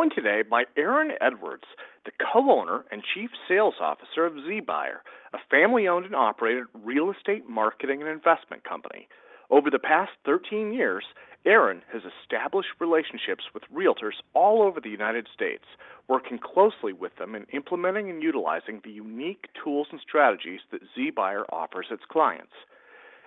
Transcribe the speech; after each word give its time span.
Joined 0.00 0.12
today 0.14 0.42
by 0.48 0.64
Aaron 0.78 1.10
Edwards, 1.20 1.64
the 2.06 2.12
co 2.32 2.50
owner 2.50 2.86
and 2.90 3.02
chief 3.14 3.28
sales 3.46 3.74
officer 3.82 4.24
of 4.24 4.32
ZBuyer, 4.32 5.00
a 5.34 5.38
family 5.50 5.88
owned 5.88 6.06
and 6.06 6.14
operated 6.14 6.64
real 6.72 7.10
estate 7.10 7.46
marketing 7.46 8.00
and 8.00 8.08
investment 8.08 8.64
company. 8.64 9.08
Over 9.50 9.68
the 9.68 9.78
past 9.78 10.12
13 10.24 10.72
years, 10.72 11.04
Aaron 11.44 11.82
has 11.92 12.00
established 12.22 12.70
relationships 12.80 13.44
with 13.52 13.64
realtors 13.64 14.16
all 14.32 14.62
over 14.62 14.80
the 14.80 14.88
United 14.88 15.26
States, 15.34 15.64
working 16.08 16.38
closely 16.38 16.94
with 16.94 17.14
them 17.16 17.34
in 17.34 17.44
implementing 17.52 18.08
and 18.08 18.22
utilizing 18.22 18.80
the 18.82 18.90
unique 18.90 19.48
tools 19.62 19.88
and 19.90 20.00
strategies 20.00 20.60
that 20.72 20.80
ZBuyer 20.96 21.44
offers 21.52 21.86
its 21.90 22.04
clients. 22.10 22.54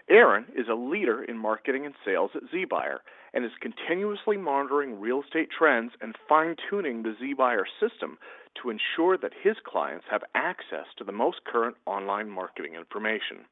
Aaron 0.10 0.46
is 0.58 0.68
a 0.72 0.76
leader 0.76 1.24
in 1.24 1.38
marketing 1.38 1.86
and 1.86 1.94
sales 2.04 2.32
at 2.34 2.50
ZBuyer 2.52 2.98
and 3.34 3.44
is 3.44 3.52
continuously 3.60 4.38
monitoring 4.38 5.00
real 5.00 5.22
estate 5.24 5.50
trends 5.58 5.92
and 6.02 6.16
fine 6.30 6.56
tuning 6.70 7.04
the 7.04 7.16
ZBuyer 7.22 7.64
system 7.80 8.18
to 8.62 8.70
ensure 8.70 9.18
that 9.18 9.34
his 9.44 9.56
clients 9.66 10.06
have 10.10 10.24
access 10.36 10.86
to 10.98 11.04
the 11.04 11.12
most 11.12 11.44
current 11.46 11.76
online 11.86 12.30
marketing 12.30 12.76
information. 12.76 13.46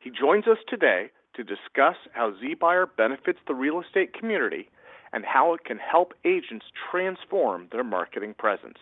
He 0.00 0.10
joins 0.10 0.46
us 0.46 0.58
today 0.68 1.10
to 1.34 1.42
discuss 1.42 1.96
how 2.12 2.32
ZBuyer 2.32 2.86
benefits 2.96 3.38
the 3.46 3.54
real 3.54 3.80
estate 3.80 4.12
community 4.12 4.68
and 5.12 5.24
how 5.24 5.54
it 5.54 5.64
can 5.64 5.78
help 5.78 6.12
agents 6.24 6.66
transform 6.90 7.68
their 7.72 7.84
marketing 7.84 8.34
presence. 8.36 8.78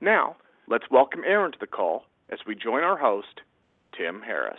Now, 0.00 0.36
let's 0.68 0.90
welcome 0.90 1.22
Aaron 1.26 1.52
to 1.52 1.58
the 1.58 1.66
call 1.66 2.04
as 2.28 2.40
we 2.46 2.54
join 2.54 2.82
our 2.82 2.98
host, 2.98 3.40
Tim 3.96 4.20
Harris. 4.20 4.58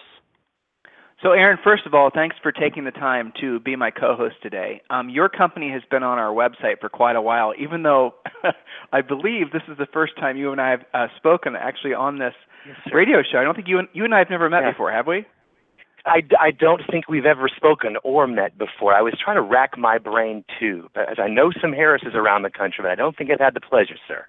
So, 1.24 1.32
Aaron, 1.32 1.58
first 1.64 1.86
of 1.86 1.94
all, 1.94 2.12
thanks 2.14 2.36
for 2.44 2.52
taking 2.52 2.84
the 2.84 2.92
time 2.92 3.32
to 3.40 3.62
be 3.62 3.78
my 3.78 3.92
co-host 3.92 4.36
today. 4.44 4.82
Um, 4.90 5.10
your 5.10 5.30
company 5.30 5.72
has 5.72 5.82
been 5.90 6.04
on 6.04 6.20
our 6.20 6.34
website 6.34 6.82
for 6.82 6.90
quite 6.90 7.16
a 7.16 7.22
while, 7.22 7.54
even 7.58 7.84
though 7.84 8.16
I 8.92 9.00
believe 9.00 9.54
this 9.54 9.62
is 9.70 9.78
the 9.78 9.88
first 9.94 10.18
time 10.18 10.36
you 10.36 10.52
and 10.52 10.60
I 10.60 10.72
have 10.72 10.82
uh, 10.94 11.08
spoken 11.16 11.56
actually 11.56 11.94
on 11.94 12.20
this 12.20 12.34
yes, 12.68 12.76
radio 12.94 13.20
show. 13.24 13.38
I 13.38 13.46
don't 13.46 13.56
think 13.56 13.70
you 13.70 13.80
and 13.80 13.88
you 13.94 14.04
and 14.04 14.14
I 14.14 14.20
have 14.20 14.30
never 14.30 14.50
met 14.50 14.64
yeah. 14.64 14.72
before, 14.72 14.92
have 14.92 15.08
we? 15.08 15.26
I, 16.06 16.24
I 16.38 16.52
don't 16.52 16.82
think 16.92 17.08
we've 17.08 17.26
ever 17.26 17.48
spoken 17.48 17.96
or 18.04 18.28
met 18.28 18.58
before. 18.58 18.94
I 18.94 19.02
was 19.02 19.14
trying 19.24 19.38
to 19.38 19.42
rack 19.42 19.78
my 19.78 19.98
brain 19.98 20.44
too, 20.60 20.90
as 20.96 21.20
I 21.20 21.30
know 21.30 21.54
some 21.62 21.72
Harrises 21.72 22.16
around 22.16 22.42
the 22.42 22.50
country, 22.50 22.82
but 22.82 22.92
I 22.92 22.96
don't 22.96 23.16
think 23.16 23.32
I've 23.32 23.40
had 23.40 23.54
the 23.54 23.62
pleasure, 23.62 23.96
sir. 24.10 24.26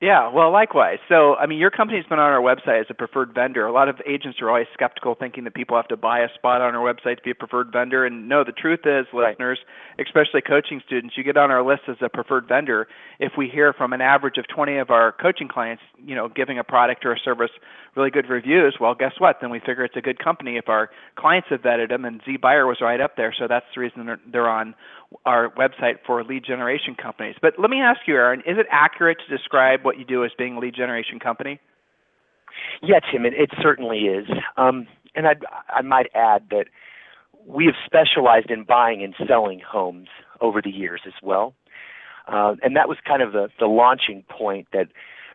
Yeah, 0.00 0.32
well, 0.32 0.50
likewise. 0.50 0.96
So, 1.10 1.34
I 1.34 1.44
mean, 1.44 1.58
your 1.58 1.70
company's 1.70 2.06
been 2.06 2.18
on 2.18 2.32
our 2.32 2.40
website 2.40 2.80
as 2.80 2.86
a 2.88 2.94
preferred 2.94 3.34
vendor. 3.34 3.66
A 3.66 3.72
lot 3.72 3.90
of 3.90 3.96
agents 4.08 4.40
are 4.40 4.48
always 4.48 4.66
skeptical, 4.72 5.14
thinking 5.14 5.44
that 5.44 5.52
people 5.52 5.76
have 5.76 5.88
to 5.88 5.96
buy 5.98 6.20
a 6.20 6.28
spot 6.34 6.62
on 6.62 6.74
our 6.74 6.80
website 6.80 7.16
to 7.16 7.22
be 7.22 7.32
a 7.32 7.34
preferred 7.34 7.70
vendor. 7.70 8.06
And 8.06 8.26
no, 8.26 8.42
the 8.42 8.52
truth 8.52 8.80
is, 8.86 9.04
listeners, 9.12 9.58
especially 9.98 10.40
coaching 10.40 10.80
students, 10.86 11.18
you 11.18 11.22
get 11.22 11.36
on 11.36 11.50
our 11.50 11.62
list 11.62 11.82
as 11.86 11.96
a 12.00 12.08
preferred 12.08 12.48
vendor 12.48 12.88
if 13.18 13.32
we 13.36 13.50
hear 13.50 13.74
from 13.74 13.92
an 13.92 14.00
average 14.00 14.38
of 14.38 14.46
20 14.48 14.78
of 14.78 14.88
our 14.88 15.12
coaching 15.12 15.48
clients, 15.48 15.82
you 16.02 16.14
know, 16.14 16.30
giving 16.30 16.58
a 16.58 16.64
product 16.64 17.04
or 17.04 17.12
a 17.12 17.18
service 17.18 17.50
really 17.94 18.10
good 18.10 18.28
reviews. 18.30 18.76
Well, 18.80 18.94
guess 18.94 19.12
what? 19.18 19.36
Then 19.42 19.50
we 19.50 19.58
figure 19.58 19.84
it's 19.84 19.96
a 19.96 20.00
good 20.00 20.22
company 20.22 20.56
if 20.56 20.68
our 20.68 20.88
clients 21.16 21.48
have 21.50 21.60
vetted 21.60 21.88
them, 21.88 22.06
and 22.06 22.22
Z 22.24 22.38
Buyer 22.38 22.66
was 22.66 22.78
right 22.80 23.00
up 23.00 23.16
there. 23.16 23.34
So 23.38 23.46
that's 23.48 23.66
the 23.74 23.80
reason 23.80 24.06
they're, 24.06 24.20
they're 24.30 24.48
on 24.48 24.74
our 25.26 25.50
website 25.50 25.96
for 26.06 26.22
lead 26.22 26.44
generation 26.44 26.94
companies. 26.94 27.34
But 27.42 27.54
let 27.58 27.70
me 27.70 27.80
ask 27.80 28.00
you, 28.06 28.14
Aaron, 28.14 28.40
is 28.40 28.58
it 28.58 28.66
accurate 28.70 29.18
to 29.26 29.36
describe 29.36 29.80
what 29.90 29.98
you 29.98 30.04
do 30.04 30.24
as 30.24 30.30
being 30.38 30.54
a 30.54 30.60
lead 30.60 30.76
generation 30.76 31.18
company? 31.18 31.58
Yeah, 32.80 33.00
Tim, 33.10 33.26
it, 33.26 33.34
it 33.34 33.50
certainly 33.60 34.02
is. 34.02 34.28
Um, 34.56 34.86
and 35.16 35.26
I, 35.26 35.32
I 35.68 35.82
might 35.82 36.06
add 36.14 36.44
that 36.50 36.66
we 37.44 37.66
have 37.66 37.74
specialized 37.84 38.52
in 38.52 38.62
buying 38.62 39.02
and 39.02 39.14
selling 39.26 39.60
homes 39.68 40.06
over 40.40 40.62
the 40.62 40.70
years 40.70 41.00
as 41.08 41.14
well. 41.24 41.54
Uh, 42.28 42.54
and 42.62 42.76
that 42.76 42.88
was 42.88 42.98
kind 43.04 43.20
of 43.20 43.32
the, 43.32 43.48
the 43.58 43.66
launching 43.66 44.22
point 44.30 44.68
that 44.72 44.86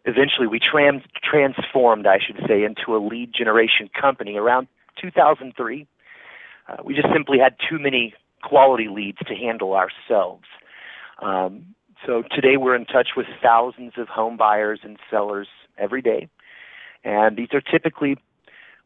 eventually 0.06 0.48
we 0.48 0.58
trans- 0.58 1.04
transformed, 1.22 2.08
I 2.08 2.20
should 2.26 2.38
say, 2.48 2.64
into 2.64 2.96
a 2.96 3.00
lead 3.06 3.34
generation 3.38 3.90
company 4.00 4.38
around 4.38 4.70
2003. 5.02 5.86
Uh, 6.70 6.76
we 6.82 6.94
just 6.94 7.08
simply 7.14 7.40
had 7.40 7.56
too 7.70 7.78
many 7.78 8.14
quality 8.42 8.88
leads 8.88 9.18
to 9.28 9.36
handle 9.36 9.74
ourselves. 9.74 10.46
Um, 11.22 11.76
so 12.06 12.24
today 12.32 12.58
we're 12.58 12.76
in 12.76 12.86
touch 12.86 13.10
with 13.16 13.28
thousands 13.42 13.94
of 13.98 14.08
home 14.08 14.38
buyers 14.38 14.80
and 14.84 14.98
sellers 15.10 15.48
every 15.78 16.02
day. 16.02 16.30
And 17.04 17.38
these 17.38 17.50
are 17.54 17.62
typically 17.62 18.18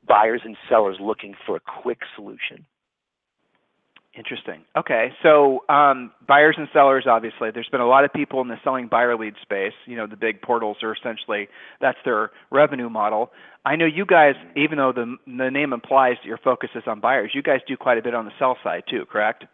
buyers 0.07 0.41
and 0.43 0.57
sellers 0.69 0.97
looking 0.99 1.35
for 1.45 1.55
a 1.55 1.59
quick 1.59 1.99
solution. 2.15 2.65
Interesting. 4.17 4.65
Okay, 4.75 5.13
so 5.21 5.63
um, 5.69 6.11
buyers 6.27 6.55
and 6.57 6.67
sellers, 6.73 7.05
obviously, 7.07 7.51
there's 7.53 7.69
been 7.69 7.79
a 7.79 7.87
lot 7.87 8.03
of 8.03 8.11
people 8.11 8.41
in 8.41 8.47
the 8.47 8.57
selling 8.63 8.87
buyer 8.87 9.15
lead 9.15 9.35
space. 9.41 9.73
You 9.85 9.95
know, 9.95 10.07
the 10.07 10.17
big 10.17 10.41
portals 10.41 10.77
are 10.81 10.93
essentially 10.93 11.47
that's 11.79 11.97
their 12.03 12.31
revenue 12.51 12.89
model. 12.89 13.31
I 13.65 13.75
know 13.75 13.85
you 13.85 14.05
guys, 14.05 14.33
even 14.57 14.79
though 14.79 14.91
the 14.91 15.15
the 15.25 15.51
name 15.51 15.73
implies 15.73 16.15
that 16.21 16.27
your 16.27 16.39
focus 16.39 16.71
is 16.75 16.83
on 16.87 16.99
buyers, 16.99 17.31
you 17.35 17.43
guys 17.43 17.59
do 17.67 17.77
quite 17.77 17.99
a 17.99 18.01
bit 18.01 18.15
on 18.15 18.25
the 18.25 18.31
sell 18.39 18.57
side 18.63 18.83
too, 18.89 19.05
correct? 19.05 19.45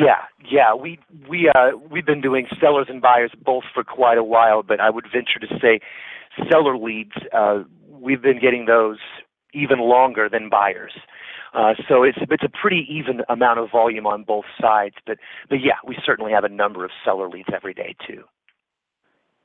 Yeah, 0.00 0.22
yeah, 0.50 0.74
we 0.74 0.98
we 1.28 1.50
uh 1.54 1.76
we've 1.90 2.06
been 2.06 2.20
doing 2.20 2.46
sellers 2.60 2.86
and 2.88 3.02
buyers 3.02 3.32
both 3.44 3.64
for 3.72 3.84
quite 3.84 4.18
a 4.18 4.24
while, 4.24 4.62
but 4.62 4.80
I 4.80 4.90
would 4.90 5.04
venture 5.12 5.38
to 5.40 5.58
say 5.60 5.80
seller 6.50 6.76
leads 6.76 7.12
uh 7.32 7.62
we've 7.88 8.22
been 8.22 8.40
getting 8.40 8.66
those 8.66 8.98
even 9.52 9.80
longer 9.80 10.28
than 10.28 10.48
buyers. 10.48 10.92
Uh, 11.52 11.74
so 11.88 12.04
it's 12.04 12.18
it's 12.30 12.44
a 12.44 12.48
pretty 12.48 12.86
even 12.88 13.22
amount 13.28 13.58
of 13.58 13.70
volume 13.70 14.06
on 14.06 14.22
both 14.22 14.44
sides, 14.60 14.94
but 15.06 15.18
but 15.48 15.56
yeah, 15.56 15.78
we 15.86 15.96
certainly 16.04 16.32
have 16.32 16.44
a 16.44 16.48
number 16.48 16.84
of 16.84 16.90
seller 17.04 17.28
leads 17.28 17.48
every 17.52 17.74
day 17.74 17.96
too. 18.06 18.22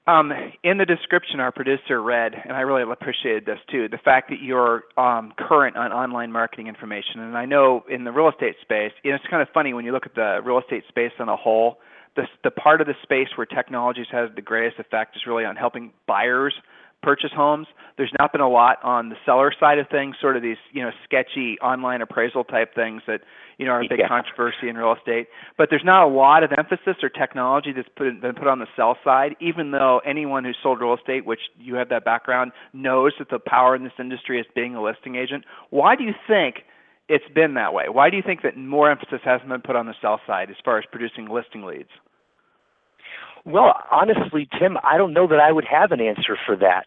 Um, 0.07 0.31
in 0.63 0.77
the 0.77 0.85
description, 0.85 1.39
our 1.39 1.51
producer 1.51 1.99
read, 1.99 2.33
and 2.35 2.53
I 2.53 2.61
really 2.61 2.83
appreciated 2.83 3.45
this 3.45 3.57
too, 3.71 3.87
the 3.89 3.97
fact 3.97 4.29
that 4.29 4.39
you're 4.39 4.83
um, 4.97 5.33
current 5.35 5.77
on 5.77 5.91
online 5.91 6.31
marketing 6.31 6.67
information. 6.67 7.21
And 7.21 7.35
I 7.35 7.45
know 7.45 7.83
in 7.89 8.03
the 8.03 8.11
real 8.11 8.29
estate 8.29 8.55
space, 8.61 8.91
it's 9.03 9.23
kind 9.31 9.41
of 9.41 9.47
funny 9.51 9.73
when 9.73 9.83
you 9.83 9.91
look 9.91 10.05
at 10.05 10.13
the 10.13 10.41
real 10.45 10.59
estate 10.59 10.83
space 10.89 11.11
on 11.19 11.27
a 11.27 11.35
whole. 11.35 11.79
The 12.15 12.27
the 12.43 12.51
part 12.51 12.81
of 12.81 12.87
the 12.87 12.93
space 13.01 13.29
where 13.35 13.47
technologies 13.47 14.05
has 14.11 14.29
the 14.35 14.43
greatest 14.43 14.79
effect 14.79 15.15
is 15.17 15.23
really 15.25 15.43
on 15.43 15.55
helping 15.55 15.91
buyers 16.07 16.53
purchase 17.01 17.31
homes. 17.35 17.67
There's 17.97 18.11
not 18.19 18.31
been 18.31 18.41
a 18.41 18.49
lot 18.49 18.83
on 18.83 19.09
the 19.09 19.15
seller 19.25 19.53
side 19.57 19.77
of 19.79 19.87
things, 19.89 20.15
sort 20.19 20.35
of 20.35 20.41
these, 20.41 20.57
you 20.71 20.81
know, 20.83 20.91
sketchy 21.03 21.57
online 21.59 22.01
appraisal 22.01 22.43
type 22.43 22.73
things 22.75 23.03
that, 23.07 23.21
you 23.57 23.65
know, 23.65 23.73
are 23.73 23.81
a 23.81 23.87
big 23.87 23.99
Yeah. 23.99 24.07
controversy 24.07 24.67
in 24.67 24.77
real 24.77 24.93
estate. 24.93 25.27
But 25.55 25.69
there's 25.69 25.83
not 25.83 26.03
a 26.03 26.07
lot 26.07 26.43
of 26.43 26.51
emphasis 26.57 26.97
or 27.03 27.09
technology 27.09 27.71
that's 27.71 27.87
put, 27.89 28.19
been 28.19 28.33
put 28.33 28.47
on 28.47 28.59
the 28.59 28.67
sell 28.75 28.97
side, 29.03 29.35
even 29.39 29.71
though 29.71 30.01
anyone 30.03 30.43
who's 30.43 30.57
sold 30.61 30.81
real 30.81 30.93
estate, 30.95 31.25
which 31.25 31.41
you 31.59 31.75
have 31.75 31.89
that 31.89 32.03
background, 32.03 32.51
knows 32.73 33.13
that 33.19 33.29
the 33.29 33.39
power 33.39 33.75
in 33.75 33.83
this 33.83 33.93
industry 33.99 34.39
is 34.39 34.47
being 34.55 34.75
a 34.75 34.81
listing 34.81 35.15
agent. 35.15 35.45
Why 35.69 35.95
do 35.95 36.03
you 36.03 36.15
think 36.27 36.65
it's 37.07 37.27
been 37.29 37.53
that 37.53 37.73
way? 37.73 37.87
Why 37.87 38.09
do 38.09 38.17
you 38.17 38.23
think 38.23 38.41
that 38.41 38.57
more 38.57 38.89
emphasis 38.89 39.21
hasn't 39.23 39.49
been 39.49 39.61
put 39.61 39.75
on 39.75 39.85
the 39.85 39.93
sell 40.01 40.19
side 40.25 40.49
as 40.49 40.57
far 40.65 40.79
as 40.79 40.85
producing 40.91 41.27
listing 41.29 41.63
leads? 41.63 41.91
Well, 43.45 43.75
honestly, 43.91 44.47
Tim, 44.59 44.77
I 44.83 44.97
don't 44.97 45.13
know 45.13 45.27
that 45.27 45.39
I 45.39 45.51
would 45.51 45.65
have 45.65 45.91
an 45.91 46.01
answer 46.01 46.37
for 46.45 46.55
that. 46.57 46.85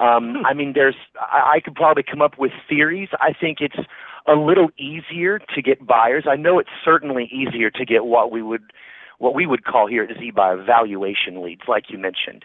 Um, 0.00 0.44
I 0.46 0.54
mean, 0.54 0.72
there's 0.74 0.94
I, 1.20 1.60
could 1.62 1.74
probably 1.74 2.04
come 2.08 2.22
up 2.22 2.38
with 2.38 2.52
theories. 2.68 3.08
I 3.20 3.32
think 3.38 3.58
it's 3.60 3.78
a 4.26 4.34
little 4.34 4.68
easier 4.78 5.38
to 5.38 5.62
get 5.62 5.86
buyers. 5.86 6.24
I 6.28 6.36
know 6.36 6.58
it's 6.58 6.70
certainly 6.84 7.24
easier 7.32 7.70
to 7.70 7.84
get 7.84 8.04
what 8.04 8.30
we 8.30 8.42
would 8.42 8.72
what 9.18 9.34
we 9.34 9.46
would 9.46 9.64
call 9.64 9.88
here 9.88 10.04
at 10.04 10.16
ZBuy 10.16 10.64
valuation 10.64 11.42
leads, 11.42 11.62
like 11.66 11.84
you 11.88 11.98
mentioned. 11.98 12.44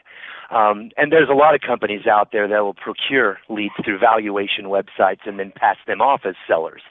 Um, 0.50 0.90
and 0.98 1.12
there's 1.12 1.30
a 1.30 1.36
lot 1.36 1.54
of 1.54 1.62
companies 1.62 2.08
out 2.08 2.30
there 2.32 2.48
that 2.48 2.64
will 2.64 2.74
procure 2.74 3.38
leads 3.48 3.76
through 3.86 4.00
valuation 4.00 4.66
websites 4.66 5.26
and 5.26 5.38
then 5.40 5.54
pass 5.56 5.78
them 5.86 6.02
off 6.02 6.22
as 6.26 6.34
sellers. 6.48 6.82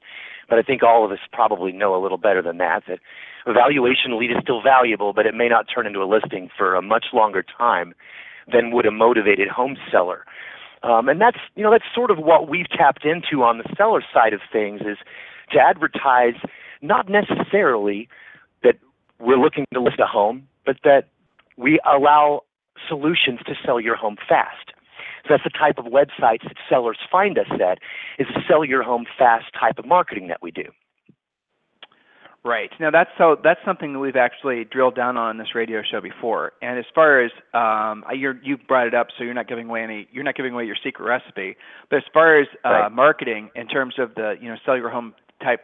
But 0.48 0.60
I 0.60 0.62
think 0.62 0.84
all 0.84 1.04
of 1.04 1.10
us 1.10 1.18
probably 1.32 1.72
know 1.72 1.96
a 1.96 2.02
little 2.02 2.16
better 2.16 2.42
than 2.42 2.58
that, 2.58 2.84
that 2.86 3.00
valuation 3.46 4.18
lead 4.18 4.30
is 4.30 4.36
still 4.42 4.62
valuable, 4.62 5.12
but 5.12 5.26
it 5.26 5.34
may 5.34 5.48
not 5.48 5.66
turn 5.72 5.86
into 5.86 6.00
a 6.00 6.06
listing 6.06 6.48
for 6.56 6.74
a 6.74 6.82
much 6.82 7.06
longer 7.12 7.42
time 7.42 7.94
than 8.50 8.70
would 8.72 8.86
a 8.86 8.90
motivated 8.90 9.48
home 9.48 9.76
seller. 9.90 10.24
Um, 10.82 11.08
and 11.08 11.20
that's 11.20 11.38
you 11.54 11.62
know 11.62 11.70
that's 11.70 11.84
sort 11.94 12.10
of 12.10 12.18
what 12.18 12.48
we've 12.48 12.68
tapped 12.68 13.04
into 13.04 13.42
on 13.42 13.58
the 13.58 13.64
seller 13.76 14.02
side 14.12 14.32
of 14.32 14.40
things 14.52 14.80
is 14.82 14.98
to 15.52 15.58
advertise 15.60 16.34
not 16.80 17.08
necessarily 17.08 18.08
that 18.62 18.76
we're 19.20 19.38
looking 19.38 19.66
to 19.72 19.80
list 19.80 20.00
a 20.00 20.06
home, 20.06 20.48
but 20.66 20.76
that 20.82 21.08
we 21.56 21.78
allow 21.86 22.42
solutions 22.88 23.38
to 23.46 23.54
sell 23.64 23.80
your 23.80 23.94
home 23.96 24.16
fast. 24.28 24.72
So 25.22 25.28
that's 25.30 25.44
the 25.44 25.50
type 25.50 25.78
of 25.78 25.84
websites 25.84 26.42
that 26.42 26.56
sellers 26.68 26.98
find 27.10 27.38
us 27.38 27.46
at 27.52 27.78
is 28.18 28.26
a 28.34 28.40
sell 28.48 28.64
your 28.64 28.82
home 28.82 29.06
fast 29.16 29.46
type 29.58 29.78
of 29.78 29.86
marketing 29.86 30.26
that 30.28 30.42
we 30.42 30.50
do. 30.50 30.64
Right. 32.44 32.70
Now 32.80 32.90
that's 32.90 33.10
so 33.18 33.36
that's 33.42 33.60
something 33.64 33.92
that 33.92 34.00
we've 34.00 34.16
actually 34.16 34.64
drilled 34.64 34.96
down 34.96 35.16
on 35.16 35.30
in 35.30 35.38
this 35.38 35.54
radio 35.54 35.80
show 35.88 36.00
before. 36.00 36.52
And 36.60 36.76
as 36.76 36.84
far 36.92 37.22
as 37.22 37.30
um, 37.54 38.04
you're 38.12 38.36
you 38.42 38.56
brought 38.56 38.88
it 38.88 38.94
up, 38.94 39.08
so 39.16 39.22
you're 39.22 39.34
not 39.34 39.46
giving 39.46 39.68
away 39.68 39.84
any 39.84 40.08
you're 40.10 40.24
not 40.24 40.34
giving 40.34 40.52
away 40.52 40.64
your 40.64 40.74
secret 40.82 41.06
recipe. 41.06 41.56
But 41.88 41.98
as 41.98 42.02
far 42.12 42.40
as 42.40 42.48
uh, 42.64 42.68
right. 42.68 42.92
marketing 42.92 43.50
in 43.54 43.68
terms 43.68 43.94
of 43.98 44.16
the 44.16 44.34
you 44.40 44.48
know 44.48 44.56
sell 44.66 44.76
your 44.76 44.90
home 44.90 45.14
type 45.40 45.60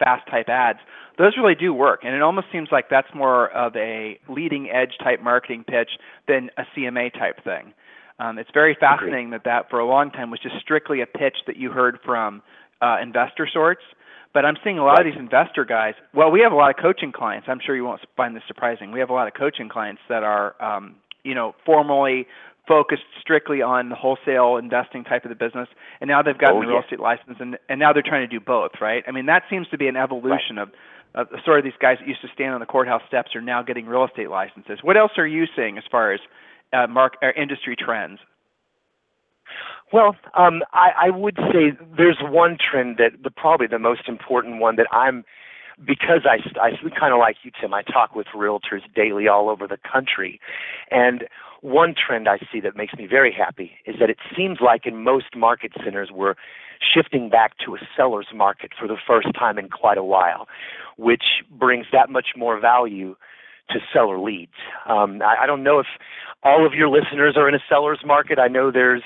fast 0.00 0.28
type 0.28 0.48
ads, 0.48 0.80
those 1.16 1.36
really 1.36 1.54
do 1.54 1.72
work. 1.72 2.00
And 2.02 2.12
it 2.12 2.22
almost 2.22 2.48
seems 2.50 2.70
like 2.72 2.86
that's 2.90 3.14
more 3.14 3.48
of 3.50 3.76
a 3.76 4.18
leading 4.28 4.68
edge 4.68 4.98
type 5.04 5.22
marketing 5.22 5.62
pitch 5.62 5.90
than 6.26 6.50
a 6.58 6.62
CMA 6.76 7.12
type 7.12 7.44
thing. 7.44 7.72
Um, 8.18 8.38
it's 8.38 8.50
very 8.52 8.76
fascinating 8.80 9.26
Agreed. 9.26 9.42
that 9.44 9.44
that 9.44 9.70
for 9.70 9.78
a 9.78 9.86
long 9.86 10.10
time 10.10 10.32
was 10.32 10.40
just 10.40 10.56
strictly 10.60 11.02
a 11.02 11.06
pitch 11.06 11.36
that 11.46 11.56
you 11.56 11.70
heard 11.70 11.98
from 12.04 12.42
uh, 12.82 12.96
investor 13.00 13.48
sorts 13.52 13.82
but 14.36 14.44
I'm 14.44 14.58
seeing 14.62 14.78
a 14.78 14.84
lot 14.84 15.00
of 15.00 15.06
these 15.06 15.18
investor 15.18 15.64
guys. 15.64 15.94
Well, 16.12 16.30
we 16.30 16.40
have 16.42 16.52
a 16.52 16.56
lot 16.56 16.68
of 16.68 16.76
coaching 16.76 17.10
clients. 17.10 17.48
I'm 17.48 17.58
sure 17.64 17.74
you 17.74 17.84
won't 17.84 18.02
find 18.18 18.36
this 18.36 18.42
surprising. 18.46 18.92
We 18.92 19.00
have 19.00 19.08
a 19.08 19.14
lot 19.14 19.28
of 19.28 19.32
coaching 19.32 19.70
clients 19.70 20.02
that 20.10 20.24
are, 20.24 20.54
um, 20.62 20.96
you 21.24 21.34
know, 21.34 21.54
formally 21.64 22.26
focused 22.68 23.08
strictly 23.18 23.62
on 23.62 23.88
the 23.88 23.94
wholesale 23.94 24.58
investing 24.58 25.04
type 25.04 25.24
of 25.24 25.30
the 25.30 25.36
business, 25.36 25.68
and 26.02 26.08
now 26.08 26.20
they've 26.20 26.36
gotten 26.36 26.58
oh, 26.58 26.60
the 26.60 26.66
real 26.66 26.82
estate 26.82 27.00
license, 27.00 27.38
and 27.40 27.56
and 27.70 27.80
now 27.80 27.94
they're 27.94 28.02
trying 28.04 28.28
to 28.28 28.38
do 28.38 28.38
both, 28.38 28.72
right? 28.78 29.02
I 29.08 29.10
mean, 29.10 29.24
that 29.24 29.44
seems 29.48 29.68
to 29.68 29.78
be 29.78 29.88
an 29.88 29.96
evolution 29.96 30.56
right. 30.56 30.68
of, 31.14 31.32
of 31.32 31.40
sort 31.46 31.58
of 31.58 31.64
these 31.64 31.80
guys 31.80 31.96
that 32.00 32.06
used 32.06 32.20
to 32.20 32.28
stand 32.34 32.52
on 32.52 32.60
the 32.60 32.66
courthouse 32.66 33.00
steps 33.08 33.34
are 33.34 33.40
now 33.40 33.62
getting 33.62 33.86
real 33.86 34.04
estate 34.04 34.28
licenses. 34.28 34.80
What 34.82 34.98
else 34.98 35.12
are 35.16 35.26
you 35.26 35.46
seeing 35.56 35.78
as 35.78 35.84
far 35.90 36.12
as 36.12 36.20
uh, 36.74 36.86
mark 36.88 37.14
or 37.22 37.30
industry 37.30 37.74
trends? 37.74 38.18
Well, 39.92 40.16
um, 40.34 40.62
I, 40.72 40.90
I 41.06 41.10
would 41.10 41.36
say 41.52 41.76
there's 41.96 42.18
one 42.22 42.58
trend 42.58 42.96
that 42.98 43.22
the 43.22 43.30
probably 43.30 43.66
the 43.66 43.78
most 43.78 44.08
important 44.08 44.60
one 44.60 44.76
that 44.76 44.86
I'm 44.92 45.24
because 45.84 46.24
I, 46.24 46.38
I 46.58 46.70
kind 46.98 47.12
of 47.12 47.18
like 47.18 47.36
you, 47.42 47.50
Tim. 47.60 47.74
I 47.74 47.82
talk 47.82 48.14
with 48.14 48.28
realtors 48.34 48.80
daily 48.94 49.28
all 49.28 49.50
over 49.50 49.66
the 49.66 49.76
country, 49.76 50.40
and 50.90 51.24
one 51.60 51.94
trend 51.94 52.28
I 52.28 52.38
see 52.52 52.60
that 52.60 52.76
makes 52.76 52.94
me 52.94 53.06
very 53.06 53.32
happy 53.32 53.72
is 53.86 53.96
that 54.00 54.10
it 54.10 54.18
seems 54.36 54.58
like 54.60 54.86
in 54.86 55.02
most 55.02 55.36
market 55.36 55.72
centers 55.82 56.10
we're 56.12 56.34
shifting 56.94 57.28
back 57.28 57.52
to 57.64 57.74
a 57.74 57.78
seller's 57.96 58.28
market 58.34 58.72
for 58.78 58.86
the 58.86 58.96
first 59.06 59.28
time 59.38 59.58
in 59.58 59.68
quite 59.68 59.98
a 59.98 60.04
while, 60.04 60.46
which 60.96 61.42
brings 61.50 61.86
that 61.92 62.10
much 62.10 62.28
more 62.36 62.60
value 62.60 63.16
to 63.70 63.78
seller 63.92 64.18
leads. 64.18 64.52
Um, 64.88 65.20
I, 65.22 65.42
I 65.42 65.46
don't 65.46 65.62
know 65.62 65.78
if 65.78 65.86
all 66.42 66.66
of 66.66 66.74
your 66.74 66.88
listeners 66.88 67.34
are 67.36 67.48
in 67.48 67.54
a 67.54 67.62
seller's 67.68 68.00
market. 68.04 68.38
I 68.38 68.48
know 68.48 68.70
there's 68.70 69.02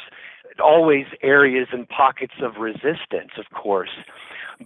always 0.58 1.06
areas 1.22 1.68
and 1.72 1.88
pockets 1.88 2.34
of 2.42 2.56
resistance, 2.60 3.32
of 3.38 3.46
course. 3.54 3.90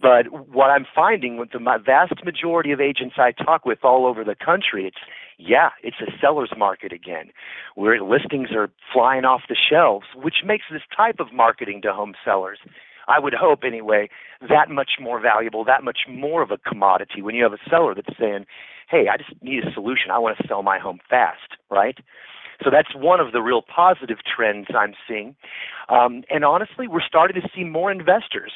But 0.01 0.49
what 0.49 0.71
I'm 0.71 0.87
finding 0.93 1.37
with 1.37 1.51
the 1.53 1.61
vast 1.85 2.25
majority 2.25 2.73
of 2.73 2.81
agents 2.81 3.15
I 3.19 3.33
talk 3.33 3.65
with 3.65 3.85
all 3.85 4.07
over 4.07 4.25
the 4.25 4.35
country, 4.35 4.87
it's 4.87 4.97
yeah, 5.39 5.71
it's 5.83 5.97
a 6.01 6.11
seller's 6.21 6.53
market 6.57 6.93
again, 6.93 7.31
where 7.75 8.01
listings 8.01 8.51
are 8.55 8.71
flying 8.93 9.25
off 9.25 9.43
the 9.49 9.57
shelves, 9.57 10.07
which 10.15 10.37
makes 10.45 10.65
this 10.71 10.83
type 10.97 11.17
of 11.19 11.33
marketing 11.33 11.83
to 11.83 11.93
home 11.93 12.15
sellers, 12.25 12.59
I 13.09 13.21
would 13.21 13.35
hope 13.35 13.61
anyway, 13.65 14.09
that 14.49 14.71
much 14.71 14.93
more 15.01 15.21
valuable, 15.21 15.65
that 15.65 15.85
much 15.85 16.01
more 16.09 16.43
of 16.43 16.51
a 16.51 16.59
commodity 16.59 17.23
when 17.23 17.35
you 17.35 17.43
have 17.43 17.53
a 17.53 17.71
seller 17.71 17.95
that's 17.95 18.17
saying, 18.19 18.47
hey, 18.89 19.07
I 19.13 19.17
just 19.17 19.31
need 19.43 19.65
a 19.65 19.73
solution. 19.73 20.11
I 20.11 20.19
want 20.19 20.39
to 20.39 20.49
sell 20.49 20.63
my 20.63 20.79
home 20.79 21.01
fast, 21.09 21.59
right? 21.71 21.99
So 22.62 22.71
that's 22.71 22.95
one 22.95 23.21
of 23.21 23.33
the 23.33 23.41
real 23.41 23.62
positive 23.62 24.19
trends 24.25 24.69
I'm 24.77 24.95
seeing. 25.09 25.35
Um, 25.89 26.25
and 26.31 26.45
honestly, 26.45 26.87
we're 26.89 27.03
starting 27.06 27.41
to 27.41 27.49
see 27.55 27.65
more 27.65 27.91
investors 27.91 28.53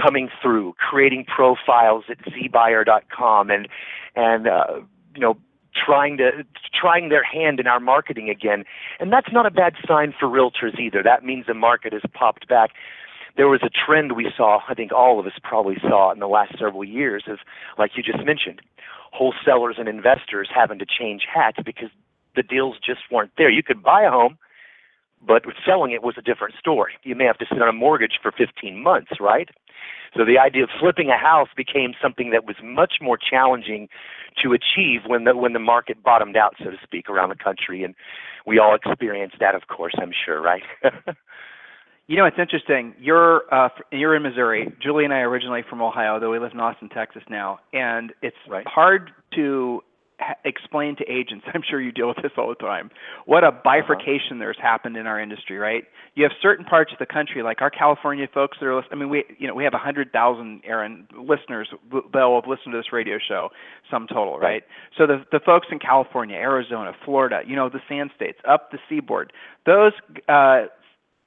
coming 0.00 0.28
through, 0.42 0.74
creating 0.78 1.24
profiles 1.24 2.04
at 2.08 2.18
zbuyer.com 2.18 3.50
and 3.50 3.68
and 4.14 4.48
uh, 4.48 4.80
you 5.14 5.20
know 5.20 5.36
trying 5.74 6.16
to 6.18 6.30
trying 6.78 7.08
their 7.08 7.24
hand 7.24 7.60
in 7.60 7.66
our 7.66 7.80
marketing 7.80 8.30
again. 8.30 8.64
And 9.00 9.12
that's 9.12 9.32
not 9.32 9.46
a 9.46 9.50
bad 9.50 9.74
sign 9.86 10.14
for 10.18 10.26
realtors 10.26 10.78
either. 10.78 11.02
That 11.02 11.24
means 11.24 11.46
the 11.46 11.54
market 11.54 11.92
has 11.92 12.02
popped 12.14 12.48
back. 12.48 12.70
There 13.36 13.48
was 13.48 13.60
a 13.62 13.70
trend 13.70 14.16
we 14.16 14.32
saw, 14.36 14.60
I 14.68 14.74
think 14.74 14.90
all 14.92 15.20
of 15.20 15.26
us 15.26 15.34
probably 15.42 15.76
saw 15.80 16.10
in 16.12 16.18
the 16.18 16.26
last 16.26 16.58
several 16.58 16.84
years 16.84 17.24
of 17.28 17.38
like 17.78 17.92
you 17.96 18.02
just 18.02 18.24
mentioned, 18.24 18.60
wholesalers 19.12 19.76
and 19.78 19.88
investors 19.88 20.48
having 20.52 20.78
to 20.80 20.86
change 20.86 21.22
hats 21.32 21.58
because 21.64 21.90
the 22.38 22.42
deals 22.42 22.76
just 22.84 23.00
weren't 23.10 23.32
there. 23.36 23.50
You 23.50 23.62
could 23.62 23.82
buy 23.82 24.02
a 24.02 24.10
home, 24.10 24.38
but 25.26 25.42
selling 25.66 25.90
it 25.90 26.02
was 26.02 26.14
a 26.16 26.22
different 26.22 26.54
story. 26.58 26.92
You 27.02 27.16
may 27.16 27.24
have 27.24 27.38
to 27.38 27.46
sit 27.50 27.60
on 27.60 27.68
a 27.68 27.72
mortgage 27.72 28.18
for 28.22 28.30
15 28.30 28.80
months, 28.80 29.10
right? 29.20 29.48
So 30.16 30.24
the 30.24 30.38
idea 30.38 30.62
of 30.62 30.70
flipping 30.80 31.10
a 31.10 31.18
house 31.18 31.48
became 31.56 31.92
something 32.00 32.30
that 32.30 32.46
was 32.46 32.56
much 32.62 32.94
more 33.02 33.18
challenging 33.18 33.88
to 34.42 34.52
achieve 34.52 35.02
when 35.06 35.24
the 35.24 35.36
when 35.36 35.52
the 35.52 35.58
market 35.58 36.02
bottomed 36.02 36.36
out, 36.36 36.54
so 36.58 36.70
to 36.70 36.76
speak, 36.82 37.10
around 37.10 37.30
the 37.30 37.36
country, 37.36 37.82
and 37.82 37.94
we 38.46 38.58
all 38.58 38.74
experienced 38.74 39.36
that, 39.40 39.54
of 39.54 39.66
course. 39.66 39.94
I'm 40.00 40.12
sure, 40.24 40.40
right? 40.40 40.62
you 42.06 42.16
know, 42.16 42.24
it's 42.24 42.38
interesting. 42.38 42.94
You're 42.98 43.42
uh, 43.52 43.68
you're 43.92 44.14
in 44.14 44.22
Missouri. 44.22 44.72
Julie 44.80 45.04
and 45.04 45.12
I 45.12 45.18
are 45.18 45.28
originally 45.28 45.62
from 45.68 45.82
Ohio, 45.82 46.20
though 46.20 46.30
we 46.30 46.38
live 46.38 46.52
in 46.54 46.60
Austin, 46.60 46.88
Texas 46.88 47.22
now, 47.28 47.58
and 47.72 48.12
it's 48.22 48.36
right. 48.48 48.66
hard 48.66 49.10
to 49.34 49.82
explain 50.44 50.96
to 50.96 51.04
agents, 51.04 51.44
I'm 51.54 51.62
sure 51.68 51.80
you 51.80 51.92
deal 51.92 52.08
with 52.08 52.18
this 52.22 52.32
all 52.36 52.48
the 52.48 52.54
time, 52.54 52.90
what 53.26 53.44
a 53.44 53.52
bifurcation 53.52 54.32
uh-huh. 54.32 54.38
there's 54.38 54.56
happened 54.60 54.96
in 54.96 55.06
our 55.06 55.20
industry, 55.20 55.58
right? 55.58 55.84
You 56.14 56.24
have 56.24 56.32
certain 56.42 56.64
parts 56.64 56.92
of 56.92 56.98
the 56.98 57.06
country, 57.06 57.42
like 57.42 57.62
our 57.62 57.70
California 57.70 58.26
folks 58.32 58.58
that 58.60 58.66
are. 58.66 58.82
I 58.90 58.94
mean, 58.94 59.08
we 59.08 59.24
you 59.38 59.46
know 59.46 59.54
we 59.54 59.64
have 59.64 59.74
a 59.74 59.78
hundred 59.78 60.12
thousand 60.12 60.62
Aaron 60.64 61.06
listeners 61.16 61.68
that 61.92 62.24
will 62.24 62.40
have 62.40 62.48
listened 62.48 62.72
to 62.72 62.78
this 62.78 62.92
radio 62.92 63.18
show, 63.18 63.50
some 63.90 64.06
total, 64.06 64.38
right? 64.38 64.48
right? 64.48 64.62
So 64.96 65.06
the 65.06 65.24
the 65.30 65.40
folks 65.40 65.68
in 65.70 65.78
California, 65.78 66.36
Arizona, 66.36 66.92
Florida, 67.04 67.40
you 67.46 67.54
know, 67.54 67.68
the 67.68 67.80
sand 67.88 68.10
states, 68.16 68.38
up 68.48 68.72
the 68.72 68.78
seaboard, 68.88 69.32
those 69.66 69.92
uh, 70.28 70.66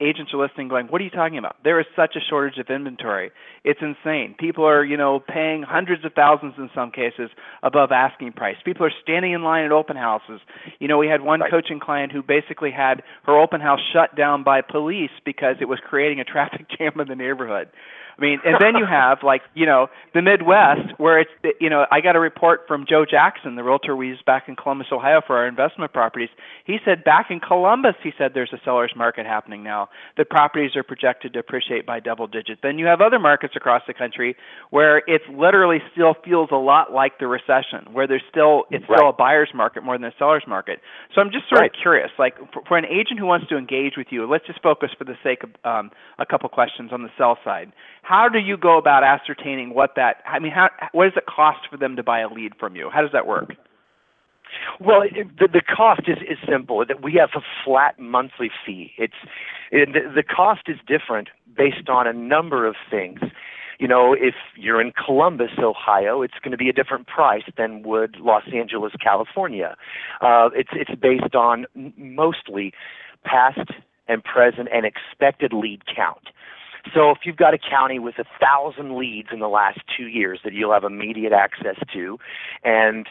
agents 0.02 0.32
are 0.34 0.38
listening 0.38 0.68
going, 0.68 0.86
what 0.86 1.00
are 1.00 1.04
you 1.04 1.10
talking 1.10 1.38
about? 1.38 1.56
There 1.62 1.80
is 1.80 1.86
such 1.94 2.16
a 2.16 2.20
shortage 2.20 2.58
of 2.58 2.68
inventory. 2.68 3.30
It's 3.64 3.80
insane. 3.80 4.34
People 4.38 4.66
are, 4.66 4.84
you 4.84 4.96
know, 4.96 5.20
paying 5.20 5.62
hundreds 5.62 6.04
of 6.04 6.12
thousands 6.14 6.54
in 6.58 6.68
some 6.74 6.90
cases 6.90 7.30
above 7.62 7.92
asking 7.92 8.32
price. 8.32 8.56
People 8.64 8.84
are 8.84 8.92
standing 9.02 9.32
in 9.32 9.42
line 9.42 9.64
at 9.64 9.72
open 9.72 9.96
houses. 9.96 10.40
You 10.80 10.88
know, 10.88 10.98
we 10.98 11.06
had 11.06 11.22
one 11.22 11.40
right. 11.40 11.50
coaching 11.50 11.80
client 11.80 12.12
who 12.12 12.22
basically 12.22 12.70
had 12.70 13.02
her 13.24 13.38
open 13.38 13.60
house 13.60 13.80
shut 13.92 14.16
down 14.16 14.42
by 14.42 14.60
police 14.60 15.12
because 15.24 15.56
it 15.60 15.66
was 15.66 15.78
creating 15.88 16.20
a 16.20 16.24
traffic 16.24 16.66
jam 16.78 16.98
in 17.00 17.08
the 17.08 17.16
neighborhood. 17.16 17.68
I 18.18 18.20
mean, 18.20 18.40
and 18.44 18.56
then 18.60 18.76
you 18.76 18.86
have 18.86 19.18
like 19.22 19.42
you 19.54 19.66
know 19.66 19.88
the 20.14 20.22
Midwest 20.22 20.98
where 20.98 21.20
it's 21.20 21.30
you 21.60 21.70
know 21.70 21.86
I 21.90 22.00
got 22.00 22.16
a 22.16 22.20
report 22.20 22.62
from 22.68 22.84
Joe 22.88 23.04
Jackson, 23.08 23.56
the 23.56 23.64
realtor 23.64 23.96
we 23.96 24.08
use 24.08 24.22
back 24.24 24.44
in 24.48 24.56
Columbus, 24.56 24.88
Ohio 24.92 25.20
for 25.26 25.36
our 25.36 25.48
investment 25.48 25.92
properties. 25.92 26.28
He 26.64 26.78
said 26.84 27.04
back 27.04 27.26
in 27.30 27.40
Columbus, 27.40 27.94
he 28.02 28.10
said 28.18 28.32
there's 28.34 28.52
a 28.52 28.60
seller's 28.64 28.92
market 28.96 29.26
happening 29.26 29.62
now. 29.62 29.88
The 30.16 30.24
properties 30.24 30.76
are 30.76 30.82
projected 30.82 31.32
to 31.32 31.38
appreciate 31.38 31.86
by 31.86 32.00
double 32.00 32.26
digits. 32.26 32.60
Then 32.62 32.78
you 32.78 32.86
have 32.86 33.00
other 33.00 33.18
markets 33.18 33.54
across 33.56 33.82
the 33.86 33.94
country 33.94 34.36
where 34.70 34.98
it 34.98 35.22
literally 35.32 35.78
still 35.92 36.14
feels 36.24 36.50
a 36.52 36.56
lot 36.56 36.92
like 36.92 37.18
the 37.18 37.26
recession, 37.26 37.92
where 37.92 38.06
there's 38.06 38.22
still 38.30 38.64
it's 38.70 38.84
right. 38.88 38.98
still 38.98 39.08
a 39.08 39.12
buyer's 39.12 39.50
market 39.54 39.82
more 39.82 39.96
than 39.96 40.04
a 40.04 40.14
seller's 40.18 40.44
market. 40.46 40.80
So 41.14 41.20
I'm 41.20 41.30
just 41.30 41.48
sort 41.48 41.62
right. 41.62 41.70
of 41.70 41.80
curious, 41.80 42.10
like 42.18 42.36
for, 42.52 42.62
for 42.68 42.78
an 42.78 42.84
agent 42.86 43.18
who 43.18 43.26
wants 43.26 43.48
to 43.48 43.56
engage 43.56 43.94
with 43.96 44.08
you, 44.10 44.26
let's 44.28 44.46
just 44.46 44.62
focus 44.62 44.90
for 44.98 45.04
the 45.04 45.16
sake 45.22 45.42
of 45.44 45.50
um, 45.64 45.90
a 46.18 46.26
couple 46.26 46.48
questions 46.48 46.90
on 46.92 47.02
the 47.02 47.10
sell 47.16 47.38
side 47.44 47.72
how 48.02 48.28
do 48.28 48.38
you 48.38 48.56
go 48.56 48.78
about 48.78 49.04
ascertaining 49.04 49.74
what 49.74 49.92
that? 49.96 50.16
I 50.26 50.38
mean, 50.38 50.52
how 50.52 50.68
what 50.92 51.04
does 51.04 51.16
it 51.16 51.26
cost 51.26 51.60
for 51.70 51.76
them 51.76 51.96
to 51.96 52.02
buy 52.02 52.20
a 52.20 52.28
lead 52.28 52.52
from 52.58 52.76
you? 52.76 52.90
How 52.92 53.00
does 53.00 53.12
that 53.12 53.26
work? 53.26 53.54
Well, 54.80 55.02
it, 55.02 55.28
the, 55.38 55.48
the 55.48 55.62
cost 55.62 56.02
is, 56.06 56.18
is 56.18 56.38
simple. 56.46 56.84
That 56.86 57.02
we 57.02 57.14
have 57.14 57.30
a 57.34 57.40
flat 57.64 57.98
monthly 57.98 58.50
fee. 58.66 58.92
It's 58.98 59.14
it, 59.70 59.88
the, 60.14 60.22
cost 60.22 60.62
is 60.66 60.76
different 60.86 61.28
based 61.56 61.88
on 61.88 62.06
a 62.06 62.12
number 62.12 62.66
of 62.66 62.74
things. 62.90 63.20
You 63.78 63.88
know, 63.88 64.12
if 64.12 64.34
you're 64.56 64.80
in 64.80 64.92
Columbus, 64.92 65.52
Ohio, 65.58 66.22
it's 66.22 66.34
going 66.42 66.52
to 66.52 66.58
be 66.58 66.68
a 66.68 66.72
different 66.72 67.06
price 67.06 67.44
than 67.56 67.82
would 67.82 68.16
Los 68.20 68.44
Angeles, 68.54 68.92
California. 69.02 69.76
Uh, 70.20 70.50
it's 70.54 70.70
it's 70.72 71.00
based 71.00 71.34
on 71.34 71.66
mostly 71.96 72.72
past 73.24 73.70
and 74.08 74.22
present 74.22 74.68
and 74.72 74.84
expected 74.84 75.52
lead 75.52 75.82
count. 75.86 76.28
So 76.94 77.10
if 77.10 77.18
you've 77.24 77.36
got 77.36 77.54
a 77.54 77.58
county 77.58 77.98
with 77.98 78.18
a 78.18 78.24
thousand 78.40 78.98
leads 78.98 79.28
in 79.32 79.38
the 79.38 79.48
last 79.48 79.80
two 79.96 80.06
years 80.06 80.40
that 80.44 80.52
you'll 80.52 80.72
have 80.72 80.84
immediate 80.84 81.32
access 81.32 81.76
to, 81.92 82.18
and 82.64 83.06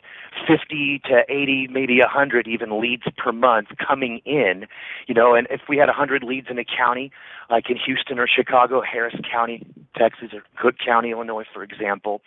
50 0.47 1.01
to 1.05 1.21
80, 1.29 1.67
maybe 1.71 1.99
100 1.99 2.47
even 2.47 2.81
leads 2.81 3.03
per 3.17 3.31
month 3.31 3.69
coming 3.85 4.21
in, 4.25 4.65
you 5.07 5.15
know, 5.15 5.35
and 5.35 5.47
if 5.49 5.61
we 5.69 5.77
had 5.77 5.87
100 5.87 6.23
leads 6.23 6.47
in 6.49 6.59
a 6.59 6.65
county, 6.65 7.11
like 7.49 7.69
in 7.69 7.77
Houston 7.77 8.19
or 8.19 8.27
Chicago, 8.27 8.81
Harris 8.81 9.15
County, 9.29 9.65
Texas, 9.97 10.29
or 10.33 10.41
Cook 10.59 10.75
County, 10.83 11.11
Illinois, 11.11 11.43
for 11.53 11.63
example, 11.63 12.21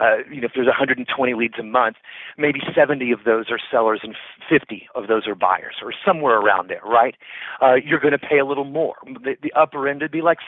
uh, 0.00 0.18
you 0.30 0.40
know, 0.40 0.46
if 0.46 0.52
there's 0.54 0.66
120 0.66 1.34
leads 1.34 1.54
a 1.58 1.62
month, 1.62 1.96
maybe 2.38 2.60
70 2.74 3.12
of 3.12 3.24
those 3.24 3.50
are 3.50 3.58
sellers 3.70 4.00
and 4.02 4.16
50 4.48 4.88
of 4.94 5.06
those 5.06 5.26
are 5.26 5.34
buyers, 5.34 5.76
or 5.82 5.92
somewhere 6.04 6.38
around 6.38 6.70
there, 6.70 6.82
right? 6.84 7.14
Uh, 7.60 7.74
you're 7.74 8.00
going 8.00 8.12
to 8.12 8.18
pay 8.18 8.38
a 8.38 8.46
little 8.46 8.64
more. 8.64 8.94
The, 9.04 9.36
the 9.42 9.52
upper 9.52 9.86
end 9.86 10.00
would 10.00 10.10
be 10.10 10.22
like 10.22 10.38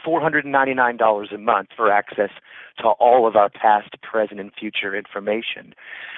$499 0.45 1.35
a 1.35 1.39
month 1.39 1.69
for 1.77 1.91
access 1.91 2.31
to 2.79 2.89
all 2.89 3.27
of 3.27 3.37
our 3.37 3.49
past, 3.49 3.91
present, 4.03 4.41
and 4.41 4.51
future 4.59 4.97
information. 4.97 5.75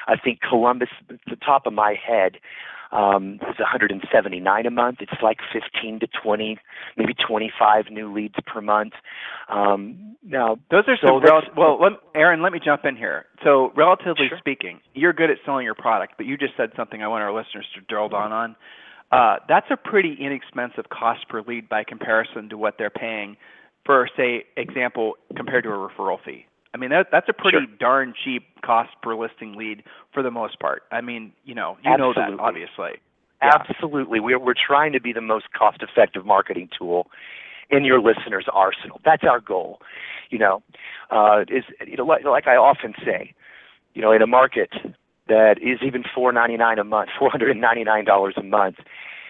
I 0.07 0.17
think 0.17 0.41
Columbus, 0.41 0.89
at 1.11 1.19
the 1.29 1.37
top 1.37 1.67
of 1.67 1.73
my 1.73 1.95
head, 1.95 2.37
um, 2.93 3.41
is 3.51 3.59
179 3.59 4.67
a 4.67 4.71
month. 4.71 4.99
It's 5.01 5.21
like 5.21 5.39
15 5.53 6.01
to 6.01 6.07
20, 6.23 6.59
maybe 6.97 7.15
25 7.15 7.87
new 7.91 8.13
leads 8.13 8.37
per 8.47 8.61
month. 8.61 8.93
Um, 9.49 10.17
now, 10.23 10.59
those 10.71 10.85
are 10.87 10.97
so 11.01 11.07
some 11.07 11.23
rel- 11.23 11.43
well. 11.57 11.81
Let, 11.81 11.93
Aaron, 12.15 12.41
let 12.41 12.53
me 12.53 12.61
jump 12.65 12.85
in 12.85 12.97
here. 12.97 13.27
So, 13.43 13.73
relatively 13.77 14.29
sure. 14.29 14.39
speaking, 14.39 14.81
you're 14.95 15.13
good 15.13 15.31
at 15.31 15.39
selling 15.45 15.65
your 15.65 15.75
product, 15.75 16.15
but 16.17 16.27
you 16.27 16.37
just 16.37 16.57
said 16.57 16.71
something 16.77 17.03
I 17.03 17.09
want 17.09 17.23
our 17.23 17.35
listeners 17.35 17.67
to 17.75 17.81
drill 17.81 18.09
down 18.09 18.33
on. 18.33 18.57
Uh, 19.11 19.37
that's 19.49 19.67
a 19.71 19.77
pretty 19.77 20.17
inexpensive 20.19 20.89
cost 20.89 21.29
per 21.29 21.43
lead 21.43 21.69
by 21.69 21.85
comparison 21.85 22.49
to 22.49 22.57
what 22.57 22.77
they're 22.79 22.91
paying 22.91 23.37
for, 23.85 24.09
say, 24.17 24.45
example, 24.57 25.15
compared 25.37 25.65
to 25.65 25.71
a 25.71 25.89
referral 25.89 26.19
fee. 26.25 26.47
I 26.75 26.77
mean, 26.77 26.91
that 26.91 27.07
that's 27.13 27.29
a 27.29 27.33
pretty 27.33 27.59
sure. 27.59 27.77
darn 27.79 28.15
cheap 28.25 28.43
cost 28.63 28.91
per 29.01 29.15
listing 29.15 29.55
lead 29.55 29.85
for 30.13 30.25
the 30.25 30.31
most 30.31 30.59
part. 30.59 30.83
I 30.91 31.01
mean, 31.01 31.33
you 31.45 31.55
know, 31.55 31.79
you 31.85 31.93
Absolutely. 31.93 32.23
know 32.23 32.31
that 32.31 32.43
obviously. 32.43 33.01
Yeah. 33.43 33.51
Absolutely, 33.61 34.19
we're 34.19 34.41
we're 34.41 34.55
trying 34.55 34.93
to 34.93 35.01
be 35.01 35.13
the 35.13 35.21
most 35.21 35.53
cost-effective 35.53 36.25
marketing 36.27 36.69
tool 36.77 37.07
in 37.71 37.85
your 37.85 38.01
listeners' 38.01 38.47
arsenal. 38.53 39.01
That's 39.05 39.23
our 39.23 39.41
goal. 39.41 39.81
You 40.31 40.39
know, 40.39 40.63
uh, 41.11 41.45
is 41.49 41.65
you 41.87 41.97
know 41.97 42.05
like, 42.05 42.25
like 42.25 42.49
I 42.49 42.57
often 42.57 42.95
say, 43.05 43.35
you 43.95 44.03
know, 44.03 44.11
in 44.11 44.23
a 44.23 44.27
market 44.27 44.71
that 45.29 45.59
is 45.63 45.79
even 45.87 46.03
four 46.15 46.33
ninety 46.33 46.57
nine 46.57 46.79
a 46.79 46.85
month, 46.85 47.11
four 47.19 47.31
hundred 47.31 47.51
and 47.51 47.61
ninety 47.61 47.85
nine 47.85 48.05
dollars 48.05 48.35
a 48.37 48.43
month, 48.43 48.77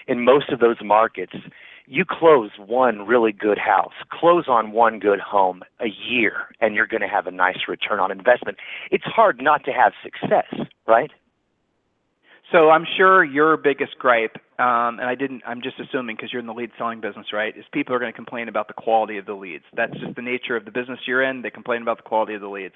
in 0.06 0.24
most 0.24 0.48
of 0.50 0.60
those 0.60 0.76
markets, 0.82 1.34
you 1.86 2.04
close 2.08 2.50
one 2.58 3.06
really 3.06 3.32
good 3.32 3.58
house, 3.58 3.92
close 4.10 4.44
on 4.48 4.72
one 4.72 4.98
good 4.98 5.20
home 5.20 5.62
a 5.80 5.88
year, 5.88 6.46
and 6.60 6.74
you're 6.74 6.86
going 6.86 7.02
to 7.02 7.08
have 7.08 7.26
a 7.26 7.30
nice 7.30 7.68
return 7.68 8.00
on 8.00 8.10
investment. 8.10 8.58
It's 8.90 9.04
hard 9.04 9.40
not 9.42 9.64
to 9.64 9.72
have 9.72 9.92
success, 10.02 10.66
right? 10.86 11.10
So 12.52 12.70
I'm 12.70 12.86
sure 12.96 13.24
your 13.24 13.56
biggest 13.56 13.98
gripe, 13.98 14.36
um, 14.58 15.00
and 15.00 15.04
I 15.04 15.14
didn't. 15.14 15.42
I'm 15.46 15.60
just 15.62 15.80
assuming 15.80 16.16
because 16.16 16.32
you're 16.32 16.40
in 16.40 16.46
the 16.46 16.52
lead 16.52 16.70
selling 16.78 17.00
business, 17.00 17.26
right? 17.32 17.56
Is 17.56 17.64
people 17.72 17.94
are 17.94 17.98
going 17.98 18.12
to 18.12 18.16
complain 18.16 18.48
about 18.48 18.68
the 18.68 18.74
quality 18.74 19.18
of 19.18 19.26
the 19.26 19.34
leads. 19.34 19.64
That's 19.74 19.94
just 19.94 20.14
the 20.14 20.22
nature 20.22 20.56
of 20.56 20.64
the 20.64 20.70
business 20.70 21.00
you're 21.06 21.22
in. 21.22 21.42
They 21.42 21.50
complain 21.50 21.82
about 21.82 21.96
the 21.96 22.02
quality 22.02 22.34
of 22.34 22.42
the 22.42 22.48
leads. 22.48 22.74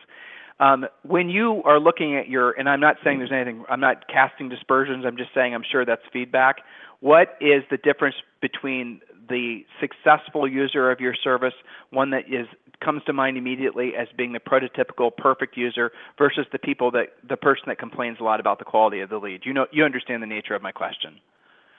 Um, 0.60 0.86
when 1.02 1.28
you 1.28 1.62
are 1.64 1.78
looking 1.78 2.16
at 2.16 2.28
your, 2.28 2.50
and 2.52 2.68
I'm 2.68 2.80
not 2.80 2.96
saying 3.04 3.18
there's 3.18 3.32
anything. 3.32 3.64
I'm 3.68 3.80
not 3.80 4.08
casting 4.08 4.48
dispersions. 4.48 5.04
I'm 5.06 5.16
just 5.16 5.30
saying 5.34 5.54
I'm 5.54 5.64
sure 5.70 5.84
that's 5.84 6.02
feedback. 6.12 6.56
What 7.00 7.36
is 7.40 7.62
the 7.70 7.76
difference 7.76 8.16
between 8.42 9.00
the 9.28 9.64
successful 9.80 10.48
user 10.48 10.90
of 10.90 11.00
your 11.00 11.14
service, 11.14 11.54
one 11.90 12.10
that 12.10 12.24
is 12.28 12.46
comes 12.80 13.02
to 13.06 13.12
mind 13.12 13.36
immediately 13.36 13.92
as 13.98 14.06
being 14.16 14.32
the 14.32 14.38
prototypical 14.40 15.14
perfect 15.16 15.56
user, 15.56 15.90
versus 16.16 16.46
the 16.52 16.58
people 16.58 16.90
that 16.92 17.08
the 17.28 17.36
person 17.36 17.64
that 17.66 17.78
complains 17.78 18.18
a 18.20 18.24
lot 18.24 18.40
about 18.40 18.58
the 18.58 18.64
quality 18.64 19.00
of 19.00 19.10
the 19.10 19.18
lead? 19.18 19.42
You 19.44 19.52
know, 19.52 19.66
you 19.70 19.84
understand 19.84 20.22
the 20.22 20.26
nature 20.26 20.54
of 20.54 20.62
my 20.62 20.72
question. 20.72 21.20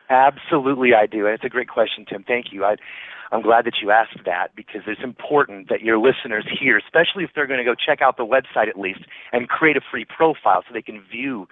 Absolutely, 0.09 0.93
I 0.93 1.05
do. 1.05 1.25
And 1.25 1.35
It's 1.35 1.43
a 1.43 1.49
great 1.49 1.69
question, 1.69 2.05
Tim. 2.09 2.23
Thank 2.23 2.47
you. 2.51 2.65
I, 2.65 2.75
I'm 3.31 3.41
glad 3.43 3.65
that 3.65 3.75
you 3.81 3.91
asked 3.91 4.17
that 4.25 4.55
because 4.55 4.81
it's 4.87 5.03
important 5.03 5.69
that 5.69 5.81
your 5.81 5.99
listeners 5.99 6.45
hear, 6.59 6.77
especially 6.77 7.23
if 7.23 7.29
they're 7.35 7.45
going 7.47 7.59
to 7.59 7.63
go 7.63 7.75
check 7.75 8.01
out 8.01 8.17
the 8.17 8.25
website 8.25 8.67
at 8.69 8.79
least 8.79 9.01
and 9.31 9.47
create 9.49 9.77
a 9.77 9.81
free 9.91 10.05
profile 10.05 10.63
so 10.67 10.73
they 10.73 10.81
can 10.81 11.01
view 11.11 11.47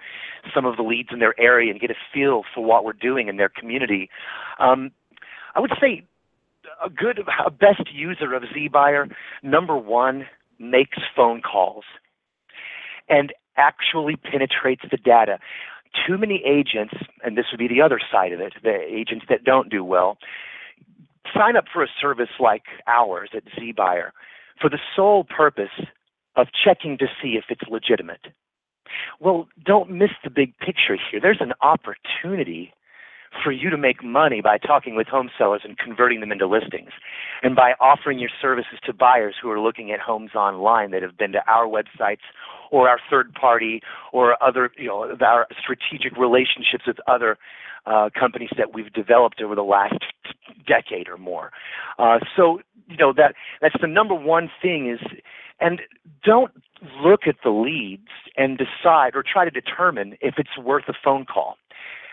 some 0.52 0.64
of 0.66 0.76
the 0.76 0.82
leads 0.82 1.10
in 1.12 1.20
their 1.20 1.38
area 1.40 1.70
and 1.70 1.80
get 1.80 1.90
a 1.90 1.94
feel 2.12 2.42
for 2.52 2.64
what 2.64 2.84
we're 2.84 2.92
doing 2.92 3.28
in 3.28 3.36
their 3.36 3.48
community. 3.48 4.10
Um, 4.58 4.90
I 5.54 5.60
would 5.60 5.72
say 5.80 6.04
a 6.84 6.90
good, 6.90 7.20
a 7.46 7.50
best 7.50 7.92
user 7.92 8.34
of 8.34 8.42
ZBuyer, 8.42 9.12
number 9.42 9.76
one, 9.76 10.26
makes 10.58 10.98
phone 11.14 11.40
calls 11.42 11.84
and 13.08 13.32
actually 13.56 14.16
penetrates 14.16 14.82
the 14.90 14.96
data 14.96 15.38
too 16.06 16.18
many 16.18 16.42
agents, 16.46 16.94
and 17.24 17.36
this 17.36 17.46
would 17.50 17.58
be 17.58 17.68
the 17.68 17.82
other 17.82 18.00
side 18.10 18.32
of 18.32 18.40
it, 18.40 18.54
the 18.62 18.78
agents 18.88 19.26
that 19.28 19.44
don't 19.44 19.70
do 19.70 19.84
well, 19.84 20.18
sign 21.34 21.56
up 21.56 21.64
for 21.72 21.82
a 21.82 21.88
service 22.00 22.30
like 22.40 22.62
ours 22.86 23.30
at 23.34 23.44
ZBuyer 23.58 24.10
for 24.60 24.70
the 24.70 24.78
sole 24.96 25.24
purpose 25.24 25.86
of 26.36 26.48
checking 26.64 26.98
to 26.98 27.06
see 27.22 27.36
if 27.36 27.44
it's 27.48 27.68
legitimate. 27.68 28.28
Well, 29.20 29.48
don't 29.64 29.90
miss 29.90 30.10
the 30.24 30.30
big 30.30 30.56
picture 30.58 30.96
here. 31.10 31.20
There's 31.20 31.40
an 31.40 31.52
opportunity 31.60 32.72
for 33.42 33.52
you 33.52 33.70
to 33.70 33.76
make 33.76 34.02
money 34.02 34.40
by 34.40 34.58
talking 34.58 34.94
with 34.96 35.06
home 35.06 35.30
sellers 35.36 35.62
and 35.64 35.78
converting 35.78 36.20
them 36.20 36.32
into 36.32 36.46
listings, 36.46 36.90
and 37.42 37.54
by 37.54 37.72
offering 37.80 38.18
your 38.18 38.30
services 38.40 38.78
to 38.84 38.92
buyers 38.92 39.34
who 39.40 39.50
are 39.50 39.60
looking 39.60 39.90
at 39.92 40.00
homes 40.00 40.34
online 40.34 40.90
that 40.90 41.02
have 41.02 41.16
been 41.16 41.32
to 41.32 41.40
our 41.46 41.66
websites 41.66 42.26
or 42.70 42.88
our 42.88 42.98
third 43.10 43.32
party 43.34 43.80
or 44.12 44.42
other, 44.42 44.70
you 44.76 44.86
know, 44.86 45.16
our 45.20 45.46
strategic 45.60 46.16
relationships 46.18 46.84
with 46.86 46.98
other 47.06 47.38
uh, 47.86 48.10
companies 48.18 48.50
that 48.56 48.74
we've 48.74 48.92
developed 48.92 49.40
over 49.42 49.54
the 49.54 49.62
last 49.62 49.98
decade 50.66 51.08
or 51.08 51.16
more. 51.16 51.50
Uh, 51.98 52.18
so, 52.36 52.60
you 52.88 52.96
know, 52.96 53.12
that 53.12 53.34
that's 53.60 53.76
the 53.80 53.86
number 53.86 54.14
one 54.14 54.50
thing 54.60 54.90
is, 54.90 55.00
and 55.60 55.80
don't 56.24 56.52
look 57.00 57.20
at 57.26 57.36
the 57.42 57.50
leads 57.50 58.08
and 58.36 58.58
decide 58.58 59.14
or 59.14 59.24
try 59.24 59.44
to 59.44 59.50
determine 59.50 60.16
if 60.20 60.34
it's 60.38 60.56
worth 60.58 60.84
a 60.88 60.94
phone 61.02 61.24
call 61.24 61.56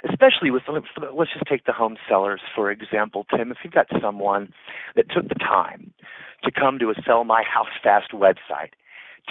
especially 0.09 0.51
with 0.51 0.63
let's 0.67 1.33
just 1.33 1.45
take 1.49 1.65
the 1.65 1.73
home 1.73 1.97
sellers 2.07 2.41
for 2.55 2.71
example, 2.71 3.25
Tim. 3.35 3.51
If 3.51 3.57
you've 3.63 3.73
got 3.73 3.87
someone 4.01 4.53
that 4.95 5.09
took 5.09 5.27
the 5.29 5.35
time 5.35 5.93
to 6.43 6.51
come 6.51 6.79
to 6.79 6.89
a 6.89 6.93
Sell 7.05 7.23
My 7.23 7.43
House 7.43 7.73
Fast 7.83 8.11
website, 8.11 8.71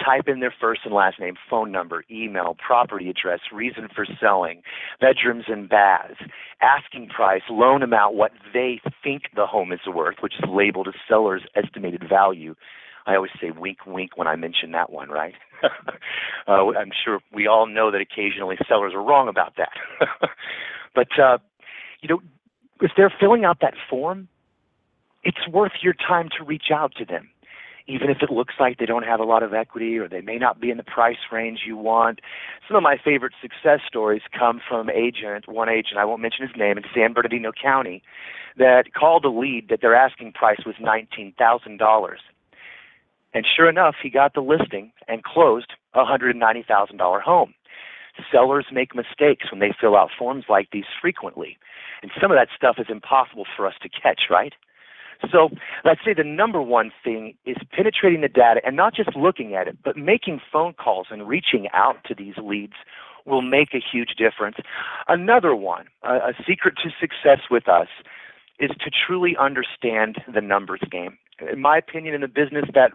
type 0.03 0.27
in 0.27 0.39
their 0.39 0.53
first 0.59 0.81
and 0.85 0.93
last 0.93 1.19
name, 1.19 1.35
phone 1.49 1.71
number, 1.71 2.03
email, 2.11 2.55
property 2.65 3.09
address, 3.09 3.39
reason 3.53 3.87
for 3.93 4.05
selling, 4.19 4.61
bedrooms 4.99 5.45
and 5.47 5.69
baths, 5.69 6.19
asking 6.61 7.07
price, 7.07 7.43
loan 7.49 7.81
amount, 7.81 8.15
what 8.15 8.31
they 8.53 8.81
think 9.03 9.23
the 9.35 9.45
home 9.45 9.71
is 9.71 9.79
worth, 9.87 10.15
which 10.21 10.33
is 10.39 10.49
labeled 10.49 10.87
as 10.87 10.95
seller's 11.07 11.43
estimated 11.55 12.03
value. 12.07 12.55
I 13.05 13.15
always 13.15 13.31
say 13.39 13.51
wink, 13.51 13.85
wink 13.85 14.17
when 14.17 14.27
I 14.27 14.35
mention 14.35 14.71
that 14.71 14.91
one, 14.91 15.09
right? 15.09 15.35
uh, 16.47 16.51
I'm 16.51 16.91
sure 17.03 17.19
we 17.31 17.47
all 17.47 17.67
know 17.67 17.91
that 17.91 18.01
occasionally 18.01 18.57
sellers 18.67 18.93
are 18.93 19.03
wrong 19.03 19.27
about 19.27 19.53
that. 19.57 19.73
but, 20.95 21.19
uh, 21.19 21.37
you 22.01 22.09
know, 22.09 22.21
if 22.81 22.91
they're 22.97 23.13
filling 23.19 23.45
out 23.45 23.59
that 23.61 23.75
form, 23.89 24.27
it's 25.23 25.47
worth 25.47 25.73
your 25.81 25.93
time 25.93 26.29
to 26.37 26.43
reach 26.43 26.71
out 26.73 26.93
to 26.97 27.05
them. 27.05 27.29
Even 27.87 28.09
if 28.09 28.17
it 28.23 28.31
looks 28.31 28.55
like 28.59 28.79
they 28.79 28.87
don't 28.87 29.05
have 29.05 29.19
a 29.19 29.23
lot 29.23 29.43
of 29.43 29.53
equity 29.53 29.99
or 29.99 30.09
they 30.09 30.21
may 30.21 30.37
not 30.37 30.59
be 30.59 30.71
in 30.71 30.77
the 30.77 30.83
price 30.83 31.17
range 31.31 31.59
you 31.67 31.77
want. 31.77 32.19
Some 32.67 32.75
of 32.75 32.81
my 32.81 32.97
favorite 32.97 33.33
success 33.39 33.81
stories 33.87 34.23
come 34.37 34.59
from 34.67 34.89
agent, 34.89 35.47
one 35.47 35.69
agent, 35.69 35.99
I 35.99 36.05
won't 36.05 36.19
mention 36.19 36.47
his 36.47 36.57
name, 36.57 36.79
in 36.79 36.83
San 36.95 37.13
Bernardino 37.13 37.51
County, 37.51 38.01
that 38.57 38.95
called 38.97 39.23
a 39.23 39.29
lead 39.29 39.69
that 39.69 39.81
their 39.81 39.93
asking 39.93 40.31
price 40.31 40.61
was 40.65 40.75
$19,000 40.81 42.15
and 43.35 43.45
sure 43.45 43.69
enough, 43.69 43.95
he 44.01 44.09
got 44.09 44.33
the 44.33 44.39
listing 44.39 44.93
and 45.09 45.23
closed 45.23 45.73
a 45.93 45.99
$190,000 45.99 47.21
home. 47.21 47.53
Sellers 48.31 48.67
make 48.71 48.95
mistakes 48.95 49.51
when 49.51 49.59
they 49.59 49.75
fill 49.79 49.97
out 49.97 50.09
forms 50.17 50.45
like 50.47 50.69
these 50.71 50.85
frequently. 51.01 51.57
And 52.01 52.11
some 52.19 52.31
of 52.31 52.37
that 52.37 52.47
stuff 52.55 52.77
is 52.79 52.85
impossible 52.89 53.45
for 53.55 53.67
us 53.67 53.73
to 53.81 53.89
catch, 53.89 54.21
right? 54.29 54.53
So 55.31 55.49
let's 55.83 55.99
say 56.05 56.13
the 56.13 56.23
number 56.23 56.61
one 56.61 56.91
thing 57.03 57.35
is 57.45 57.57
penetrating 57.71 58.21
the 58.21 58.29
data 58.29 58.61
and 58.65 58.77
not 58.77 58.95
just 58.95 59.15
looking 59.17 59.53
at 59.53 59.67
it, 59.67 59.77
but 59.83 59.97
making 59.97 60.39
phone 60.49 60.73
calls 60.73 61.07
and 61.09 61.27
reaching 61.27 61.67
out 61.73 61.97
to 62.05 62.15
these 62.15 62.35
leads 62.41 62.73
will 63.25 63.41
make 63.41 63.73
a 63.73 63.79
huge 63.79 64.15
difference. 64.17 64.57
Another 65.09 65.55
one, 65.55 65.87
a, 66.03 66.15
a 66.15 66.33
secret 66.47 66.75
to 66.83 66.89
success 67.01 67.39
with 67.51 67.67
us, 67.67 67.87
is 68.59 68.71
to 68.79 68.89
truly 68.89 69.35
understand 69.37 70.19
the 70.33 70.41
numbers 70.41 70.81
game. 70.89 71.17
In 71.51 71.61
my 71.61 71.77
opinion, 71.77 72.15
in 72.15 72.21
the 72.21 72.27
business, 72.29 72.65
that 72.73 72.91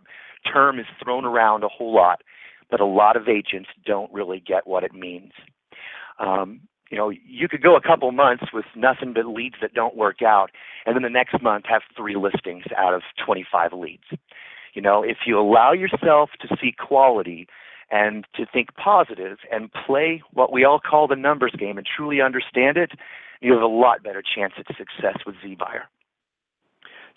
term 0.51 0.79
is 0.79 0.87
thrown 1.03 1.25
around 1.25 1.65
a 1.65 1.69
whole 1.69 1.95
lot, 1.95 2.23
but 2.71 2.81
a 2.81 2.87
lot 2.87 3.17
of 3.17 3.29
agents 3.29 3.69
don't 3.85 4.13
really 4.13 4.41
get 4.41 4.67
what 4.67 4.85
it 4.85 4.95
means. 4.95 5.33
Um, 6.19 6.61
you 6.91 6.99
know, 6.99 7.11
you 7.11 7.49
could 7.49 7.63
go 7.63 7.77
a 7.77 7.81
couple 7.81 8.11
months 8.11 8.47
with 8.53 8.65
nothing 8.75 9.13
but 9.13 9.27
leads 9.27 9.57
that 9.61 9.75
don't 9.75 9.97
work 9.97 10.23
out, 10.23 10.51
and 10.85 10.97
then 10.97 11.03
the 11.03 11.09
next 11.09 11.41
month 11.41 11.65
have 11.69 11.83
three 11.97 12.17
listings 12.17 12.65
out 12.77 12.95
of 12.95 13.03
25 13.25 13.73
leads. 13.73 14.03
You 14.75 14.83
know, 14.83 15.03
if 15.03 15.19
you 15.27 15.39
allow 15.39 15.73
yourself 15.73 16.31
to 16.41 16.57
see 16.61 16.73
quality 16.73 17.47
and 17.91 18.25
to 18.35 18.47
think 18.47 18.75
positive 18.75 19.39
and 19.51 19.71
play 19.73 20.23
what 20.33 20.53
we 20.53 20.65
all 20.65 20.81
call 20.81 21.09
the 21.09 21.17
numbers 21.17 21.55
game 21.59 21.79
and 21.79 21.87
truly 21.87 22.21
understand 22.21 22.77
it, 22.77 22.93
you 23.41 23.53
have 23.53 23.63
a 23.63 23.67
lot 23.67 24.03
better 24.03 24.23
chance 24.23 24.55
at 24.59 24.67
success 24.77 25.19
with 25.27 25.37
ZBuyer. 25.45 25.83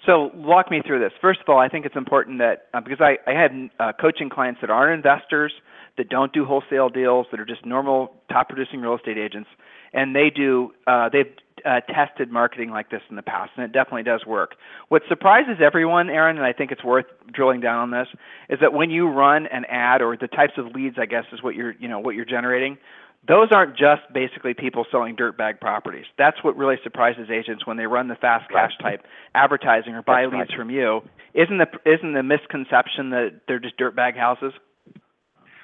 So 0.06 0.32
walk 0.34 0.70
me 0.70 0.82
through 0.86 1.00
this. 1.00 1.14
First 1.22 1.40
of 1.42 1.50
all, 1.50 1.60
I 1.60 1.70
think 1.70 1.86
it's 1.86 1.96
important 1.96 2.40
that 2.40 2.68
uh, 2.74 2.82
because 2.82 3.00
I, 3.00 3.18
I 3.30 3.40
had 3.40 3.70
uh, 3.80 3.92
coaching 4.00 4.30
clients 4.30 4.60
that 4.62 4.70
aren't 4.70 4.94
investors, 4.94 5.54
that 5.98 6.10
don't 6.10 6.34
do 6.34 6.44
wholesale 6.46 6.90
deals, 6.90 7.28
that 7.32 7.40
are 7.40 7.46
just 7.46 7.66
normal 7.66 8.14
top 8.30 8.50
producing 8.50 8.82
real 8.82 8.96
estate 8.96 9.18
agents, 9.18 9.50
and 9.94 10.16
they 10.16 10.30
do 10.30 10.72
uh, 10.88 11.08
they've 11.10 11.32
uh, 11.66 11.80
tested 11.82 12.30
marketing 12.30 12.70
like 12.70 12.90
this 12.90 13.02
in 13.10 13.16
the 13.16 13.22
past, 13.22 13.52
and 13.56 13.64
it 13.64 13.72
definitely 13.72 14.04
does 14.04 14.26
work. 14.26 14.56
What 14.90 15.04
surprises 15.08 15.58
everyone, 15.64 16.10
Aaron, 16.10 16.36
and 16.36 16.46
I 16.46 16.52
think 16.52 16.72
it's 16.72 16.84
worth 16.84 17.06
drilling 17.32 17.62
down 17.62 17.80
on 17.80 17.92
this, 17.92 18.08
is 18.50 18.60
that 18.60 18.74
when 18.74 18.90
you 18.90 19.08
run 19.08 19.48
an 19.48 19.64
ad 19.70 20.02
or 20.02 20.18
the 20.18 20.28
types 20.28 20.54
of 20.58 20.68
leads, 20.76 20.98
I 21.00 21.06
guess, 21.06 21.24
is 21.32 21.42
what 21.42 21.56
you're 21.56 21.76
you 21.80 21.88
know 21.88 22.00
what 22.00 22.16
you're 22.16 22.26
generating 22.26 22.78
those 23.27 23.50
aren't 23.51 23.77
just 23.77 24.01
basically 24.13 24.53
people 24.53 24.86
selling 24.92 25.15
dirt 25.15 25.38
bag 25.38 25.60
properties. 25.60 26.06
That's 26.18 26.44
what 26.44 26.58
really 26.58 26.75
surprises 26.84 27.30
agents 27.32 27.65
when 27.65 27.77
they 27.77 27.86
run 27.86 28.08
the 28.08 28.15
fast 28.15 28.50
cash 28.51 28.72
type 28.82 29.06
advertising 29.34 29.96
or 29.96 30.01
buy 30.01 30.24
That's 30.24 30.34
leads 30.34 30.50
right. 30.50 30.58
from 30.58 30.70
you. 30.70 31.01
Isn't 31.34 31.58
the 31.58 31.68
isn't 31.86 32.13
the 32.13 32.24
misconception 32.24 33.12
that 33.12 33.42
they're 33.48 33.60
just 33.60 33.77
dirt 33.77 33.96
bag 33.96 34.15
houses? 34.18 34.53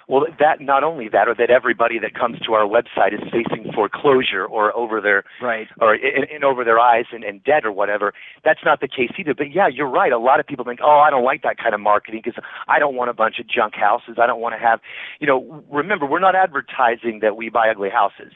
Well, 0.09 0.25
that 0.39 0.59
not 0.59 0.83
only 0.83 1.07
that, 1.09 1.27
or 1.27 1.35
that 1.35 1.51
everybody 1.51 1.99
that 1.99 2.15
comes 2.15 2.39
to 2.39 2.53
our 2.53 2.65
website 2.65 3.13
is 3.13 3.21
facing 3.31 3.71
foreclosure 3.73 4.43
or 4.43 4.75
over 4.75 4.99
their 4.99 5.23
right 5.39 5.67
or 5.79 5.93
in, 5.93 6.23
in 6.35 6.43
over 6.43 6.63
their 6.63 6.79
eyes 6.79 7.05
and, 7.11 7.23
and 7.23 7.43
debt 7.43 7.63
or 7.63 7.71
whatever. 7.71 8.11
That's 8.43 8.61
not 8.65 8.81
the 8.81 8.87
case 8.87 9.11
either. 9.19 9.35
But 9.35 9.53
yeah, 9.53 9.67
you're 9.67 9.87
right. 9.87 10.11
A 10.11 10.17
lot 10.17 10.39
of 10.39 10.47
people 10.47 10.65
think, 10.65 10.79
oh, 10.83 10.99
I 11.05 11.11
don't 11.11 11.23
like 11.23 11.43
that 11.43 11.59
kind 11.59 11.75
of 11.75 11.79
marketing 11.79 12.21
because 12.23 12.43
I 12.67 12.79
don't 12.79 12.95
want 12.95 13.11
a 13.11 13.13
bunch 13.13 13.37
of 13.39 13.47
junk 13.47 13.75
houses. 13.75 14.17
I 14.19 14.25
don't 14.25 14.41
want 14.41 14.55
to 14.55 14.59
have, 14.59 14.79
you 15.19 15.27
know. 15.27 15.63
Remember, 15.69 16.07
we're 16.07 16.19
not 16.19 16.35
advertising 16.35 17.19
that 17.21 17.37
we 17.37 17.49
buy 17.49 17.69
ugly 17.69 17.89
houses. 17.89 18.33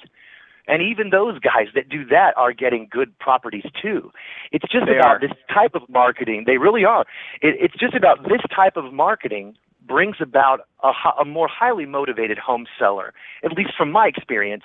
And 0.68 0.82
even 0.82 1.10
those 1.10 1.40
guys 1.40 1.68
that 1.76 1.90
do 1.90 2.06
that 2.06 2.34
are 2.38 2.54
getting 2.54 2.88
good 2.90 3.18
properties 3.20 3.66
too. 3.82 4.12
It's 4.52 4.64
just 4.72 4.86
they 4.86 4.96
about 4.96 5.18
are. 5.18 5.20
this 5.20 5.36
type 5.54 5.76
of 5.76 5.82
marketing. 5.90 6.44
They 6.46 6.58
really 6.58 6.86
are. 6.86 7.02
It, 7.42 7.56
it's 7.60 7.76
just 7.78 7.96
about 7.96 8.24
this 8.24 8.42
type 8.56 8.78
of 8.78 8.94
marketing 8.94 9.56
brings 9.88 10.18
about 10.22 10.62
a, 10.84 10.92
a 11.22 11.26
more 11.26 11.48
highly 11.48 11.86
motivated 11.86 12.38
home 12.38 12.66
seller, 12.80 13.14
at 13.44 13.52
least 13.54 13.72
from 13.78 13.92
my 13.92 14.08
experience, 14.08 14.64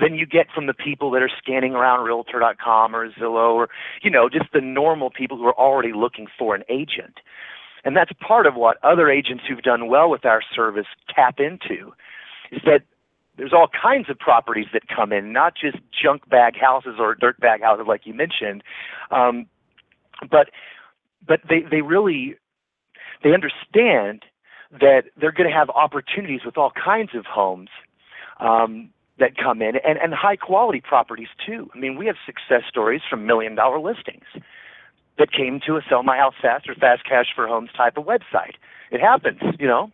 than 0.00 0.14
you 0.14 0.26
get 0.26 0.46
from 0.54 0.66
the 0.66 0.74
people 0.74 1.10
that 1.10 1.22
are 1.22 1.30
scanning 1.36 1.74
around 1.74 2.04
Realtor.com 2.04 2.96
or 2.96 3.10
Zillow 3.10 3.54
or, 3.54 3.68
you 4.02 4.10
know, 4.10 4.28
just 4.28 4.52
the 4.52 4.60
normal 4.60 5.10
people 5.10 5.36
who 5.36 5.44
are 5.44 5.58
already 5.58 5.92
looking 5.92 6.26
for 6.38 6.54
an 6.54 6.62
agent. 6.68 7.18
And 7.84 7.96
that's 7.96 8.12
part 8.26 8.46
of 8.46 8.54
what 8.54 8.82
other 8.82 9.10
agents 9.10 9.44
who've 9.48 9.62
done 9.62 9.88
well 9.88 10.08
with 10.08 10.24
our 10.24 10.40
service 10.54 10.86
tap 11.14 11.38
into, 11.38 11.92
is 12.50 12.62
that 12.64 12.82
there's 13.36 13.52
all 13.52 13.68
kinds 13.68 14.08
of 14.08 14.18
properties 14.18 14.66
that 14.72 14.82
come 14.94 15.12
in, 15.12 15.32
not 15.32 15.54
just 15.60 15.78
junk 15.90 16.28
bag 16.28 16.54
houses 16.58 16.96
or 16.98 17.14
dirt 17.14 17.40
bag 17.40 17.62
houses 17.62 17.86
like 17.88 18.02
you 18.04 18.14
mentioned, 18.14 18.62
um, 19.10 19.46
but 20.30 20.50
but 21.26 21.40
they 21.48 21.62
they 21.70 21.80
really 21.80 22.36
they 23.24 23.32
understand 23.32 24.24
that 24.80 25.04
they're 25.20 25.32
going 25.32 25.48
to 25.48 25.54
have 25.54 25.70
opportunities 25.70 26.40
with 26.44 26.56
all 26.56 26.72
kinds 26.72 27.10
of 27.14 27.26
homes 27.26 27.68
um, 28.40 28.90
that 29.18 29.36
come 29.36 29.62
in 29.62 29.76
and, 29.76 29.98
and 29.98 30.14
high 30.14 30.36
quality 30.36 30.80
properties 30.80 31.28
too. 31.46 31.70
I 31.74 31.78
mean, 31.78 31.96
we 31.96 32.06
have 32.06 32.16
success 32.24 32.62
stories 32.68 33.02
from 33.08 33.26
million 33.26 33.54
dollar 33.54 33.78
listings 33.78 34.24
that 35.18 35.30
came 35.30 35.60
to 35.66 35.76
a 35.76 35.80
sell 35.88 36.02
my 36.02 36.16
house 36.16 36.34
fast 36.40 36.68
or 36.68 36.74
fast 36.74 37.02
cash 37.08 37.26
for 37.34 37.46
homes 37.46 37.70
type 37.76 37.96
of 37.96 38.04
website. 38.04 38.54
It 38.90 39.00
happens, 39.00 39.40
you 39.58 39.66
know. 39.66 39.90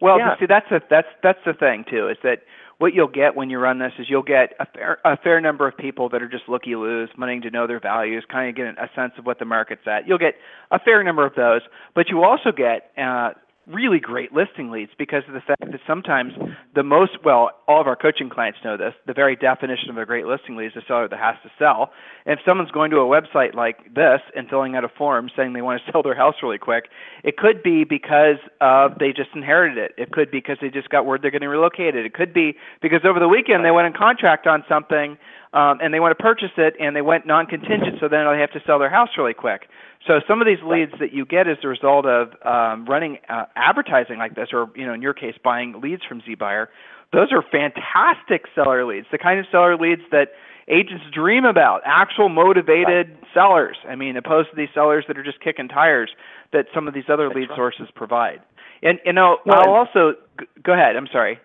Well, 0.00 0.18
yeah. 0.18 0.38
see, 0.38 0.46
that's 0.48 0.70
a, 0.70 0.80
that's 0.88 1.08
that's 1.22 1.38
the 1.44 1.52
thing 1.52 1.84
too. 1.88 2.08
Is 2.08 2.16
that 2.22 2.42
what 2.78 2.94
you'll 2.94 3.08
get 3.08 3.36
when 3.36 3.50
you 3.50 3.58
run 3.58 3.78
this 3.78 3.92
is 3.98 4.06
you'll 4.08 4.22
get 4.22 4.54
a 4.58 4.64
fair 4.64 4.98
a 5.04 5.18
fair 5.18 5.40
number 5.42 5.68
of 5.68 5.76
people 5.76 6.08
that 6.08 6.22
are 6.22 6.28
just 6.28 6.48
looky 6.48 6.74
loos, 6.74 7.10
wanting 7.18 7.42
to 7.42 7.50
know 7.50 7.66
their 7.66 7.80
values, 7.80 8.24
kind 8.30 8.48
of 8.48 8.56
get 8.56 8.66
a 8.82 8.88
sense 8.96 9.12
of 9.18 9.26
what 9.26 9.38
the 9.38 9.44
market's 9.44 9.82
at. 9.86 10.08
You'll 10.08 10.18
get 10.18 10.34
a 10.70 10.78
fair 10.78 11.04
number 11.04 11.26
of 11.26 11.34
those, 11.34 11.60
but 11.94 12.08
you 12.08 12.24
also 12.24 12.50
get 12.50 12.90
uh, 12.96 13.32
really 13.72 14.00
great 14.00 14.32
listing 14.32 14.70
leads 14.70 14.90
because 14.98 15.22
of 15.28 15.34
the 15.34 15.40
fact 15.40 15.70
that 15.70 15.80
sometimes 15.86 16.32
the 16.74 16.82
most 16.82 17.12
well 17.24 17.50
all 17.68 17.80
of 17.80 17.86
our 17.86 17.96
coaching 17.96 18.28
clients 18.28 18.58
know 18.64 18.76
this 18.76 18.94
the 19.06 19.12
very 19.12 19.36
definition 19.36 19.90
of 19.90 19.98
a 19.98 20.04
great 20.04 20.26
listing 20.26 20.56
lead 20.56 20.66
is 20.66 20.76
a 20.76 20.82
seller 20.86 21.08
that 21.08 21.18
has 21.18 21.36
to 21.42 21.50
sell. 21.58 21.90
And 22.26 22.38
if 22.38 22.44
someone's 22.46 22.70
going 22.70 22.90
to 22.90 22.98
a 22.98 23.06
website 23.06 23.54
like 23.54 23.94
this 23.94 24.20
and 24.34 24.48
filling 24.48 24.76
out 24.76 24.84
a 24.84 24.88
form 24.88 25.30
saying 25.36 25.52
they 25.52 25.62
want 25.62 25.80
to 25.84 25.92
sell 25.92 26.02
their 26.02 26.14
house 26.14 26.34
really 26.42 26.58
quick 26.58 26.86
it 27.24 27.36
could 27.36 27.62
be 27.62 27.84
because 27.84 28.36
uh, 28.60 28.88
they 28.98 29.12
just 29.12 29.30
inherited 29.34 29.78
it. 29.78 29.94
It 29.96 30.12
could 30.12 30.30
be 30.30 30.38
because 30.38 30.58
they 30.60 30.70
just 30.70 30.90
got 30.90 31.06
word 31.06 31.22
they're 31.22 31.30
getting 31.30 31.48
relocated. 31.48 32.04
It 32.04 32.14
could 32.14 32.32
be 32.32 32.56
because 32.82 33.00
over 33.04 33.20
the 33.20 33.28
weekend 33.28 33.64
they 33.64 33.70
went 33.70 33.86
in 33.86 33.92
contract 33.92 34.46
on 34.46 34.64
something 34.68 35.18
um, 35.52 35.78
and 35.82 35.92
they 35.92 36.00
want 36.00 36.16
to 36.16 36.22
purchase 36.22 36.52
it 36.56 36.74
and 36.80 36.94
they 36.94 37.02
went 37.02 37.26
non-contingent 37.26 37.98
so 38.00 38.08
then 38.08 38.26
they 38.30 38.40
have 38.40 38.52
to 38.52 38.62
sell 38.66 38.78
their 38.78 38.90
house 38.90 39.10
really 39.16 39.34
quick 39.34 39.68
so 40.06 40.20
some 40.26 40.40
of 40.40 40.46
these 40.46 40.62
leads 40.64 40.92
that 40.98 41.12
you 41.12 41.26
get 41.26 41.46
as 41.46 41.58
a 41.62 41.68
result 41.68 42.06
of 42.06 42.28
um, 42.44 42.86
running 42.86 43.18
uh, 43.28 43.44
advertising 43.54 44.18
like 44.18 44.34
this, 44.34 44.48
or 44.52 44.70
you 44.74 44.86
know, 44.86 44.94
in 44.94 45.02
your 45.02 45.14
case, 45.14 45.34
buying 45.42 45.80
leads 45.80 46.02
from 46.08 46.22
ZBuyer, 46.22 46.68
those 47.12 47.32
are 47.32 47.42
fantastic 47.42 48.44
seller 48.54 48.86
leads. 48.86 49.06
The 49.12 49.18
kind 49.18 49.38
of 49.38 49.46
seller 49.50 49.76
leads 49.76 50.02
that 50.10 50.28
agents 50.68 51.04
dream 51.12 51.44
about, 51.44 51.82
actual 51.84 52.28
motivated 52.28 53.10
right. 53.10 53.24
sellers. 53.34 53.76
I 53.88 53.96
mean, 53.96 54.16
opposed 54.16 54.50
to 54.50 54.56
these 54.56 54.68
sellers 54.72 55.04
that 55.08 55.18
are 55.18 55.24
just 55.24 55.40
kicking 55.40 55.68
tires 55.68 56.10
that 56.52 56.66
some 56.74 56.88
of 56.88 56.94
these 56.94 57.04
other 57.12 57.28
That's 57.28 57.36
lead 57.36 57.50
right. 57.50 57.56
sources 57.56 57.88
provide. 57.94 58.40
And 58.82 58.98
you 59.04 59.12
know, 59.12 59.38
well, 59.44 59.60
I'll 59.60 59.74
also 59.74 60.14
go 60.62 60.72
ahead. 60.72 60.96
I'm 60.96 61.08
sorry. 61.12 61.38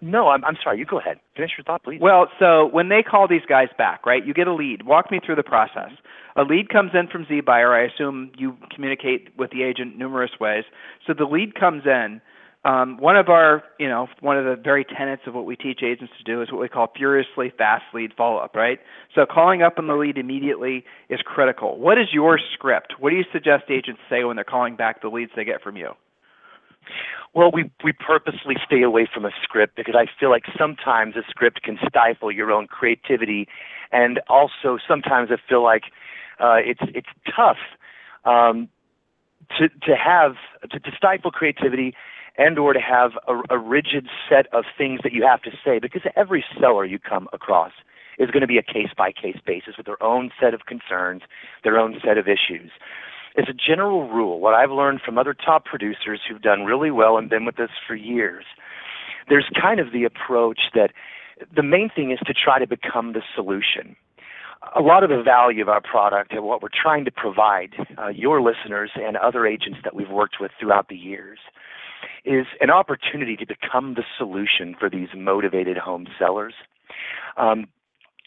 No, 0.00 0.28
I'm, 0.28 0.44
I'm 0.44 0.56
sorry. 0.62 0.78
You 0.78 0.86
go 0.86 0.98
ahead. 0.98 1.18
Finish 1.34 1.52
your 1.58 1.64
thought, 1.64 1.82
please. 1.82 1.98
Well, 2.00 2.28
so 2.38 2.66
when 2.66 2.88
they 2.88 3.02
call 3.02 3.26
these 3.28 3.46
guys 3.48 3.68
back, 3.76 4.06
right, 4.06 4.24
you 4.24 4.32
get 4.32 4.46
a 4.46 4.54
lead. 4.54 4.86
Walk 4.86 5.10
me 5.10 5.20
through 5.24 5.36
the 5.36 5.42
process. 5.42 5.90
A 6.36 6.42
lead 6.42 6.68
comes 6.68 6.92
in 6.94 7.08
from 7.08 7.24
ZBuyer. 7.24 7.74
I 7.74 7.92
assume 7.92 8.30
you 8.38 8.56
communicate 8.74 9.36
with 9.36 9.50
the 9.50 9.64
agent 9.64 9.98
numerous 9.98 10.30
ways. 10.40 10.64
So 11.06 11.14
the 11.14 11.24
lead 11.24 11.54
comes 11.54 11.82
in. 11.84 12.20
Um, 12.64 12.98
one 12.98 13.16
of 13.16 13.28
our, 13.28 13.62
you 13.78 13.88
know, 13.88 14.08
one 14.20 14.36
of 14.36 14.44
the 14.44 14.60
very 14.60 14.84
tenets 14.84 15.22
of 15.26 15.34
what 15.34 15.46
we 15.46 15.56
teach 15.56 15.80
agents 15.82 16.12
to 16.18 16.24
do 16.24 16.42
is 16.42 16.52
what 16.52 16.60
we 16.60 16.68
call 16.68 16.92
furiously 16.96 17.52
fast 17.56 17.84
lead 17.94 18.12
follow 18.16 18.38
up, 18.38 18.54
right? 18.54 18.78
So 19.14 19.26
calling 19.26 19.62
up 19.62 19.78
on 19.78 19.86
the 19.86 19.94
lead 19.94 20.18
immediately 20.18 20.84
is 21.08 21.20
critical. 21.24 21.78
What 21.78 21.98
is 21.98 22.08
your 22.12 22.38
script? 22.54 22.94
What 22.98 23.10
do 23.10 23.16
you 23.16 23.24
suggest 23.32 23.64
agents 23.70 24.00
say 24.10 24.24
when 24.24 24.36
they're 24.36 24.44
calling 24.44 24.76
back 24.76 25.02
the 25.02 25.08
leads 25.08 25.30
they 25.36 25.44
get 25.44 25.62
from 25.62 25.76
you? 25.76 25.90
Well, 27.34 27.50
we 27.52 27.70
we 27.84 27.92
purposely 27.92 28.56
stay 28.64 28.82
away 28.82 29.08
from 29.12 29.24
a 29.24 29.30
script 29.42 29.76
because 29.76 29.94
I 29.94 30.06
feel 30.18 30.30
like 30.30 30.44
sometimes 30.58 31.14
a 31.16 31.22
script 31.28 31.62
can 31.62 31.78
stifle 31.88 32.32
your 32.32 32.50
own 32.50 32.66
creativity, 32.66 33.46
and 33.92 34.20
also 34.28 34.78
sometimes 34.86 35.30
I 35.30 35.36
feel 35.48 35.62
like 35.62 35.84
uh, 36.40 36.56
it's 36.64 36.80
it's 36.94 37.08
tough 37.36 37.58
um, 38.24 38.68
to 39.58 39.68
to 39.68 39.96
have 39.96 40.36
to, 40.70 40.80
to 40.80 40.90
stifle 40.96 41.30
creativity 41.30 41.94
and 42.38 42.58
or 42.58 42.72
to 42.72 42.80
have 42.80 43.12
a, 43.26 43.54
a 43.54 43.58
rigid 43.58 44.08
set 44.28 44.46
of 44.52 44.64
things 44.76 45.00
that 45.02 45.12
you 45.12 45.24
have 45.24 45.42
to 45.42 45.50
say 45.64 45.78
because 45.78 46.02
every 46.16 46.44
seller 46.58 46.84
you 46.84 46.98
come 46.98 47.28
across 47.32 47.72
is 48.18 48.30
going 48.30 48.40
to 48.40 48.46
be 48.48 48.58
a 48.58 48.62
case 48.62 48.90
by 48.96 49.12
case 49.12 49.38
basis 49.44 49.76
with 49.76 49.86
their 49.86 50.02
own 50.02 50.30
set 50.40 50.54
of 50.54 50.66
concerns, 50.66 51.22
their 51.62 51.78
own 51.78 52.00
set 52.04 52.18
of 52.18 52.26
issues 52.26 52.70
as 53.38 53.44
a 53.48 53.54
general 53.54 54.08
rule, 54.08 54.40
what 54.40 54.54
I've 54.54 54.70
learned 54.70 55.00
from 55.04 55.16
other 55.16 55.32
top 55.32 55.64
producers 55.64 56.20
who've 56.28 56.42
done 56.42 56.64
really 56.64 56.90
well 56.90 57.16
and 57.16 57.30
been 57.30 57.44
with 57.44 57.60
us 57.60 57.70
for 57.86 57.94
years, 57.94 58.44
there's 59.28 59.48
kind 59.60 59.78
of 59.78 59.92
the 59.92 60.04
approach 60.04 60.60
that 60.74 60.90
the 61.54 61.62
main 61.62 61.88
thing 61.94 62.10
is 62.10 62.18
to 62.26 62.34
try 62.34 62.58
to 62.58 62.66
become 62.66 63.12
the 63.12 63.22
solution. 63.34 63.94
A 64.74 64.82
lot 64.82 65.04
of 65.04 65.10
the 65.10 65.22
value 65.22 65.62
of 65.62 65.68
our 65.68 65.80
product 65.80 66.32
and 66.32 66.42
what 66.42 66.62
we're 66.62 66.68
trying 66.68 67.04
to 67.04 67.12
provide 67.12 67.74
uh, 67.96 68.08
your 68.08 68.42
listeners 68.42 68.90
and 68.96 69.16
other 69.16 69.46
agents 69.46 69.78
that 69.84 69.94
we've 69.94 70.10
worked 70.10 70.36
with 70.40 70.50
throughout 70.58 70.88
the 70.88 70.96
years 70.96 71.38
is 72.24 72.46
an 72.60 72.70
opportunity 72.70 73.36
to 73.36 73.46
become 73.46 73.94
the 73.94 74.02
solution 74.16 74.74
for 74.78 74.90
these 74.90 75.08
motivated 75.16 75.76
home 75.76 76.08
sellers. 76.18 76.54
Um, 77.36 77.68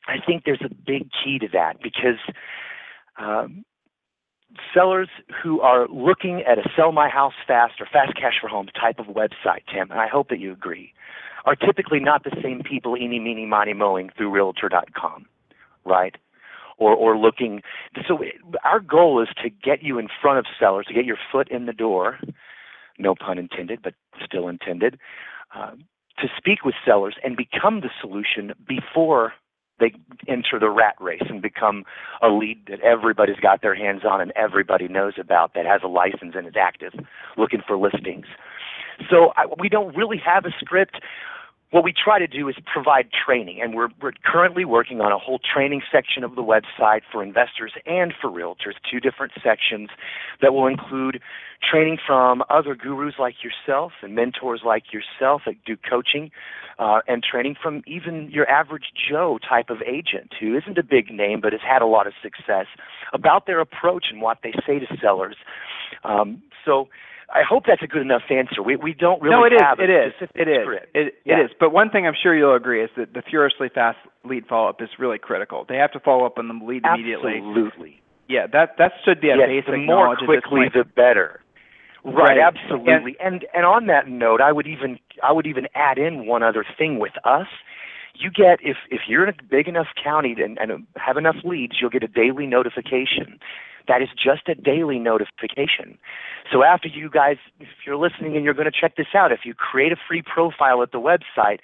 I 0.08 0.16
think 0.26 0.44
there's 0.46 0.64
a 0.64 0.74
big 0.74 1.10
key 1.12 1.38
to 1.40 1.48
that 1.52 1.82
because 1.84 2.18
um, 3.20 3.66
sellers 4.74 5.10
who 5.42 5.62
are 5.62 5.88
looking 5.88 6.44
at 6.50 6.58
a 6.58 6.70
sell 6.76 6.92
my 6.92 7.10
house 7.10 7.34
fast 7.48 7.80
or 7.80 7.86
fast 7.86 8.16
cash 8.16 8.34
for 8.40 8.48
homes 8.48 8.70
type 8.80 9.00
of 9.00 9.08
website, 9.08 9.64
Tim, 9.72 9.92
and 9.92 10.00
I 10.00 10.08
hope 10.08 10.30
that 10.30 10.40
you 10.40 10.52
agree, 10.52 10.94
are 11.46 11.56
typically 11.56 12.00
not 12.00 12.24
the 12.24 12.36
same 12.44 12.62
people 12.64 12.96
eeny, 12.98 13.20
meeny, 13.20 13.46
miny, 13.46 13.74
mowing 13.74 14.10
through 14.16 14.30
Realtor.com, 14.30 15.26
right? 15.86 16.16
Or, 16.78 16.96
or 16.96 17.18
looking. 17.18 17.62
So 18.08 18.20
our 18.64 18.80
goal 18.80 19.22
is 19.22 19.30
to 19.44 19.50
get 19.50 19.84
you 19.84 20.00
in 20.00 20.08
front 20.22 20.40
of 20.40 20.46
sellers, 20.60 20.88
to 20.88 20.94
get 20.94 21.06
your 21.06 21.18
foot 21.32 21.50
in 21.50 21.66
the 21.66 21.74
door, 21.74 22.20
no 22.98 23.16
pun 23.16 23.38
intended, 23.38 23.82
but 23.84 23.94
still 24.24 24.48
intended, 24.48 25.00
uh, 25.56 25.72
to 26.20 26.28
speak 26.38 26.64
with 26.64 26.76
sellers 26.86 27.16
and 27.24 27.36
become 27.36 27.82
the 27.82 27.90
solution 28.00 28.54
before 28.68 29.34
they 29.82 29.94
enter 30.28 30.60
the 30.60 30.70
rat 30.70 30.96
race 31.02 31.24
and 31.28 31.42
become 31.42 31.84
a 32.22 32.30
lead 32.30 32.62
that 32.70 32.80
everybody's 32.82 33.40
got 33.42 33.62
their 33.62 33.76
hands 33.76 34.04
on 34.10 34.22
and 34.22 34.32
everybody 34.36 34.88
knows 34.88 35.14
about 35.20 35.54
that 35.56 35.66
has 35.66 35.82
a 35.84 35.88
license 35.88 36.34
and 36.36 36.48
is 36.48 36.54
active 36.58 36.94
looking 37.38 37.62
for 37.68 37.76
listings. 37.78 38.28
So 39.10 39.34
I, 39.36 39.46
we 39.60 39.68
don't 39.68 39.96
really 39.96 40.22
have 40.24 40.46
a 40.46 40.52
script. 40.60 41.02
What 41.72 41.86
we 41.86 41.94
try 41.94 42.20
to 42.20 42.28
do 42.28 42.50
is 42.50 42.56
provide 42.72 43.08
training, 43.12 43.62
and 43.62 43.74
we're, 43.74 43.88
we're 44.02 44.12
currently 44.26 44.66
working 44.66 45.00
on 45.00 45.12
a 45.14 45.18
whole 45.18 45.40
training 45.40 45.82
section 45.90 46.24
of 46.24 46.36
the 46.36 46.44
website 46.44 47.02
for 47.10 47.24
investors 47.24 47.72
and 47.86 48.14
for 48.20 48.30
realtors, 48.30 48.76
two 48.90 49.00
different 49.00 49.32
sections 49.42 49.90
that 50.42 50.54
will 50.54 50.68
include 50.68 51.22
training 51.62 51.98
from 52.06 52.44
other 52.50 52.76
gurus 52.76 53.16
like 53.18 53.36
yourself 53.42 53.94
and 54.02 54.16
mentors 54.16 54.62
like 54.66 54.84
yourself 54.92 55.44
that 55.46 55.56
do 55.66 55.78
coaching, 55.78 56.30
uh, 56.78 57.00
and 57.08 57.24
training 57.24 57.56
from 57.62 57.84
even 57.88 58.30
your 58.32 58.50
average 58.50 58.92
Joe 59.10 59.40
type 59.48 59.70
of 59.70 59.78
agent 59.84 60.32
who 60.40 60.58
isn't 60.58 60.78
a 60.78 60.84
big 60.84 61.10
name 61.10 61.40
but 61.40 61.54
has 61.54 61.62
had 61.62 61.82
a 61.82 61.86
lot 61.86 62.06
of 62.06 62.14
success 62.22 62.66
about 63.14 63.46
their 63.46 63.62
approach 63.62 64.08
and 64.12 64.22
what 64.22 64.40
they 64.44 64.52
say 64.68 64.80
to 64.80 64.88
sellers. 65.02 65.36
Um, 66.04 66.42
so 66.66 66.90
I 67.34 67.44
hope 67.48 67.64
that's 67.66 67.82
a 67.82 67.88
good 67.88 68.02
enough 68.02 68.24
answer. 68.30 68.62
We 68.62 68.76
we 68.76 68.94
don't 68.94 69.22
really 69.22 69.36
no, 69.36 69.44
it 69.46 69.54
have 69.60 69.80
is. 69.80 69.82
a 69.82 69.84
it 69.84 69.90
is. 69.90 70.14
It 70.36 70.48
is. 70.48 70.64
script. 70.64 70.96
It, 70.96 71.14
Yeah. 71.26 71.40
it 71.40 71.46
is. 71.46 71.52
But 71.60 71.72
one 71.72 71.90
thing 71.90 72.06
I'm 72.06 72.16
sure 72.22 72.36
you'll 72.36 72.56
agree 72.56 72.84
is 72.84 72.90
that 72.98 73.14
the 73.14 73.22
furiously 73.22 73.70
fast 73.70 73.98
lead 74.24 74.46
follow 74.48 74.70
up 74.70 74.82
is 74.82 74.90
really 75.00 75.18
critical. 75.18 75.66
They 75.68 75.78
have 75.78 75.92
to 75.94 76.00
follow 76.00 76.26
up 76.26 76.38
on 76.38 76.48
the 76.48 76.54
lead 76.66 76.84
immediately. 76.86 77.38
Absolutely. 77.38 78.02
Yeah, 78.28 78.48
that 78.48 78.78
that 78.78 78.94
should 79.06 79.22
be 79.22 79.30
a 79.30 79.38
yes, 79.38 79.48
basic 79.48 79.72
the 79.72 79.78
more 79.78 80.06
knowledge 80.06 80.20
at 80.24 80.28
this 80.28 80.42
quickly 80.44 80.68
the 80.74 80.84
better. 80.84 81.42
Right. 82.04 82.16
Right, 82.16 82.40
absolutely. 82.40 83.16
And 83.20 83.46
and 83.54 83.66
on 83.66 83.88
that 83.88 84.08
note, 84.08 84.42
I 84.42 84.52
would 84.52 84.68
even 84.68 85.00
I 85.24 85.32
would 85.32 85.46
even 85.46 85.68
add 85.76 85.98
in 85.98 86.26
one 86.26 86.44
other 86.44 86.66
thing 86.78 87.00
with 87.00 87.14
us. 87.26 87.48
You 88.16 88.30
get 88.30 88.60
if 88.62 88.78
if 88.90 89.02
you're 89.08 89.24
in 89.24 89.30
a 89.30 89.44
big 89.50 89.68
enough 89.68 89.88
county 90.02 90.36
and, 90.38 90.58
and 90.58 90.86
have 90.98 91.18
enough 91.18 91.38
leads, 91.44 91.74
you'll 91.80 91.90
get 91.90 92.04
a 92.04 92.08
daily 92.08 92.46
notification. 92.46 93.40
That 93.88 94.02
is 94.02 94.10
just 94.10 94.48
a 94.48 94.56
daily 94.56 95.00
notification. 95.00 95.98
So 96.52 96.64
after 96.64 96.88
you 96.88 97.10
guys, 97.10 97.38
if 97.60 97.68
you're 97.86 97.98
listening 97.98 98.36
and 98.36 98.46
you're 98.46 98.54
going 98.54 98.72
to 98.72 98.80
check 98.80 98.96
this 98.96 99.08
out, 99.16 99.32
if 99.32 99.40
you 99.44 99.54
create 99.54 99.92
a 99.92 99.96
free 100.08 100.22
profile 100.22 100.84
at 100.84 100.92
the 100.92 101.00
website, 101.00 101.60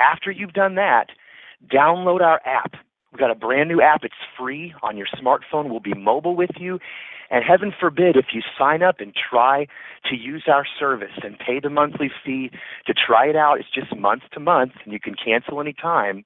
after 0.00 0.30
you've 0.30 0.52
done 0.52 0.74
that, 0.74 1.10
download 1.72 2.22
our 2.22 2.40
app. 2.44 2.72
We've 3.12 3.20
got 3.20 3.30
a 3.30 3.34
brand 3.34 3.68
new 3.68 3.80
app. 3.80 4.04
It's 4.04 4.14
free 4.38 4.74
on 4.82 4.96
your 4.96 5.06
smartphone. 5.06 5.70
We'll 5.70 5.80
be 5.80 5.94
mobile 5.94 6.36
with 6.36 6.50
you. 6.58 6.78
And 7.30 7.44
heaven 7.44 7.72
forbid 7.78 8.16
if 8.16 8.26
you 8.32 8.42
sign 8.58 8.82
up 8.82 8.96
and 8.98 9.14
try 9.14 9.66
to 10.08 10.16
use 10.16 10.44
our 10.48 10.66
service 10.78 11.18
and 11.22 11.38
pay 11.38 11.60
the 11.60 11.70
monthly 11.70 12.10
fee 12.24 12.50
to 12.86 12.94
try 12.94 13.26
it 13.26 13.36
out, 13.36 13.60
it's 13.60 13.70
just 13.72 13.96
month 13.96 14.22
to 14.32 14.40
month 14.40 14.72
and 14.84 14.92
you 14.92 15.00
can 15.00 15.14
cancel 15.14 15.60
anytime. 15.60 16.24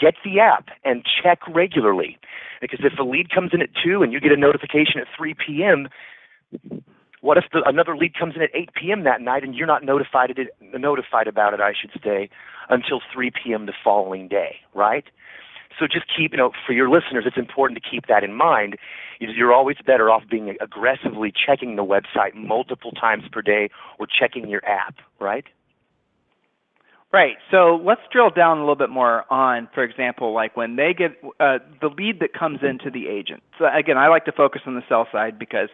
Get 0.00 0.14
the 0.24 0.40
app 0.40 0.68
and 0.84 1.04
check 1.04 1.38
regularly. 1.48 2.18
Because 2.60 2.80
if 2.82 2.98
a 2.98 3.02
lead 3.02 3.30
comes 3.30 3.50
in 3.52 3.62
at 3.62 3.68
2 3.84 4.02
and 4.02 4.12
you 4.12 4.20
get 4.20 4.32
a 4.32 4.36
notification 4.36 5.00
at 5.00 5.06
3 5.16 5.34
p.m., 5.34 5.88
what 7.20 7.38
if 7.38 7.44
the, 7.52 7.62
another 7.64 7.96
lead 7.96 8.14
comes 8.18 8.34
in 8.36 8.42
at 8.42 8.50
8 8.54 8.70
p.m. 8.74 9.04
that 9.04 9.20
night 9.20 9.44
and 9.44 9.54
you're 9.54 9.66
not 9.66 9.84
notified, 9.84 10.30
it, 10.30 10.48
notified 10.60 11.26
about 11.26 11.54
it, 11.54 11.60
I 11.60 11.72
should 11.78 11.90
say, 12.02 12.28
until 12.68 13.00
3 13.12 13.30
p.m. 13.30 13.66
the 13.66 13.72
following 13.82 14.28
day, 14.28 14.56
right? 14.74 15.04
So 15.78 15.86
just 15.86 16.06
keep, 16.14 16.32
you 16.32 16.38
know, 16.38 16.52
for 16.66 16.72
your 16.72 16.88
listeners, 16.88 17.24
it's 17.26 17.36
important 17.36 17.82
to 17.82 17.88
keep 17.88 18.06
that 18.06 18.22
in 18.24 18.34
mind. 18.34 18.76
You're 19.20 19.52
always 19.52 19.76
better 19.86 20.10
off 20.10 20.22
being 20.30 20.56
aggressively 20.60 21.32
checking 21.32 21.76
the 21.76 21.84
website 21.84 22.34
multiple 22.34 22.92
times 22.92 23.24
per 23.30 23.42
day 23.42 23.70
or 23.98 24.06
checking 24.06 24.48
your 24.48 24.64
app, 24.66 24.96
right? 25.20 25.44
Right. 27.12 27.36
So 27.48 27.80
let's 27.84 28.00
drill 28.10 28.30
down 28.30 28.58
a 28.58 28.60
little 28.62 28.74
bit 28.74 28.90
more 28.90 29.24
on, 29.32 29.68
for 29.72 29.84
example, 29.84 30.34
like 30.34 30.56
when 30.56 30.74
they 30.74 30.92
get 30.92 31.12
uh, 31.38 31.58
the 31.80 31.86
lead 31.86 32.18
that 32.18 32.32
comes 32.32 32.58
into 32.62 32.90
the 32.90 33.06
agent. 33.06 33.44
So 33.56 33.66
again, 33.72 33.96
I 33.96 34.08
like 34.08 34.24
to 34.24 34.32
focus 34.32 34.62
on 34.66 34.74
the 34.74 34.82
sell 34.88 35.06
side 35.12 35.38
because 35.38 35.68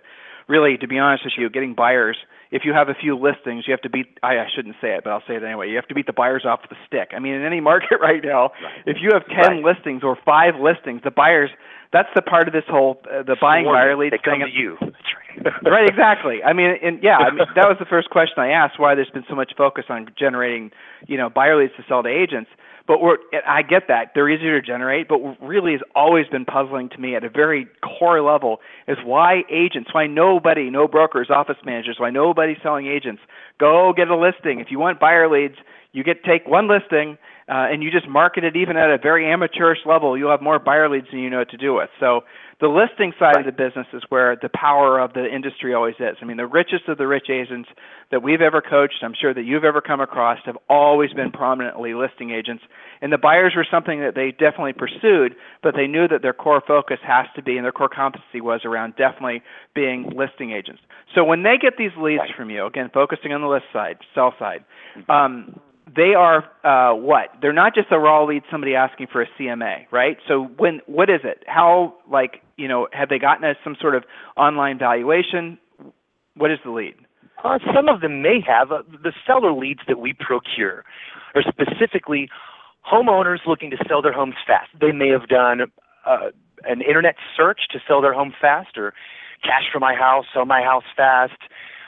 really, 0.48 0.76
to 0.78 0.88
be 0.88 0.98
honest 0.98 1.24
with 1.24 1.34
you, 1.38 1.48
getting 1.50 1.74
buyers, 1.74 2.16
if 2.50 2.62
you 2.64 2.72
have 2.72 2.88
a 2.88 2.94
few 2.94 3.16
listings, 3.16 3.64
you 3.66 3.72
have 3.72 3.80
to 3.82 3.90
beat, 3.90 4.18
I, 4.22 4.38
I 4.38 4.46
shouldn't 4.54 4.76
say 4.80 4.94
it, 4.96 5.04
but 5.04 5.10
I'll 5.10 5.22
say 5.26 5.36
it 5.36 5.42
anyway. 5.44 5.68
You 5.70 5.76
have 5.76 5.86
to 5.88 5.94
beat 5.94 6.06
the 6.06 6.12
buyers 6.12 6.44
off 6.44 6.60
the 6.68 6.76
stick. 6.86 7.10
I 7.14 7.18
mean, 7.20 7.34
in 7.34 7.44
any 7.44 7.60
market 7.60 7.98
right 8.00 8.22
now, 8.24 8.50
Right. 8.62 8.82
if 8.86 8.96
you 9.00 9.10
have 9.12 9.26
10 9.26 9.36
Right. 9.36 9.64
listings 9.64 10.02
or 10.02 10.16
five 10.24 10.54
listings, 10.60 11.02
the 11.04 11.10
buyers, 11.10 11.50
that's 11.92 12.08
the 12.14 12.22
part 12.22 12.46
of 12.46 12.54
this 12.54 12.64
whole, 12.68 13.00
uh, 13.10 13.22
the 13.22 13.36
buying 13.40 13.66
lead 13.66 14.12
They 14.12 14.18
come 14.18 14.40
thing. 14.40 14.46
to 14.46 14.52
you. 14.52 14.76
Right. 14.80 15.62
right, 15.64 15.88
exactly. 15.88 16.42
I 16.42 16.52
mean, 16.52 16.74
and 16.82 17.02
yeah, 17.02 17.18
I 17.18 17.30
mean, 17.30 17.38
that 17.54 17.68
was 17.68 17.76
the 17.78 17.86
first 17.86 18.10
question 18.10 18.34
I 18.38 18.50
asked. 18.50 18.78
Why 18.78 18.94
there's 18.94 19.10
been 19.10 19.24
so 19.28 19.34
much 19.34 19.52
focus 19.56 19.84
on 19.88 20.08
generating, 20.18 20.70
you 21.06 21.16
know, 21.16 21.30
buyer 21.30 21.58
leads 21.60 21.72
to 21.76 21.84
sell 21.88 22.02
to 22.02 22.08
agents. 22.08 22.50
But 22.86 23.00
we're, 23.00 23.18
I 23.46 23.62
get 23.62 23.84
that 23.88 24.12
they're 24.14 24.28
easier 24.28 24.60
to 24.60 24.66
generate. 24.66 25.08
But 25.08 25.20
what 25.20 25.40
really 25.40 25.72
has 25.72 25.80
always 25.94 26.26
been 26.26 26.44
puzzling 26.44 26.88
to 26.90 26.98
me 26.98 27.14
at 27.14 27.22
a 27.24 27.30
very 27.30 27.68
core 27.82 28.20
level 28.20 28.58
is 28.88 28.98
why 29.04 29.42
agents, 29.50 29.90
why 29.92 30.06
nobody, 30.06 30.70
no 30.70 30.88
brokers, 30.88 31.28
office 31.30 31.58
managers, 31.64 31.96
why 31.98 32.10
nobody 32.10 32.56
selling 32.62 32.86
agents 32.86 33.22
go 33.58 33.92
get 33.96 34.08
a 34.08 34.16
listing. 34.16 34.58
If 34.60 34.70
you 34.70 34.78
want 34.78 34.98
buyer 34.98 35.30
leads, 35.30 35.56
you 35.92 36.02
get 36.02 36.24
take 36.24 36.46
one 36.46 36.68
listing 36.68 37.16
uh, 37.50 37.66
and 37.68 37.82
you 37.82 37.90
just 37.90 38.06
market 38.08 38.44
it 38.44 38.54
even 38.54 38.76
at 38.76 38.90
a 38.90 38.96
very 38.96 39.30
amateurish 39.30 39.80
level. 39.84 40.16
You'll 40.16 40.30
have 40.30 40.40
more 40.40 40.60
buyer 40.60 40.88
leads 40.88 41.08
than 41.10 41.18
you 41.18 41.28
know 41.28 41.38
what 41.38 41.50
to 41.50 41.56
do 41.56 41.74
with. 41.74 41.90
So 41.98 42.20
the 42.60 42.68
listing 42.68 43.12
side 43.18 43.38
of 43.38 43.44
the 43.44 43.52
business 43.52 43.88
is 43.92 44.02
where 44.08 44.36
the 44.40 44.50
power 44.54 45.00
of 45.00 45.14
the 45.14 45.26
industry 45.26 45.74
always 45.74 45.96
is. 45.98 46.16
I 46.22 46.26
mean, 46.26 46.36
the 46.36 46.46
richest 46.46 46.86
of 46.86 46.96
the 46.96 47.08
rich 47.08 47.28
agents 47.28 47.68
that 48.12 48.22
we've 48.22 48.40
ever 48.40 48.62
coached, 48.62 49.02
I'm 49.02 49.14
sure 49.20 49.34
that 49.34 49.42
you've 49.42 49.64
ever 49.64 49.80
come 49.80 50.00
across, 50.00 50.38
have 50.44 50.58
always 50.68 51.12
been 51.12 51.32
prominently 51.32 51.92
listing 51.94 52.30
agents. 52.30 52.62
And 53.02 53.12
the 53.12 53.18
buyers 53.18 53.54
were 53.56 53.66
something 53.68 53.98
that 54.00 54.14
they 54.14 54.30
definitely 54.30 54.74
pursued, 54.74 55.34
but 55.62 55.74
they 55.74 55.88
knew 55.88 56.06
that 56.06 56.22
their 56.22 56.34
core 56.34 56.62
focus 56.64 56.98
has 57.02 57.26
to 57.34 57.42
be 57.42 57.56
and 57.56 57.64
their 57.64 57.72
core 57.72 57.88
competency 57.88 58.40
was 58.40 58.60
around 58.64 58.94
definitely 58.96 59.42
being 59.74 60.12
listing 60.14 60.52
agents. 60.52 60.82
So 61.14 61.24
when 61.24 61.42
they 61.42 61.56
get 61.60 61.78
these 61.78 61.96
leads 61.98 62.20
Right. 62.20 62.34
from 62.36 62.50
you, 62.50 62.66
again, 62.66 62.90
focusing 62.94 63.32
on 63.32 63.40
the 63.40 63.48
list 63.48 63.66
side, 63.72 63.96
sell 64.14 64.34
side, 64.38 64.64
um, 65.08 65.58
they 65.94 66.14
are 66.16 66.44
uh, 66.64 66.94
what? 66.94 67.30
They're 67.40 67.52
not 67.52 67.74
just 67.74 67.88
a 67.90 67.98
raw 67.98 68.24
lead, 68.24 68.42
somebody 68.50 68.74
asking 68.74 69.08
for 69.10 69.22
a 69.22 69.26
CMA, 69.38 69.90
right? 69.90 70.16
So 70.28 70.44
when 70.56 70.80
what 70.86 71.10
is 71.10 71.20
it? 71.24 71.42
How 71.46 71.94
like 72.10 72.42
you 72.56 72.68
know 72.68 72.88
have 72.92 73.08
they 73.08 73.18
gotten 73.18 73.44
us 73.44 73.56
some 73.64 73.76
sort 73.80 73.94
of 73.94 74.04
online 74.36 74.78
valuation? 74.78 75.58
What 76.36 76.50
is 76.50 76.58
the 76.64 76.70
lead? 76.70 76.94
Uh, 77.42 77.58
some 77.74 77.88
of 77.88 78.00
them 78.00 78.22
may 78.22 78.40
have. 78.46 78.70
Uh, 78.70 78.82
the 79.02 79.12
seller 79.26 79.52
leads 79.52 79.80
that 79.88 79.98
we 79.98 80.12
procure 80.12 80.84
are 81.34 81.42
specifically 81.42 82.28
homeowners 82.90 83.38
looking 83.46 83.70
to 83.70 83.76
sell 83.88 84.02
their 84.02 84.12
homes 84.12 84.34
fast. 84.46 84.68
They 84.80 84.92
may 84.92 85.08
have 85.08 85.28
done 85.28 85.62
uh, 86.06 86.30
an 86.64 86.82
internet 86.82 87.16
search 87.36 87.60
to 87.72 87.78
sell 87.86 88.00
their 88.00 88.12
home 88.12 88.32
fast, 88.40 88.76
or 88.76 88.92
cash 89.42 89.64
for 89.72 89.80
my 89.80 89.94
house, 89.94 90.26
sell 90.32 90.44
my 90.44 90.62
house 90.62 90.84
fast, 90.96 91.40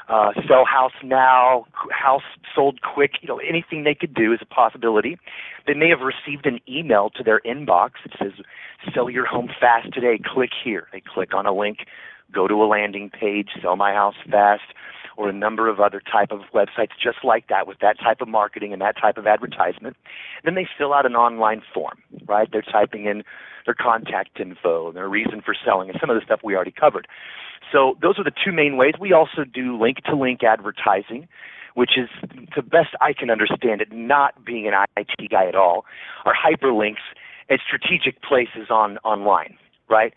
uh, 0.08 0.32
sell 0.48 0.64
house 0.64 0.92
now, 1.02 1.66
house 1.90 2.22
sold 2.54 2.80
quick. 2.82 3.12
You 3.20 3.28
know, 3.28 3.38
anything 3.38 3.84
they 3.84 3.94
could 3.94 4.14
do 4.14 4.32
is 4.32 4.40
a 4.42 4.46
possibility. 4.46 5.18
They 5.66 5.74
may 5.74 5.88
have 5.88 6.00
received 6.00 6.46
an 6.46 6.60
email 6.68 7.10
to 7.16 7.22
their 7.22 7.40
inbox 7.40 7.92
that 8.04 8.18
says, 8.18 8.44
"Sell 8.94 9.08
your 9.08 9.26
home 9.26 9.48
fast 9.60 9.92
today. 9.92 10.18
Click 10.24 10.50
here." 10.64 10.88
They 10.92 11.00
click 11.00 11.34
on 11.34 11.46
a 11.46 11.52
link, 11.52 11.86
go 12.32 12.48
to 12.48 12.54
a 12.54 12.66
landing 12.66 13.10
page, 13.10 13.50
sell 13.60 13.76
my 13.76 13.92
house 13.92 14.16
fast 14.30 14.62
or 15.16 15.28
a 15.28 15.32
number 15.32 15.68
of 15.68 15.80
other 15.80 16.00
type 16.00 16.30
of 16.30 16.40
websites 16.54 16.90
just 17.02 17.18
like 17.24 17.48
that 17.48 17.66
with 17.66 17.78
that 17.80 17.98
type 17.98 18.20
of 18.20 18.28
marketing 18.28 18.72
and 18.72 18.80
that 18.82 18.96
type 19.00 19.16
of 19.16 19.26
advertisement. 19.26 19.96
Then 20.44 20.54
they 20.54 20.66
fill 20.78 20.92
out 20.92 21.06
an 21.06 21.14
online 21.14 21.62
form, 21.74 21.98
right? 22.26 22.48
They're 22.50 22.62
typing 22.62 23.06
in 23.06 23.22
their 23.66 23.74
contact 23.74 24.40
info 24.40 24.92
their 24.92 25.08
reason 25.08 25.40
for 25.44 25.54
selling 25.64 25.88
and 25.88 25.98
some 26.00 26.10
of 26.10 26.16
the 26.16 26.24
stuff 26.24 26.40
we 26.42 26.54
already 26.54 26.72
covered. 26.72 27.06
So 27.70 27.96
those 28.02 28.18
are 28.18 28.24
the 28.24 28.32
two 28.32 28.52
main 28.52 28.76
ways. 28.76 28.94
We 29.00 29.12
also 29.12 29.44
do 29.44 29.80
link 29.80 29.98
to 30.04 30.16
link 30.16 30.42
advertising, 30.42 31.28
which 31.74 31.92
is 31.96 32.08
the 32.54 32.62
best 32.62 32.90
I 33.00 33.12
can 33.12 33.30
understand 33.30 33.80
it, 33.80 33.92
not 33.92 34.44
being 34.44 34.68
an 34.68 34.74
IT 34.96 35.30
guy 35.30 35.46
at 35.46 35.54
all, 35.54 35.84
are 36.24 36.34
hyperlinks 36.34 37.02
at 37.50 37.60
strategic 37.66 38.22
places 38.22 38.68
on 38.70 38.98
online, 38.98 39.56
right? 39.92 40.12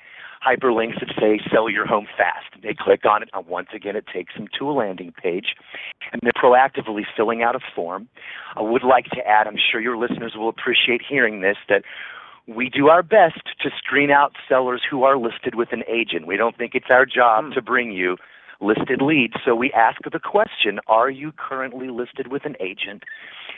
hyperlinks 0.45 0.99
that 0.99 1.09
say 1.19 1.39
sell 1.51 1.69
your 1.69 1.87
home 1.87 2.05
fast. 2.17 2.61
They 2.61 2.75
click 2.77 3.05
on 3.05 3.23
it, 3.23 3.29
and 3.33 3.47
once 3.47 3.69
again, 3.73 3.95
it 3.95 4.05
takes 4.13 4.35
them 4.35 4.47
to 4.59 4.69
a 4.69 4.73
landing 4.73 5.11
page, 5.11 5.55
and 6.11 6.21
they're 6.21 6.31
proactively 6.31 7.01
filling 7.17 7.41
out 7.41 7.55
a 7.55 7.59
form. 7.75 8.07
I 8.55 8.61
would 8.61 8.83
like 8.83 9.05
to 9.11 9.27
add, 9.27 9.47
I'm 9.47 9.57
sure 9.57 9.81
your 9.81 9.97
listeners 9.97 10.33
will 10.35 10.49
appreciate 10.49 11.01
hearing 11.07 11.41
this, 11.41 11.57
that 11.67 11.83
we 12.47 12.69
do 12.69 12.89
our 12.89 13.01
best 13.01 13.41
to 13.61 13.69
screen 13.77 14.11
out 14.11 14.33
sellers 14.47 14.83
who 14.89 15.03
are 15.03 15.17
listed 15.17 15.55
with 15.55 15.69
an 15.71 15.83
agent. 15.87 16.27
We 16.27 16.37
don't 16.37 16.55
think 16.55 16.75
it's 16.75 16.91
our 16.91 17.05
job 17.05 17.45
hmm. 17.45 17.51
to 17.53 17.61
bring 17.61 17.91
you 17.91 18.17
listed 18.61 19.01
leads, 19.01 19.33
so 19.43 19.55
we 19.55 19.71
ask 19.73 19.99
the 20.03 20.19
question, 20.19 20.79
are 20.87 21.09
you 21.09 21.31
currently 21.35 21.89
listed 21.89 22.27
with 22.31 22.45
an 22.45 22.55
agent? 22.59 23.03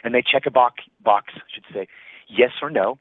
And 0.04 0.16
they 0.16 0.24
check 0.24 0.44
a 0.46 0.52
box, 0.52 0.84
box 1.04 1.34
I 1.36 1.42
should 1.54 1.66
say, 1.72 1.88
yes 2.28 2.52
or 2.62 2.70
no. 2.70 2.98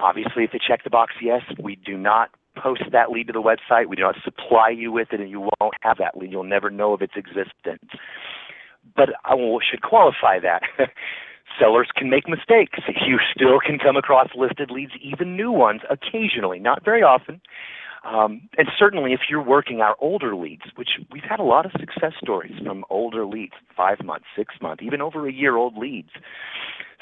Obviously, 0.00 0.44
if 0.44 0.52
they 0.52 0.58
check 0.66 0.84
the 0.84 0.90
box 0.90 1.14
yes, 1.22 1.42
we 1.58 1.76
do 1.76 1.96
not 1.96 2.30
post 2.60 2.82
that 2.92 3.10
lead 3.10 3.26
to 3.28 3.32
the 3.32 3.42
website. 3.42 3.86
We 3.86 3.96
do 3.96 4.02
not 4.02 4.16
supply 4.24 4.70
you 4.70 4.92
with 4.92 5.08
it, 5.12 5.20
and 5.20 5.30
you 5.30 5.48
won't 5.60 5.74
have 5.80 5.98
that 5.98 6.16
lead. 6.16 6.32
You'll 6.32 6.44
never 6.44 6.70
know 6.70 6.92
of 6.92 7.02
its 7.02 7.14
existence. 7.16 7.90
But 8.94 9.10
I 9.24 9.34
should 9.68 9.82
qualify 9.82 10.38
that. 10.40 10.62
Sellers 11.60 11.88
can 11.96 12.10
make 12.10 12.28
mistakes. 12.28 12.78
You 13.06 13.18
still 13.34 13.60
can 13.64 13.78
come 13.78 13.96
across 13.96 14.28
listed 14.36 14.70
leads, 14.70 14.92
even 15.00 15.36
new 15.36 15.50
ones, 15.50 15.80
occasionally, 15.88 16.58
not 16.58 16.84
very 16.84 17.02
often. 17.02 17.40
Um, 18.04 18.48
and 18.56 18.68
certainly, 18.78 19.12
if 19.12 19.20
you're 19.28 19.42
working 19.42 19.80
our 19.80 19.96
older 20.00 20.34
leads, 20.36 20.62
which 20.76 20.90
we've 21.12 21.24
had 21.28 21.40
a 21.40 21.44
lot 21.44 21.66
of 21.66 21.72
success 21.72 22.12
stories 22.20 22.54
from 22.64 22.84
older 22.90 23.26
leads, 23.26 23.54
five 23.76 24.04
months, 24.04 24.26
six 24.36 24.54
months, 24.60 24.82
even 24.82 25.00
over 25.00 25.28
a 25.28 25.32
year 25.32 25.56
old 25.56 25.76
leads. 25.76 26.10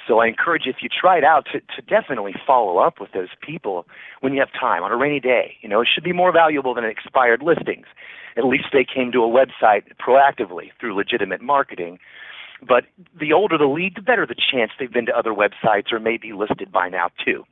So 0.06 0.18
I 0.18 0.26
encourage 0.26 0.66
you, 0.66 0.70
if 0.70 0.82
you 0.82 0.88
try 0.88 1.16
it 1.16 1.24
out, 1.24 1.46
to, 1.52 1.60
to 1.60 1.82
definitely 1.88 2.34
follow 2.46 2.78
up 2.78 3.00
with 3.00 3.12
those 3.12 3.30
people 3.40 3.86
when 4.20 4.34
you 4.34 4.40
have 4.40 4.52
time 4.52 4.82
on 4.82 4.92
a 4.92 4.96
rainy 4.96 5.20
day. 5.20 5.56
You 5.62 5.68
know, 5.68 5.80
it 5.80 5.88
should 5.92 6.04
be 6.04 6.12
more 6.12 6.32
valuable 6.32 6.74
than 6.74 6.84
expired 6.84 7.42
listings. 7.42 7.86
At 8.36 8.44
least 8.44 8.66
they 8.72 8.84
came 8.84 9.12
to 9.12 9.18
a 9.20 9.28
website 9.28 9.84
proactively 9.98 10.70
through 10.78 10.94
legitimate 10.94 11.40
marketing. 11.40 11.98
But 12.66 12.84
the 13.18 13.32
older 13.32 13.58
the 13.58 13.66
lead, 13.66 13.94
the 13.96 14.02
better 14.02 14.26
the 14.26 14.34
chance 14.34 14.72
they've 14.78 14.92
been 14.92 15.06
to 15.06 15.16
other 15.16 15.32
websites 15.32 15.92
or 15.92 16.00
may 16.00 16.16
be 16.16 16.32
listed 16.32 16.70
by 16.72 16.88
now 16.88 17.08
too. 17.24 17.44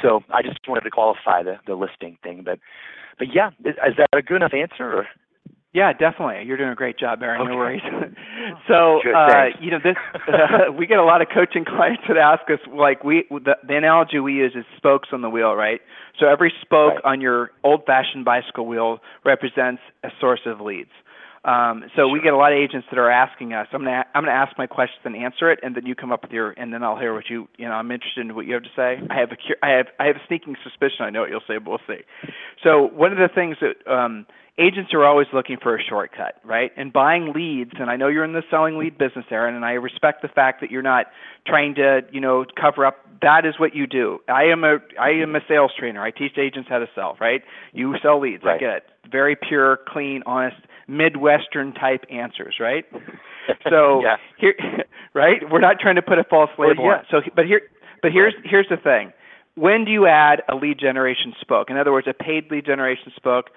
So 0.00 0.20
I 0.32 0.42
just 0.42 0.58
wanted 0.66 0.82
to 0.82 0.90
qualify 0.90 1.42
the, 1.42 1.56
the 1.66 1.74
listing 1.74 2.18
thing. 2.22 2.42
But 2.44 2.58
but 3.18 3.28
yeah, 3.34 3.50
is, 3.64 3.74
is 3.74 3.96
that 3.98 4.08
a 4.12 4.22
good 4.22 4.36
enough 4.36 4.54
answer? 4.54 4.98
Or? 4.98 5.06
Yeah, 5.74 5.92
definitely. 5.94 6.44
You're 6.46 6.58
doing 6.58 6.68
a 6.68 6.74
great 6.74 6.98
job, 6.98 7.22
Aaron. 7.22 7.40
Okay. 7.40 7.50
No 7.50 7.56
worries. 7.56 7.80
so, 8.68 9.00
uh, 9.10 9.44
you 9.58 9.70
know, 9.70 9.78
this 9.82 9.96
uh, 10.28 10.70
we 10.78 10.86
get 10.86 10.98
a 10.98 11.04
lot 11.04 11.22
of 11.22 11.28
coaching 11.32 11.64
clients 11.68 12.02
that 12.08 12.18
ask 12.18 12.42
us, 12.50 12.58
like, 12.74 13.04
we 13.04 13.24
the, 13.30 13.56
the 13.66 13.76
analogy 13.76 14.18
we 14.18 14.34
use 14.34 14.52
is 14.54 14.64
spokes 14.76 15.08
on 15.12 15.22
the 15.22 15.30
wheel, 15.30 15.54
right? 15.54 15.80
So 16.20 16.26
every 16.26 16.52
spoke 16.60 16.94
right. 16.94 17.04
on 17.04 17.20
your 17.22 17.52
old-fashioned 17.64 18.24
bicycle 18.24 18.66
wheel 18.66 18.98
represents 19.24 19.80
a 20.04 20.08
source 20.20 20.42
of 20.44 20.60
leads. 20.60 20.90
Um, 21.44 21.84
so 21.96 22.08
we 22.08 22.20
get 22.20 22.32
a 22.32 22.36
lot 22.36 22.52
of 22.52 22.58
agents 22.58 22.86
that 22.90 22.98
are 22.98 23.10
asking 23.10 23.52
us. 23.52 23.66
I'm 23.72 23.80
gonna 23.82 24.04
I'm 24.14 24.22
gonna 24.22 24.30
ask 24.30 24.56
my 24.56 24.68
questions 24.68 25.00
and 25.04 25.16
answer 25.16 25.50
it, 25.50 25.58
and 25.62 25.74
then 25.74 25.86
you 25.86 25.96
come 25.96 26.12
up 26.12 26.22
with 26.22 26.30
your, 26.30 26.52
and 26.52 26.72
then 26.72 26.84
I'll 26.84 26.98
hear 26.98 27.12
what 27.12 27.28
you 27.28 27.48
you 27.58 27.66
know. 27.66 27.74
I'm 27.74 27.90
interested 27.90 28.20
in 28.20 28.36
what 28.36 28.46
you 28.46 28.54
have 28.54 28.62
to 28.62 28.68
say. 28.76 28.98
I 29.10 29.18
have 29.18 29.30
a 29.32 29.36
I 29.66 29.70
have 29.70 29.86
I 29.98 30.06
have 30.06 30.16
a 30.16 30.22
sneaking 30.28 30.54
suspicion 30.62 31.00
I 31.00 31.10
know 31.10 31.22
what 31.22 31.30
you'll 31.30 31.40
say, 31.48 31.58
but 31.58 31.68
we'll 31.68 31.80
see. 31.88 32.02
So 32.62 32.88
one 32.94 33.10
of 33.10 33.18
the 33.18 33.28
things 33.34 33.56
that 33.60 33.90
um, 33.92 34.24
agents 34.56 34.94
are 34.94 35.04
always 35.04 35.26
looking 35.32 35.56
for 35.60 35.76
a 35.76 35.82
shortcut, 35.82 36.36
right? 36.44 36.70
And 36.76 36.92
buying 36.92 37.32
leads, 37.34 37.72
and 37.76 37.90
I 37.90 37.96
know 37.96 38.06
you're 38.06 38.24
in 38.24 38.34
the 38.34 38.44
selling 38.48 38.78
lead 38.78 38.96
business, 38.96 39.24
Aaron, 39.32 39.56
and 39.56 39.64
I 39.64 39.72
respect 39.72 40.22
the 40.22 40.28
fact 40.28 40.60
that 40.60 40.70
you're 40.70 40.80
not 40.80 41.06
trying 41.44 41.74
to, 41.74 42.02
you 42.12 42.20
know, 42.20 42.44
cover 42.60 42.86
up. 42.86 42.98
That 43.20 43.46
is 43.46 43.54
what 43.58 43.74
you 43.74 43.88
do. 43.88 44.20
I 44.28 44.44
am 44.44 44.62
a 44.62 44.78
I 45.00 45.10
am 45.10 45.34
a 45.34 45.40
sales 45.48 45.72
trainer. 45.76 46.04
I 46.04 46.12
teach 46.12 46.38
agents 46.38 46.68
how 46.68 46.78
to 46.78 46.86
sell, 46.94 47.16
right? 47.20 47.42
You 47.72 47.96
sell 48.00 48.20
leads. 48.20 48.44
Right. 48.44 48.56
I 48.56 48.58
get 48.58 48.76
it. 48.76 48.84
Very 49.10 49.34
pure, 49.34 49.80
clean, 49.88 50.22
honest 50.24 50.56
Midwestern 50.88 51.72
type 51.72 52.04
answers, 52.10 52.56
right? 52.60 52.84
So 53.68 54.02
yeah. 54.04 54.18
here, 54.38 54.54
right? 55.14 55.42
We're 55.50 55.60
not 55.60 55.80
trying 55.80 55.96
to 55.96 56.02
put 56.02 56.16
a 56.16 56.22
false 56.22 56.50
label 56.58 56.84
well, 56.84 56.92
yeah. 57.10 57.16
on. 57.16 57.22
So, 57.24 57.30
but 57.34 57.44
here, 57.44 57.62
but 58.00 58.12
here's 58.12 58.34
here's 58.44 58.68
the 58.70 58.76
thing. 58.76 59.12
When 59.56 59.84
do 59.84 59.90
you 59.90 60.06
add 60.06 60.42
a 60.48 60.54
lead 60.54 60.78
generation 60.78 61.34
spoke? 61.40 61.68
In 61.68 61.76
other 61.76 61.90
words, 61.90 62.06
a 62.08 62.14
paid 62.14 62.52
lead 62.52 62.64
generation 62.64 63.12
spoke. 63.16 63.50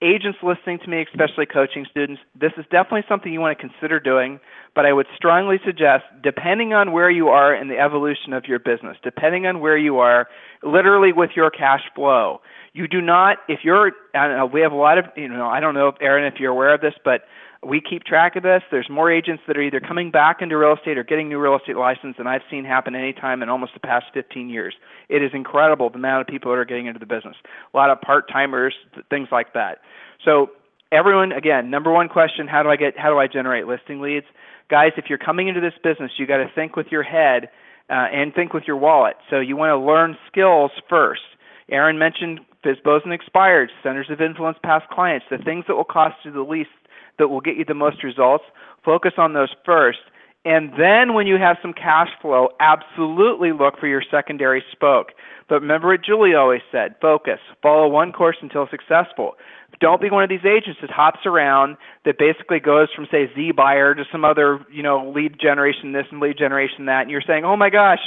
Agents 0.00 0.38
listening 0.44 0.78
to 0.84 0.88
me, 0.88 1.02
especially 1.02 1.44
coaching 1.44 1.84
students, 1.90 2.22
this 2.38 2.52
is 2.56 2.64
definitely 2.70 3.02
something 3.08 3.32
you 3.32 3.40
want 3.40 3.58
to 3.58 3.68
consider 3.68 3.98
doing. 3.98 4.38
But 4.74 4.86
I 4.86 4.92
would 4.92 5.06
strongly 5.16 5.56
suggest, 5.66 6.04
depending 6.22 6.72
on 6.72 6.92
where 6.92 7.10
you 7.10 7.28
are 7.28 7.52
in 7.52 7.66
the 7.66 7.78
evolution 7.78 8.32
of 8.32 8.44
your 8.44 8.60
business, 8.60 8.96
depending 9.02 9.46
on 9.46 9.58
where 9.58 9.76
you 9.76 9.98
are, 9.98 10.28
literally 10.62 11.12
with 11.12 11.30
your 11.34 11.50
cash 11.50 11.82
flow, 11.96 12.40
you 12.74 12.86
do 12.86 13.00
not, 13.00 13.38
if 13.48 13.60
you're, 13.64 13.90
I 14.14 14.28
don't 14.28 14.36
know, 14.36 14.46
we 14.46 14.60
have 14.60 14.70
a 14.70 14.76
lot 14.76 14.98
of, 14.98 15.06
you 15.16 15.26
know, 15.26 15.48
I 15.48 15.58
don't 15.58 15.74
know, 15.74 15.88
if 15.88 15.96
Aaron, 16.00 16.32
if 16.32 16.38
you're 16.38 16.52
aware 16.52 16.74
of 16.74 16.80
this, 16.80 16.94
but 17.04 17.22
we 17.66 17.80
keep 17.80 18.04
track 18.04 18.36
of 18.36 18.42
this. 18.42 18.62
There's 18.70 18.88
more 18.88 19.10
agents 19.10 19.42
that 19.46 19.56
are 19.56 19.62
either 19.62 19.80
coming 19.80 20.10
back 20.10 20.40
into 20.40 20.56
real 20.56 20.74
estate 20.74 20.96
or 20.96 21.02
getting 21.02 21.28
new 21.28 21.38
real 21.38 21.56
estate 21.56 21.76
license 21.76 22.16
than 22.16 22.26
I've 22.26 22.42
seen 22.50 22.64
happen 22.64 22.94
any 22.94 23.12
time 23.12 23.42
in 23.42 23.48
almost 23.48 23.74
the 23.74 23.80
past 23.80 24.06
15 24.14 24.48
years. 24.48 24.74
It 25.08 25.22
is 25.22 25.30
incredible 25.34 25.90
the 25.90 25.96
amount 25.96 26.22
of 26.22 26.26
people 26.28 26.52
that 26.52 26.58
are 26.58 26.64
getting 26.64 26.86
into 26.86 27.00
the 27.00 27.06
business. 27.06 27.36
A 27.72 27.76
lot 27.76 27.90
of 27.90 28.00
part 28.00 28.30
timers, 28.30 28.74
things 29.10 29.28
like 29.32 29.54
that. 29.54 29.78
So 30.24 30.50
everyone, 30.92 31.32
again, 31.32 31.70
number 31.70 31.92
one 31.92 32.08
question: 32.08 32.46
How 32.46 32.62
do 32.62 32.68
I 32.68 32.76
get? 32.76 32.96
How 32.96 33.10
do 33.10 33.18
I 33.18 33.26
generate 33.26 33.66
listing 33.66 34.00
leads? 34.00 34.26
Guys, 34.70 34.92
if 34.96 35.06
you're 35.08 35.18
coming 35.18 35.48
into 35.48 35.60
this 35.60 35.74
business, 35.82 36.12
you 36.18 36.26
got 36.26 36.38
to 36.38 36.50
think 36.54 36.76
with 36.76 36.88
your 36.90 37.02
head 37.02 37.48
uh, 37.90 38.06
and 38.12 38.34
think 38.34 38.52
with 38.52 38.64
your 38.66 38.76
wallet. 38.76 39.16
So 39.30 39.40
you 39.40 39.56
want 39.56 39.70
to 39.70 39.78
learn 39.78 40.16
skills 40.30 40.70
first. 40.88 41.22
Aaron 41.70 41.98
mentioned 41.98 42.40
FSBOs 42.64 43.04
and 43.04 43.12
expired, 43.12 43.70
centers 43.82 44.08
of 44.10 44.20
influence 44.20 44.58
past 44.62 44.88
clients, 44.90 45.26
the 45.30 45.38
things 45.38 45.64
that 45.68 45.74
will 45.74 45.84
cost 45.84 46.16
you 46.24 46.32
the 46.32 46.42
least, 46.42 46.70
that 47.18 47.28
will 47.28 47.40
get 47.40 47.56
you 47.56 47.64
the 47.64 47.74
most 47.74 48.02
results, 48.02 48.44
focus 48.84 49.12
on 49.18 49.32
those 49.32 49.54
first. 49.64 49.98
And 50.44 50.72
then 50.78 51.14
when 51.14 51.26
you 51.26 51.36
have 51.36 51.56
some 51.60 51.72
cash 51.72 52.08
flow, 52.22 52.48
absolutely 52.60 53.52
look 53.52 53.78
for 53.78 53.86
your 53.86 54.02
secondary 54.08 54.62
spoke. 54.72 55.08
But 55.48 55.60
remember 55.60 55.88
what 55.88 56.04
Julie 56.04 56.34
always 56.34 56.60
said 56.70 56.94
focus, 57.00 57.40
follow 57.62 57.88
one 57.88 58.12
course 58.12 58.36
until 58.40 58.68
successful. 58.70 59.34
Don't 59.80 60.00
be 60.00 60.10
one 60.10 60.24
of 60.24 60.30
these 60.30 60.44
agents 60.44 60.80
that 60.80 60.90
hops 60.90 61.20
around 61.24 61.76
that 62.04 62.18
basically 62.18 62.60
goes 62.60 62.88
from 62.94 63.06
say 63.10 63.30
Z 63.34 63.52
buyer 63.52 63.94
to 63.94 64.04
some 64.10 64.24
other, 64.24 64.64
you 64.72 64.82
know, 64.82 65.10
lead 65.14 65.38
generation 65.40 65.92
this 65.92 66.06
and 66.10 66.20
lead 66.20 66.36
generation 66.38 66.86
that 66.86 67.02
and 67.02 67.10
you're 67.10 67.22
saying, 67.26 67.44
"Oh 67.44 67.56
my 67.56 67.70
gosh, 67.70 68.00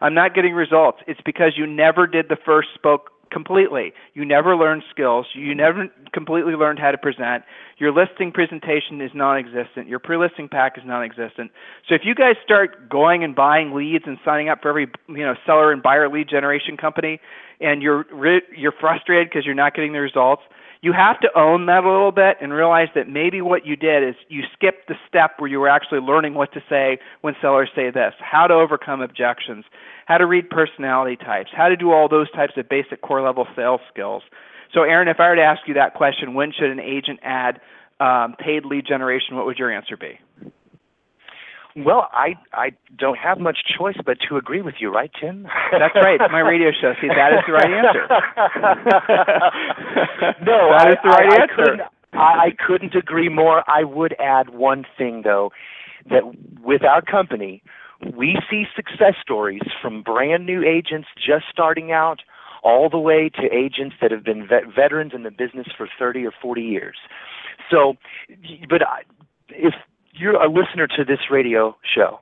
I'm 0.00 0.14
not 0.14 0.34
getting 0.34 0.54
results." 0.54 1.02
It's 1.06 1.20
because 1.22 1.52
you 1.56 1.66
never 1.66 2.06
did 2.06 2.28
the 2.28 2.36
first 2.36 2.68
spoke 2.74 3.10
completely. 3.30 3.92
You 4.14 4.24
never 4.24 4.56
learned 4.56 4.82
skills. 4.90 5.26
You 5.34 5.54
never 5.54 5.88
completely 6.12 6.54
learned 6.54 6.78
how 6.78 6.90
to 6.90 6.98
present. 6.98 7.44
Your 7.78 7.92
listing 7.92 8.32
presentation 8.32 9.00
is 9.00 9.10
non-existent. 9.14 9.88
Your 9.88 9.98
pre-listing 9.98 10.48
pack 10.48 10.76
is 10.76 10.84
non-existent. 10.86 11.50
So 11.88 11.94
if 11.94 12.02
you 12.04 12.14
guys 12.14 12.34
start 12.44 12.88
going 12.88 13.24
and 13.24 13.34
buying 13.34 13.72
leads 13.72 14.04
and 14.06 14.18
signing 14.24 14.48
up 14.48 14.62
for 14.62 14.68
every 14.68 14.88
you 15.08 15.24
know 15.24 15.34
seller 15.46 15.72
and 15.72 15.82
buyer 15.82 16.08
lead 16.08 16.28
generation 16.28 16.76
company, 16.76 17.20
and 17.60 17.82
you're 17.82 18.06
you're 18.56 18.74
frustrated 18.78 19.28
because 19.30 19.44
you're 19.44 19.54
not 19.54 19.74
getting 19.74 19.92
the 19.92 20.00
results, 20.00 20.42
you 20.80 20.92
have 20.92 21.18
to 21.20 21.28
own 21.36 21.66
that 21.66 21.84
a 21.84 21.90
little 21.90 22.12
bit 22.12 22.36
and 22.40 22.52
realize 22.52 22.88
that 22.94 23.08
maybe 23.08 23.40
what 23.40 23.66
you 23.66 23.76
did 23.76 24.08
is 24.08 24.14
you 24.28 24.42
skipped 24.52 24.88
the 24.88 24.94
step 25.08 25.32
where 25.38 25.50
you 25.50 25.58
were 25.58 25.68
actually 25.68 26.00
learning 26.00 26.34
what 26.34 26.52
to 26.52 26.62
say 26.68 26.98
when 27.22 27.34
sellers 27.40 27.70
say 27.74 27.90
this, 27.90 28.14
how 28.20 28.46
to 28.46 28.54
overcome 28.54 29.00
objections, 29.00 29.64
how 30.06 30.18
to 30.18 30.26
read 30.26 30.48
personality 30.48 31.16
types, 31.16 31.50
how 31.52 31.68
to 31.68 31.76
do 31.76 31.92
all 31.92 32.08
those 32.08 32.30
types 32.30 32.52
of 32.56 32.68
basic 32.68 33.02
core 33.02 33.22
level 33.22 33.46
sales 33.56 33.80
skills. 33.92 34.22
So, 34.72 34.82
Aaron, 34.82 35.08
if 35.08 35.18
I 35.18 35.28
were 35.28 35.36
to 35.36 35.42
ask 35.42 35.62
you 35.66 35.74
that 35.74 35.94
question, 35.94 36.34
when 36.34 36.52
should 36.52 36.70
an 36.70 36.80
agent 36.80 37.20
add 37.22 37.60
um, 38.00 38.36
paid 38.38 38.64
lead 38.64 38.86
generation? 38.86 39.34
What 39.34 39.46
would 39.46 39.58
your 39.58 39.72
answer 39.72 39.96
be? 39.96 40.20
Well, 41.76 42.08
I 42.12 42.34
I 42.52 42.70
don't 42.96 43.18
have 43.18 43.38
much 43.38 43.58
choice 43.78 43.96
but 44.04 44.18
to 44.28 44.36
agree 44.36 44.62
with 44.62 44.74
you, 44.80 44.92
right, 44.92 45.10
Tim? 45.20 45.46
That's 45.72 45.94
right. 45.94 46.18
My 46.30 46.40
radio 46.40 46.70
show. 46.72 46.94
See, 47.00 47.08
that 47.08 47.32
is 47.32 47.40
the 47.46 47.52
right 47.52 47.70
answer. 47.70 48.08
no, 50.44 50.70
that 50.76 50.86
I, 50.86 50.90
is 50.90 50.96
the 51.02 51.08
right 51.10 51.32
I, 51.32 51.42
answer. 51.42 51.52
I 51.52 51.64
couldn't, 51.64 51.80
I 52.12 52.50
couldn't 52.66 52.94
agree 52.94 53.28
more. 53.28 53.62
I 53.68 53.84
would 53.84 54.14
add 54.18 54.50
one 54.50 54.84
thing 54.96 55.22
though, 55.24 55.50
that 56.10 56.22
with 56.62 56.82
our 56.84 57.02
company, 57.02 57.62
we 58.16 58.38
see 58.50 58.64
success 58.74 59.14
stories 59.20 59.62
from 59.82 60.02
brand 60.02 60.46
new 60.46 60.62
agents 60.62 61.08
just 61.16 61.44
starting 61.50 61.92
out 61.92 62.20
all 62.62 62.88
the 62.88 62.98
way 62.98 63.30
to 63.34 63.42
agents 63.54 63.96
that 64.00 64.10
have 64.10 64.24
been 64.24 64.46
vet- 64.46 64.74
veterans 64.74 65.12
in 65.14 65.22
the 65.22 65.30
business 65.30 65.66
for 65.76 65.88
30 65.98 66.26
or 66.26 66.32
40 66.42 66.62
years. 66.62 66.96
So, 67.70 67.94
but 68.68 68.82
if 69.50 69.74
you're 70.18 70.40
a 70.42 70.50
listener 70.50 70.86
to 70.86 71.04
this 71.04 71.30
radio 71.30 71.76
show 71.82 72.20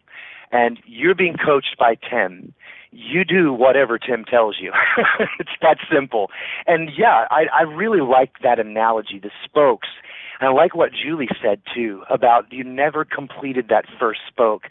and 0.52 0.78
you're 0.86 1.14
being 1.14 1.36
coached 1.44 1.76
by 1.78 1.96
Tim, 2.08 2.54
you 2.92 3.24
do 3.24 3.52
whatever 3.52 3.98
Tim 3.98 4.24
tells 4.24 4.56
you. 4.60 4.72
it's 5.38 5.50
that 5.60 5.78
simple. 5.92 6.30
And 6.66 6.90
yeah, 6.96 7.26
I, 7.30 7.44
I 7.52 7.62
really 7.62 8.00
like 8.00 8.34
that 8.42 8.58
analogy, 8.58 9.18
the 9.18 9.30
spokes. 9.44 9.88
And 10.40 10.48
I 10.48 10.52
like 10.52 10.74
what 10.74 10.90
Julie 10.92 11.28
said 11.42 11.60
too 11.74 12.02
about 12.10 12.52
you 12.52 12.64
never 12.64 13.04
completed 13.04 13.66
that 13.68 13.84
first 13.98 14.20
spoke. 14.28 14.64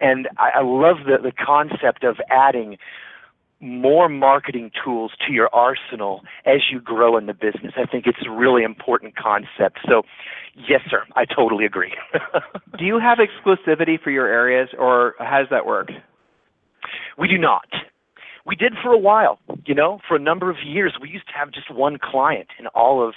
And 0.00 0.28
I, 0.38 0.58
I 0.58 0.62
love 0.62 0.98
the, 1.06 1.18
the 1.22 1.32
concept 1.32 2.04
of 2.04 2.16
adding 2.30 2.78
more 3.60 4.08
marketing 4.08 4.70
tools 4.84 5.12
to 5.26 5.32
your 5.32 5.48
arsenal 5.52 6.22
as 6.46 6.60
you 6.70 6.80
grow 6.80 7.16
in 7.16 7.26
the 7.26 7.34
business. 7.34 7.72
I 7.76 7.86
think 7.86 8.06
it's 8.06 8.24
a 8.26 8.30
really 8.30 8.62
important 8.62 9.16
concept. 9.16 9.80
So, 9.86 10.02
yes, 10.54 10.80
sir, 10.88 11.04
I 11.16 11.24
totally 11.24 11.64
agree. 11.64 11.92
do 12.78 12.84
you 12.84 13.00
have 13.00 13.18
exclusivity 13.18 14.00
for 14.00 14.10
your 14.10 14.26
areas, 14.26 14.68
or 14.78 15.14
how 15.18 15.38
does 15.38 15.48
that 15.50 15.66
work? 15.66 15.88
We 17.18 17.26
do 17.26 17.38
not. 17.38 17.68
We 18.46 18.54
did 18.54 18.74
for 18.82 18.92
a 18.92 18.98
while. 18.98 19.38
You 19.66 19.74
know, 19.74 19.98
for 20.06 20.16
a 20.16 20.20
number 20.20 20.50
of 20.50 20.56
years, 20.64 20.96
we 21.00 21.08
used 21.10 21.26
to 21.26 21.34
have 21.34 21.50
just 21.52 21.70
one 21.70 21.98
client 22.00 22.48
in 22.58 22.66
all 22.68 23.06
of 23.06 23.14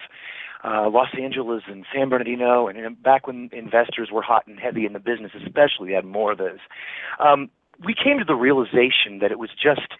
uh, 0.63 0.89
Los 0.89 1.07
Angeles 1.19 1.63
and 1.67 1.85
San 1.93 2.09
Bernardino, 2.09 2.67
and 2.67 3.01
back 3.01 3.27
when 3.27 3.49
investors 3.53 4.09
were 4.11 4.21
hot 4.21 4.45
and 4.47 4.59
heavy 4.59 4.85
in 4.85 4.93
the 4.93 4.99
business, 4.99 5.31
especially, 5.35 5.87
we 5.87 5.93
had 5.93 6.05
more 6.05 6.31
of 6.31 6.37
those. 6.37 6.59
Um, 7.19 7.49
we 7.83 7.95
came 7.95 8.19
to 8.19 8.25
the 8.25 8.35
realization 8.35 9.19
that 9.21 9.31
it 9.31 9.39
was 9.39 9.49
just 9.51 9.93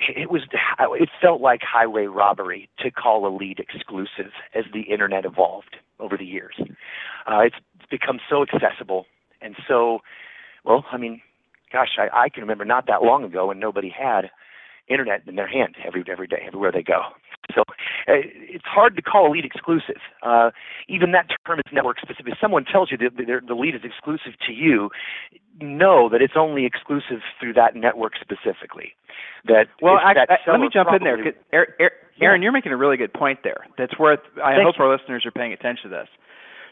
it 0.00 0.30
was 0.30 0.42
it 0.52 1.08
felt 1.20 1.40
like 1.40 1.60
highway 1.62 2.06
robbery 2.06 2.68
to 2.78 2.90
call 2.90 3.26
a 3.26 3.32
lead 3.34 3.58
exclusive 3.58 4.32
as 4.54 4.64
the 4.72 4.82
internet 4.82 5.24
evolved 5.24 5.76
over 5.98 6.16
the 6.16 6.24
years. 6.24 6.54
Uh, 7.26 7.40
it's 7.40 7.56
become 7.90 8.18
so 8.28 8.42
accessible 8.42 9.06
and 9.40 9.56
so 9.68 9.98
well. 10.64 10.84
I 10.90 10.96
mean, 10.96 11.20
gosh, 11.72 11.98
I, 11.98 12.24
I 12.24 12.28
can 12.28 12.42
remember 12.42 12.64
not 12.64 12.86
that 12.86 13.02
long 13.02 13.24
ago 13.24 13.46
when 13.48 13.58
nobody 13.58 13.90
had 13.90 14.30
internet 14.88 15.22
in 15.26 15.36
their 15.36 15.48
hand 15.48 15.76
every 15.86 16.04
every 16.10 16.26
day, 16.26 16.42
everywhere 16.46 16.72
they 16.72 16.82
go. 16.82 17.02
So 17.54 17.62
uh, 17.62 18.24
it's 18.48 18.64
hard 18.64 18.96
to 18.96 19.02
call 19.02 19.28
a 19.28 19.30
lead 19.30 19.44
exclusive. 19.44 20.00
Uh, 20.22 20.50
even 20.88 21.12
that 21.12 21.26
term 21.46 21.58
is 21.58 21.72
network 21.72 21.98
specific. 22.00 22.32
If 22.32 22.38
someone 22.40 22.64
tells 22.64 22.90
you 22.90 22.98
that 22.98 23.16
the 23.16 23.54
lead 23.54 23.74
is 23.74 23.82
exclusive 23.84 24.38
to 24.46 24.52
you, 24.52 24.90
know 25.60 26.08
that 26.08 26.22
it's 26.22 26.34
only 26.36 26.64
exclusive 26.64 27.20
through 27.38 27.54
that 27.54 27.76
network 27.76 28.14
specifically. 28.20 28.94
That 29.46 29.66
well, 29.80 29.98
I, 30.02 30.14
that 30.14 30.30
I, 30.30 30.50
let 30.50 30.60
me 30.60 30.68
jump 30.72 30.90
in 30.94 31.04
there. 31.04 31.18
Aaron, 32.20 32.42
you're 32.42 32.52
making 32.52 32.72
a 32.72 32.76
really 32.76 32.96
good 32.96 33.12
point 33.12 33.40
there. 33.42 33.66
That's 33.78 33.98
worth. 33.98 34.20
I 34.42 34.56
Thank 34.56 34.66
hope 34.66 34.74
you. 34.78 34.84
our 34.84 34.96
listeners 34.96 35.24
are 35.24 35.30
paying 35.30 35.52
attention 35.52 35.90
to 35.90 35.96
this. 35.96 36.08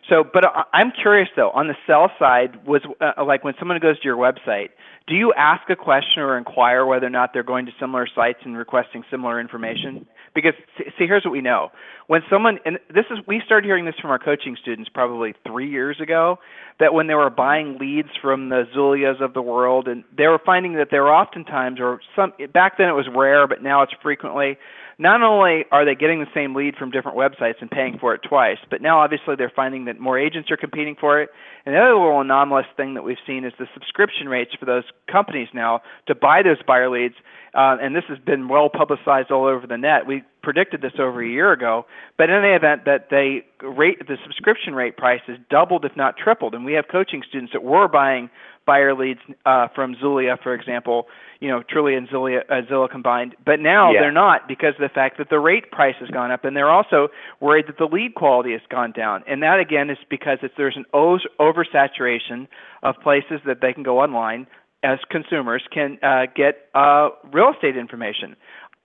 So, 0.08 0.24
but 0.24 0.44
I'm 0.72 0.90
curious 0.90 1.28
though, 1.36 1.50
on 1.50 1.68
the 1.68 1.74
sell 1.86 2.10
side, 2.18 2.66
was 2.66 2.82
uh, 3.00 3.24
like 3.24 3.44
when 3.44 3.54
someone 3.58 3.78
goes 3.78 3.98
to 4.00 4.04
your 4.04 4.16
website, 4.16 4.70
do 5.06 5.14
you 5.14 5.32
ask 5.36 5.68
a 5.70 5.76
question 5.76 6.22
or 6.22 6.36
inquire 6.36 6.84
whether 6.86 7.06
or 7.06 7.10
not 7.10 7.32
they're 7.32 7.42
going 7.42 7.66
to 7.66 7.72
similar 7.80 8.06
sites 8.14 8.40
and 8.44 8.56
requesting 8.56 9.02
similar 9.10 9.40
information? 9.40 10.06
Because 10.34 10.54
see, 10.78 11.06
here's 11.06 11.24
what 11.24 11.32
we 11.32 11.40
know: 11.40 11.70
when 12.06 12.22
someone, 12.30 12.58
and 12.64 12.78
this 12.88 13.04
is, 13.10 13.18
we 13.26 13.42
started 13.44 13.66
hearing 13.66 13.84
this 13.84 13.96
from 14.00 14.10
our 14.10 14.18
coaching 14.18 14.56
students 14.60 14.88
probably 14.92 15.34
three 15.46 15.70
years 15.70 16.00
ago, 16.00 16.38
that 16.80 16.94
when 16.94 17.06
they 17.06 17.14
were 17.14 17.30
buying 17.30 17.78
leads 17.78 18.10
from 18.22 18.48
the 18.48 18.64
Zillows 18.74 19.22
of 19.22 19.34
the 19.34 19.42
world, 19.42 19.88
and 19.88 20.04
they 20.16 20.26
were 20.26 20.40
finding 20.44 20.74
that 20.74 20.88
they 20.90 21.00
were 21.00 21.12
oftentimes, 21.14 21.80
or 21.80 22.00
some 22.16 22.32
back 22.52 22.78
then 22.78 22.88
it 22.88 22.92
was 22.92 23.08
rare, 23.14 23.46
but 23.46 23.62
now 23.62 23.82
it's 23.82 23.92
frequently 24.02 24.58
not 24.98 25.22
only 25.22 25.64
are 25.70 25.84
they 25.84 25.94
getting 25.94 26.18
the 26.18 26.26
same 26.34 26.56
lead 26.56 26.74
from 26.74 26.90
different 26.90 27.16
websites 27.16 27.60
and 27.60 27.70
paying 27.70 27.98
for 28.00 28.14
it 28.14 28.20
twice, 28.28 28.58
but 28.68 28.82
now 28.82 28.98
obviously 28.98 29.36
they're 29.36 29.52
finding 29.54 29.84
that 29.84 30.00
more 30.00 30.18
agents 30.18 30.50
are 30.50 30.56
competing 30.56 30.96
for 30.98 31.22
it. 31.22 31.30
And 31.64 31.74
the 31.74 31.78
other 31.78 31.94
little 31.94 32.20
anomalous 32.20 32.66
thing 32.76 32.94
that 32.94 33.02
we've 33.02 33.16
seen 33.24 33.44
is 33.44 33.52
the 33.58 33.68
subscription 33.74 34.28
rates 34.28 34.50
for 34.58 34.66
those 34.66 34.82
companies 35.10 35.48
now 35.54 35.82
to 36.08 36.16
buy 36.16 36.42
those 36.42 36.60
buyer 36.66 36.90
leads. 36.90 37.14
Uh, 37.54 37.76
and 37.80 37.94
this 37.94 38.04
has 38.08 38.18
been 38.18 38.48
well 38.48 38.68
publicized 38.68 39.30
all 39.30 39.46
over 39.46 39.66
the 39.66 39.78
net. 39.78 40.06
We 40.06 40.22
predicted 40.42 40.82
this 40.82 40.92
over 40.98 41.22
a 41.22 41.28
year 41.28 41.52
ago, 41.52 41.86
but 42.16 42.28
in 42.28 42.36
any 42.36 42.54
event, 42.54 42.84
that 42.84 43.08
they 43.10 43.44
rate 43.62 43.98
the 44.06 44.16
subscription 44.24 44.74
rate 44.74 44.96
price 44.96 45.20
has 45.26 45.36
doubled, 45.48 45.84
if 45.84 45.96
not 45.96 46.16
tripled. 46.16 46.54
And 46.54 46.64
we 46.64 46.72
have 46.72 46.86
coaching 46.90 47.22
students 47.28 47.52
that 47.52 47.62
were 47.62 47.86
buying 47.86 48.30
buyer 48.68 48.94
leads 48.94 49.20
uh, 49.46 49.66
from 49.74 49.96
Zillow, 49.96 50.36
for 50.42 50.52
example, 50.52 51.06
you 51.40 51.48
know, 51.48 51.62
Trulia 51.72 51.96
and 51.96 52.08
Zillow, 52.08 52.38
uh, 52.38 52.62
Zillow 52.70 52.88
combined. 52.90 53.34
But 53.44 53.60
now 53.60 53.92
Yeah. 53.92 54.00
they're 54.02 54.20
not 54.26 54.46
because 54.46 54.74
of 54.74 54.82
the 54.88 54.94
fact 55.00 55.16
that 55.18 55.30
the 55.30 55.40
rate 55.40 55.70
price 55.70 55.96
has 56.00 56.10
gone 56.10 56.30
up, 56.30 56.44
and 56.44 56.54
they're 56.54 56.70
also 56.78 57.08
worried 57.40 57.66
that 57.68 57.78
the 57.78 57.86
lead 57.86 58.14
quality 58.14 58.52
has 58.52 58.60
gone 58.68 58.92
down. 58.92 59.24
And 59.26 59.42
that 59.42 59.58
again 59.58 59.88
is 59.88 59.98
because 60.10 60.38
it's, 60.42 60.54
there's 60.56 60.76
an 60.76 60.88
oversaturation 60.94 62.46
of 62.82 62.94
places 63.02 63.40
that 63.46 63.58
they 63.62 63.72
can 63.72 63.84
go 63.84 64.00
online 64.00 64.46
as 64.82 64.98
consumers 65.10 65.62
can 65.72 65.98
uh, 66.02 66.26
get 66.36 66.68
uh, 66.74 67.08
real 67.32 67.50
estate 67.54 67.76
information. 67.76 68.36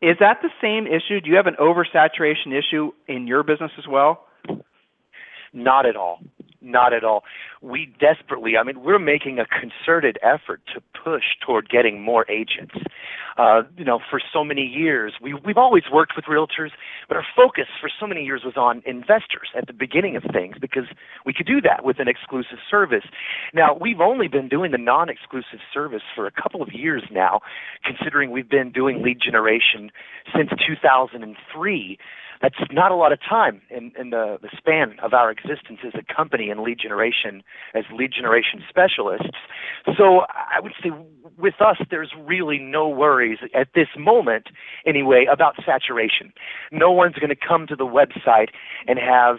Is 0.02 0.17
that 0.19 0.38
the 0.41 0.50
same 0.62 0.88
issue? 0.88 1.22
Do 1.22 1.30
you 1.30 1.36
have 1.36 1.48
an 1.48 1.58
oversaturation 1.60 2.50
issue 2.62 2.91
in 3.08 3.28
your 3.28 3.43
business 3.43 3.72
as 3.78 3.88
well? 3.88 4.26
Not 5.54 5.86
at 5.86 5.96
all. 5.96 6.20
Not 6.62 6.94
at 6.94 7.04
all. 7.04 7.24
We 7.62 7.94
desperately, 8.00 8.56
I 8.58 8.63
mean, 8.63 8.82
we're 8.82 9.00
making 9.00 9.38
a 9.38 9.46
concerted 9.46 10.18
effort 10.24 10.62
to 10.74 10.82
push 11.04 11.24
toward 11.46 11.70
getting 11.70 12.02
more 12.02 12.26
agents. 12.32 12.76
Uh, 13.38 13.63
you 13.78 13.84
know, 13.84 14.00
for 14.10 14.22
so 14.32 14.46
many 14.46 14.62
years, 14.62 15.13
we, 15.22 15.34
we've 15.34 15.58
always 15.58 15.84
worked 15.92 16.13
with 16.16 16.26
realtors, 16.26 16.70
but 17.10 17.18
our 17.18 17.26
focus 17.36 17.66
for 17.82 17.89
so 18.00 18.08
many 18.08 18.24
years 18.24 18.44
was 18.46 18.56
on 18.56 18.82
investors 18.86 19.50
at 19.58 19.68
the 19.68 19.74
beginning 19.74 20.16
of 20.16 20.24
things 20.32 20.56
because 20.62 20.86
we 21.26 21.34
could 21.34 21.48
do 21.48 21.60
that 21.60 21.84
with 21.84 22.00
an 22.00 22.08
exclusive 22.08 22.60
service. 22.70 23.04
Now, 23.54 23.76
we've 23.80 24.00
only 24.00 24.30
been 24.30 24.48
doing 24.48 24.72
the 24.72 24.78
non 24.78 25.10
exclusive 25.10 25.60
service 25.74 26.04
for 26.16 26.28
a 26.28 26.32
couple 26.32 26.62
of 26.62 26.70
years 26.72 27.04
now, 27.12 27.42
considering 27.84 28.32
we've 28.32 28.50
been 28.50 28.72
doing 28.72 29.02
lead 29.02 29.20
generation 29.20 29.92
since 30.34 30.50
2003 30.66 31.98
that's 32.43 32.60
not 32.71 32.91
a 32.91 32.95
lot 32.95 33.13
of 33.13 33.19
time 33.21 33.62
in, 33.69 33.93
in 33.97 34.10
the, 34.10 34.38
the 34.41 34.49
span 34.56 34.97
of 35.01 35.13
our 35.13 35.32
existence 35.32 35.79
as 35.86 35.93
a 35.95 36.13
company 36.13 36.49
in 36.49 36.62
lead 36.62 36.77
generation 36.77 37.41
as 37.73 37.86
lead 37.95 38.12
generation 38.13 38.62
specialists. 38.67 39.38
So 39.97 40.23
I 40.29 40.60
would 40.60 40.73
say 40.84 40.91
with 41.38 41.56
us, 41.62 41.77
there's 41.89 42.12
really 42.19 42.60
no 42.60 42.89
worries 42.89 43.39
at 43.56 43.69
this 43.73 43.88
moment, 43.97 44.47
anyway, 44.86 45.25
about 45.32 45.56
saturation. 45.65 46.34
No 46.69 46.91
one's 46.91 47.15
going 47.15 47.29
to 47.29 47.36
come 47.36 47.65
to 47.67 47.77
the 47.77 47.86
website 47.86 48.49
and 48.88 48.99
have 48.99 49.38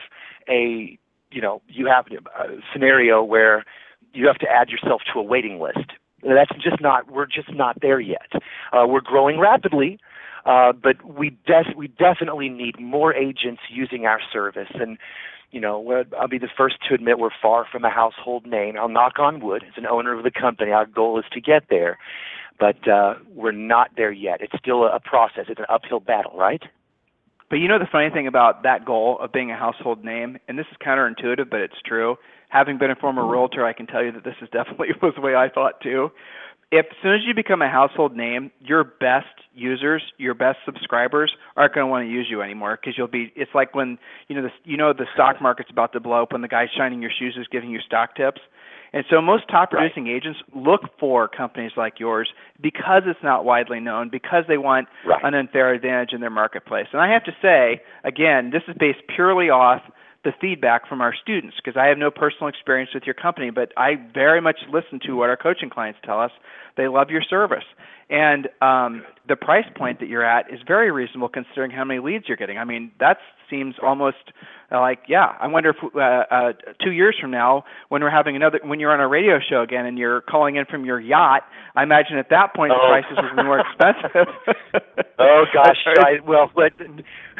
a, 0.49 0.99
you 1.31 1.43
know, 1.43 1.61
you 1.69 1.87
have 1.87 2.07
a 2.07 2.57
scenario 2.73 3.23
where 3.23 3.65
you 4.15 4.27
have 4.27 4.39
to 4.39 4.47
add 4.49 4.71
yourself 4.71 5.03
to 5.13 5.19
a 5.19 5.23
waiting 5.23 5.61
list. 5.61 5.91
That's 6.25 6.51
just 6.63 6.81
not, 6.81 7.11
we're 7.11 7.27
just 7.27 7.53
not 7.53 7.81
there 7.81 8.01
yet. 8.01 8.31
Uh, 8.73 8.87
we're 8.87 9.01
growing 9.01 9.39
rapidly. 9.39 9.99
Uh, 10.47 10.73
but 10.73 10.97
we 11.05 11.31
des- 11.47 11.75
we 11.77 11.89
definitely 11.89 12.49
need 12.49 12.79
more 12.79 13.15
agents 13.15 13.63
using 13.71 14.05
our 14.05 14.21
service, 14.31 14.69
and 14.75 14.99
you 15.53 15.61
know 15.61 16.05
I'll 16.21 16.29
be 16.29 16.39
the 16.39 16.51
first 16.55 16.77
to 16.87 16.95
admit 16.95 17.19
we're 17.19 17.31
far 17.41 17.65
from 17.71 17.85
a 17.85 17.91
household 17.91 18.47
name. 18.47 18.77
I'll 18.79 18.89
knock 18.91 19.19
on 19.19 19.41
wood. 19.41 19.65
As 19.67 19.73
an 19.77 19.87
owner 19.87 20.13
of 20.13 20.23
the 20.23 20.31
company, 20.31 20.71
our 20.71 20.85
goal 20.85 21.19
is 21.19 21.25
to 21.33 21.41
get 21.41 21.65
there, 21.71 21.97
but 22.61 22.87
uh, 22.87 23.15
we're 23.35 23.53
not 23.53 23.93
there 23.97 24.13
yet. 24.13 24.43
It's 24.43 24.53
still 24.59 24.85
a 24.85 25.01
process. 25.01 25.47
It's 25.49 25.61
an 25.61 25.67
uphill 25.71 26.01
battle, 26.01 26.37
right? 26.37 26.63
But 27.49 27.57
you 27.57 27.69
know 27.69 27.79
the 27.79 27.89
funny 27.91 28.11
thing 28.11 28.27
about 28.27 28.65
that 28.65 28.85
goal 28.85 29.19
of 29.21 29.33
being 29.33 29.51
a 29.51 29.57
household 29.57 30.05
name, 30.05 30.39
and 30.47 30.59
this 30.59 30.67
is 30.71 30.77
counterintuitive, 30.85 31.49
but 31.49 31.61
it's 31.61 31.81
true. 31.87 32.17
Having 32.55 32.79
been 32.79 32.91
a 32.91 32.97
former 32.97 33.27
realtor, 33.27 33.67
I 33.67 33.73
can 33.73 33.87
tell 33.87 34.03
you 34.03 34.13
that 34.13 34.23
this 34.23 34.37
is 34.41 34.49
definitely 34.51 34.89
was 35.03 35.13
the 35.17 35.21
way 35.21 35.35
I 35.35 35.49
thought 35.49 35.81
too 35.83 36.11
if 36.75 36.87
as 36.87 36.97
soon 37.03 37.15
as 37.15 37.21
you 37.25 37.35
become 37.35 37.63
a 37.63 37.69
household 37.69 38.17
name, 38.17 38.51
your 38.59 38.83
best 38.83 39.27
users, 39.55 40.03
your 40.19 40.35
best 40.35 40.59
subscribers 40.65 41.33
aren't 41.57 41.73
going 41.73 41.87
to 41.87 41.91
want 41.91 42.05
to 42.05 42.11
use 42.11 42.27
you 42.29 42.43
anymore 42.43 42.79
because 42.81 42.99
you'll 42.99 43.07
be. 43.07 43.33
It's 43.37 43.55
like 43.55 43.75
when 43.75 43.99
you 44.29 44.35
know 44.35 44.43
the 44.43 44.51
you 44.65 44.77
know 44.77 44.93
the 44.93 45.07
stock 45.15 45.41
market's 45.41 45.71
about 45.71 45.93
to 45.93 46.01
blow 46.01 46.23
up 46.23 46.33
when 46.33 46.43
the 46.43 46.49
guy 46.49 46.67
shining 46.77 47.01
your 47.01 47.13
shoes 47.17 47.37
is 47.39 47.47
giving 47.51 47.71
you 47.71 47.81
stock 47.81 48.17
tips. 48.17 48.41
And 48.93 49.05
so 49.11 49.21
most 49.21 49.49
top 49.49 49.71
producing 49.71 50.05
right. 50.05 50.15
agents 50.15 50.39
look 50.55 50.83
for 51.01 51.27
companies 51.27 51.73
like 51.77 51.99
yours 51.99 52.29
because 52.61 53.03
it's 53.07 53.19
not 53.25 53.45
widely 53.45 53.81
known, 53.81 54.09
because 54.09 54.45
they 54.47 54.57
want 54.57 54.87
right. 55.05 55.21
an 55.25 55.35
unfair 55.35 55.75
advantage 55.75 56.13
in 56.13 56.21
their 56.21 56.31
marketplace. 56.31 56.87
And 56.93 57.01
I 57.01 57.13
have 57.13 57.25
to 57.25 57.33
say, 57.43 57.83
again, 58.05 58.51
this 58.53 58.63
is 58.69 58.77
based 58.79 59.01
purely 59.13 59.51
off 59.51 59.83
the 60.25 60.33
feedback 60.41 60.89
from 60.89 61.01
our 61.01 61.15
students 61.15 61.57
because 61.63 61.79
I 61.79 61.87
have 61.87 61.99
no 61.99 62.11
personal 62.11 62.49
experience 62.49 62.91
with 62.95 63.05
your 63.05 63.15
company, 63.15 63.51
but 63.51 63.73
I 63.77 63.97
very 64.13 64.41
much 64.41 64.57
listen 64.73 64.99
to 65.07 65.13
what 65.13 65.31
our 65.31 65.37
coaching 65.37 65.71
clients 65.71 65.99
tell 66.05 66.21
us. 66.21 66.33
They 66.77 66.89
love 66.89 67.11
your 67.11 67.23
service. 67.23 67.65
And 68.11 68.49
um, 68.61 69.05
the 69.29 69.37
price 69.37 69.65
point 69.77 70.01
that 70.01 70.09
you're 70.09 70.25
at 70.25 70.53
is 70.53 70.61
very 70.67 70.91
reasonable 70.91 71.29
considering 71.29 71.71
how 71.71 71.85
many 71.85 72.01
leads 72.01 72.25
you're 72.29 72.37
getting. 72.37 72.59
I 72.59 72.65
mean, 72.65 72.91
that 73.01 73.19
seems 73.51 73.75
almost 73.83 74.33
like, 74.71 75.01
yeah, 75.09 75.35
I 75.41 75.47
wonder 75.47 75.71
if 75.71 75.77
uh, 75.95 75.99
uh, 75.99 76.53
two 76.83 76.91
years 76.91 77.17
from 77.21 77.31
now, 77.31 77.65
when 77.89 78.03
we're 78.03 78.11
having 78.11 78.37
another, 78.37 78.61
when 78.63 78.81
you're 78.81 78.93
on 78.93 79.01
a 79.01 79.09
radio 79.09 79.39
show 79.39 79.63
again 79.63 79.87
and 79.87 79.99
you're 79.99 80.23
calling 80.23 80.57
in 80.57 80.65
from 80.65 80.85
your 80.85 81.01
yacht, 81.01 81.43
I 81.77 81.83
imagine 81.83 82.19
at 82.19 82.31
that 82.31 82.55
point 82.55 82.73
oh. 82.75 82.79
the 82.79 82.89
prices 82.89 83.19
will 83.23 83.37
be 83.37 83.45
more 83.45 83.61
expensive. 83.61 84.29
oh 85.19 85.45
gosh, 85.53 85.77
I, 85.87 86.21
well, 86.27 86.51
but 86.55 86.73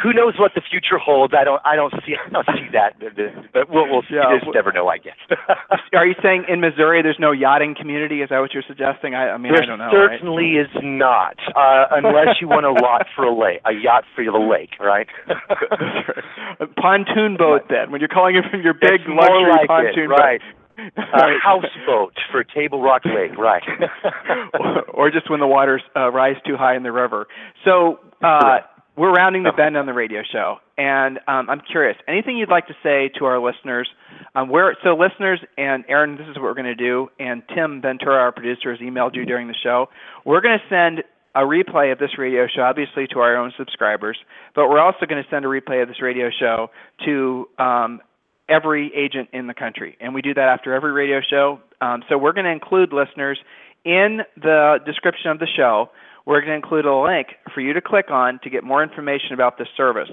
who 0.03 0.13
knows 0.13 0.35
what 0.39 0.53
the 0.55 0.63
future 0.69 0.99
holds? 0.99 1.35
I 1.39 1.45
don't, 1.45 1.61
I 1.65 1.77
don't 1.77 1.93
see, 2.07 2.15
I 2.15 2.31
don't 2.31 2.47
see 2.55 2.69
that, 2.73 2.99
but, 3.53 3.71
we'll, 3.71 3.87
we'll 3.91 4.03
yeah, 4.11 4.33
you 4.33 4.41
just 4.41 4.51
never 4.55 4.73
know, 4.73 4.89
I 4.89 4.99
guess. 4.99 5.19
Are 5.95 6.07
you 6.07 6.15
saying 6.23 6.45
in 6.49 6.61
Missouri 6.61 7.03
there's 7.03 7.21
no 7.21 7.33
yachting 7.33 7.75
community? 7.79 8.23
Is 8.23 8.31
that 8.31 8.41
what 8.41 8.53
you're 8.53 8.67
suggesting? 8.67 9.15
I, 9.15 9.31
I 9.31 9.39
mean, 9.39 9.53
there 9.53 9.63
I 9.63 9.67
don't 9.67 9.79
know. 9.79 9.91
certainly 9.93 10.57
right? 10.57 10.67
is 10.67 10.83
not, 10.83 11.39
uh, 11.55 11.87
unless 11.91 12.41
you 12.41 12.49
want 12.49 12.67
a 12.67 12.73
lot 12.73 13.07
for 13.15 13.25
a 13.25 13.35
lake, 13.35 13.61
a 13.65 13.73
yacht 13.73 14.05
for 14.15 14.25
the 14.25 14.39
lake, 14.39 14.79
right? 14.81 15.07
a 16.61 16.67
pontoon 16.81 17.37
boat 17.37 17.63
then. 17.69 17.91
When 17.91 18.01
you're 18.01 18.09
calling 18.09 18.37
it 18.37 18.45
from 18.51 18.63
your 18.63 18.75
big 18.75 19.01
It's 19.01 19.09
luxury 19.09 19.51
like 19.51 19.67
pontoon 19.69 20.05
it, 20.05 20.09
right? 20.09 20.41
boat. 20.41 20.61
A 20.97 21.39
houseboat 21.43 22.15
for 22.33 22.43
Table 22.43 22.83
Rock 22.83 23.03
Lake, 23.05 23.39
right? 23.39 23.63
or, 24.59 24.83
or 24.91 25.11
just 25.11 25.31
when 25.31 25.39
the 25.41 25.47
waters 25.47 25.83
uh, 25.95 26.11
rise 26.11 26.37
too 26.47 26.57
high 26.57 26.75
in 26.77 26.83
the 26.83 26.91
river. 26.91 27.29
So 27.65 28.01
uh, 28.25 28.59
we're 28.97 29.13
rounding 29.13 29.45
the 29.45 29.53
bend 29.53 29.77
on 29.77 29.87
the 29.87 29.93
radio 29.93 30.23
show, 30.31 30.57
and 30.77 31.19
um, 31.29 31.49
I'm 31.49 31.61
curious. 31.61 31.97
Anything 32.09 32.37
you'd 32.37 32.49
like 32.49 32.67
to 32.67 32.75
say 32.83 33.09
to 33.19 33.25
our 33.25 33.39
listeners? 33.39 33.89
Um, 34.35 34.49
where 34.49 34.77
so 34.83 34.97
listeners 34.97 35.41
and 35.57 35.85
Aaron, 35.89 36.17
this 36.17 36.27
is 36.29 36.35
what 36.37 36.43
we're 36.43 36.55
going 36.55 36.65
to 36.67 36.75
do. 36.75 37.09
And 37.21 37.43
Tim 37.55 37.81
Ventura, 37.81 38.17
our 38.17 38.33
producer, 38.33 38.73
has 38.73 38.81
emailed 38.81 39.15
you 39.15 39.25
during 39.25 39.47
the 39.47 39.55
show. 39.63 39.87
We're 40.25 40.41
going 40.41 40.59
to 40.59 40.65
send 40.69 41.05
a 41.35 41.41
replay 41.41 41.93
of 41.93 41.99
this 41.99 42.17
radio 42.19 42.47
show, 42.47 42.63
obviously 42.63 43.07
to 43.09 43.19
our 43.21 43.37
own 43.37 43.53
subscribers, 43.59 44.17
but 44.55 44.69
we're 44.69 44.81
also 44.81 45.07
going 45.07 45.23
to 45.23 45.29
send 45.31 45.45
a 45.45 45.49
replay 45.49 45.83
of 45.83 45.89
this 45.89 46.01
radio 46.01 46.31
show 46.31 46.71
to 47.05 47.49
um, 47.59 48.01
every 48.49 48.93
agent 48.95 49.29
in 49.33 49.47
the 49.47 49.55
country. 49.55 49.97
And 50.01 50.15
we 50.15 50.23
do 50.23 50.35
that 50.35 50.49
after 50.49 50.75
every 50.75 50.93
radio 50.93 51.21
show. 51.29 51.61
Um, 51.81 52.03
so 52.09 52.19
we're 52.19 52.33
going 52.33 52.45
to 52.45 52.53
include 52.53 52.93
listeners 52.93 53.39
in 53.85 54.21
the 54.37 54.79
description 54.87 55.31
of 55.31 55.39
the 55.39 55.49
show. 55.57 55.91
We're 56.27 56.41
going 56.41 56.51
to 56.51 56.57
include 56.57 56.87
a 56.87 56.97
link 56.97 57.29
for 57.53 57.61
you 57.61 57.73
to 57.73 57.81
click 57.81 58.11
on 58.11 58.41
to 58.45 58.51
get 58.51 58.65
more 58.65 58.83
information 58.83 59.33
about 59.35 59.59
this 59.59 59.69
service. 59.77 60.09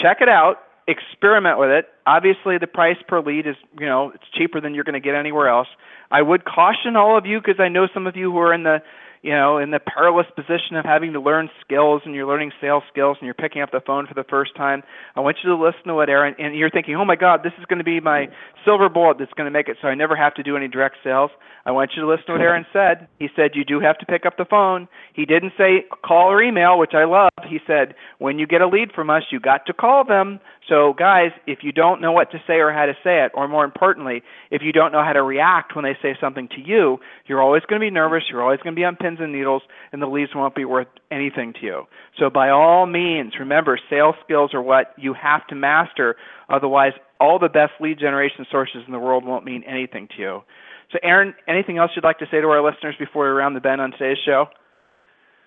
Check 0.00 0.18
it 0.20 0.28
out. 0.28 0.56
Experiment 0.88 1.58
with 1.58 1.70
it. 1.70 1.86
Obviously, 2.06 2.58
the 2.58 2.66
price 2.66 2.96
per 3.06 3.20
lead 3.20 3.46
is, 3.46 3.56
you 3.78 3.86
know, 3.86 4.10
it's 4.14 4.24
cheaper 4.36 4.60
than 4.60 4.74
you're 4.74 4.84
going 4.84 4.94
to 4.94 5.00
get 5.00 5.14
anywhere 5.14 5.48
else. 5.48 5.68
I 6.10 6.22
would 6.22 6.44
caution 6.44 6.96
all 6.96 7.16
of 7.16 7.26
you 7.26 7.40
because 7.40 7.60
I 7.60 7.68
know 7.68 7.86
some 7.92 8.06
of 8.06 8.16
you 8.16 8.32
who 8.32 8.38
are 8.38 8.54
in 8.54 8.62
the 8.62 8.82
you 9.22 9.32
know, 9.32 9.58
in 9.58 9.70
the 9.70 9.80
perilous 9.80 10.26
position 10.34 10.76
of 10.76 10.84
having 10.84 11.12
to 11.12 11.20
learn 11.20 11.50
skills 11.60 12.00
and 12.04 12.14
you're 12.14 12.26
learning 12.26 12.52
sales 12.60 12.82
skills 12.90 13.18
and 13.20 13.26
you're 13.26 13.34
picking 13.34 13.60
up 13.60 13.70
the 13.70 13.80
phone 13.86 14.06
for 14.06 14.14
the 14.14 14.24
first 14.24 14.56
time, 14.56 14.82
I 15.14 15.20
want 15.20 15.36
you 15.44 15.50
to 15.50 15.56
listen 15.56 15.88
to 15.88 15.94
what 15.94 16.08
Aaron 16.08 16.34
and 16.38 16.56
you're 16.56 16.70
thinking, 16.70 16.96
"Oh 16.96 17.04
my 17.04 17.16
god, 17.16 17.42
this 17.42 17.52
is 17.58 17.66
going 17.66 17.78
to 17.78 17.84
be 17.84 18.00
my 18.00 18.28
silver 18.64 18.88
bullet 18.88 19.18
that's 19.18 19.32
going 19.34 19.46
to 19.46 19.50
make 19.50 19.68
it 19.68 19.76
so 19.82 19.88
I 19.88 19.94
never 19.94 20.16
have 20.16 20.34
to 20.34 20.42
do 20.42 20.56
any 20.56 20.68
direct 20.68 20.96
sales." 21.04 21.30
I 21.66 21.72
want 21.72 21.90
you 21.94 22.02
to 22.02 22.08
listen 22.08 22.26
to 22.26 22.32
what 22.32 22.40
Aaron 22.40 22.64
said. 22.72 23.08
He 23.18 23.28
said 23.36 23.50
you 23.54 23.64
do 23.64 23.80
have 23.80 23.98
to 23.98 24.06
pick 24.06 24.24
up 24.24 24.38
the 24.38 24.46
phone. 24.46 24.88
He 25.12 25.26
didn't 25.26 25.52
say 25.58 25.84
call 26.02 26.32
or 26.32 26.42
email, 26.42 26.78
which 26.78 26.94
I 26.94 27.04
love. 27.04 27.30
He 27.46 27.60
said, 27.66 27.94
"When 28.18 28.38
you 28.38 28.46
get 28.46 28.62
a 28.62 28.66
lead 28.66 28.92
from 28.92 29.10
us, 29.10 29.24
you 29.30 29.38
got 29.38 29.66
to 29.66 29.74
call 29.74 30.04
them." 30.04 30.40
So, 30.70 30.94
guys, 30.96 31.32
if 31.48 31.58
you 31.62 31.72
don't 31.72 32.00
know 32.00 32.12
what 32.12 32.30
to 32.30 32.38
say 32.46 32.54
or 32.54 32.72
how 32.72 32.86
to 32.86 32.94
say 33.02 33.24
it, 33.24 33.32
or 33.34 33.48
more 33.48 33.64
importantly, 33.64 34.22
if 34.52 34.62
you 34.62 34.72
don't 34.72 34.92
know 34.92 35.02
how 35.02 35.12
to 35.12 35.22
react 35.22 35.74
when 35.74 35.84
they 35.84 35.96
say 36.00 36.16
something 36.20 36.48
to 36.54 36.60
you, 36.60 36.98
you're 37.26 37.42
always 37.42 37.64
going 37.68 37.80
to 37.80 37.84
be 37.84 37.90
nervous, 37.90 38.22
you're 38.30 38.40
always 38.40 38.60
going 38.60 38.76
to 38.76 38.78
be 38.78 38.84
on 38.84 38.94
pins 38.94 39.18
and 39.20 39.32
needles, 39.32 39.62
and 39.90 40.00
the 40.00 40.06
leads 40.06 40.30
won't 40.32 40.54
be 40.54 40.64
worth 40.64 40.86
anything 41.10 41.52
to 41.54 41.66
you. 41.66 41.82
So, 42.16 42.30
by 42.30 42.50
all 42.50 42.86
means, 42.86 43.32
remember, 43.40 43.80
sales 43.90 44.14
skills 44.24 44.54
are 44.54 44.62
what 44.62 44.94
you 44.96 45.12
have 45.12 45.44
to 45.48 45.56
master. 45.56 46.14
Otherwise, 46.48 46.92
all 47.18 47.40
the 47.40 47.48
best 47.48 47.72
lead 47.80 47.98
generation 47.98 48.46
sources 48.48 48.82
in 48.86 48.92
the 48.92 49.00
world 49.00 49.24
won't 49.24 49.44
mean 49.44 49.64
anything 49.64 50.06
to 50.16 50.22
you. 50.22 50.42
So, 50.92 51.00
Aaron, 51.02 51.34
anything 51.48 51.78
else 51.78 51.90
you'd 51.96 52.04
like 52.04 52.18
to 52.20 52.26
say 52.30 52.40
to 52.40 52.46
our 52.46 52.62
listeners 52.62 52.94
before 52.96 53.24
we 53.24 53.30
round 53.30 53.56
the 53.56 53.60
bend 53.60 53.80
on 53.80 53.90
today's 53.90 54.18
show? 54.24 54.46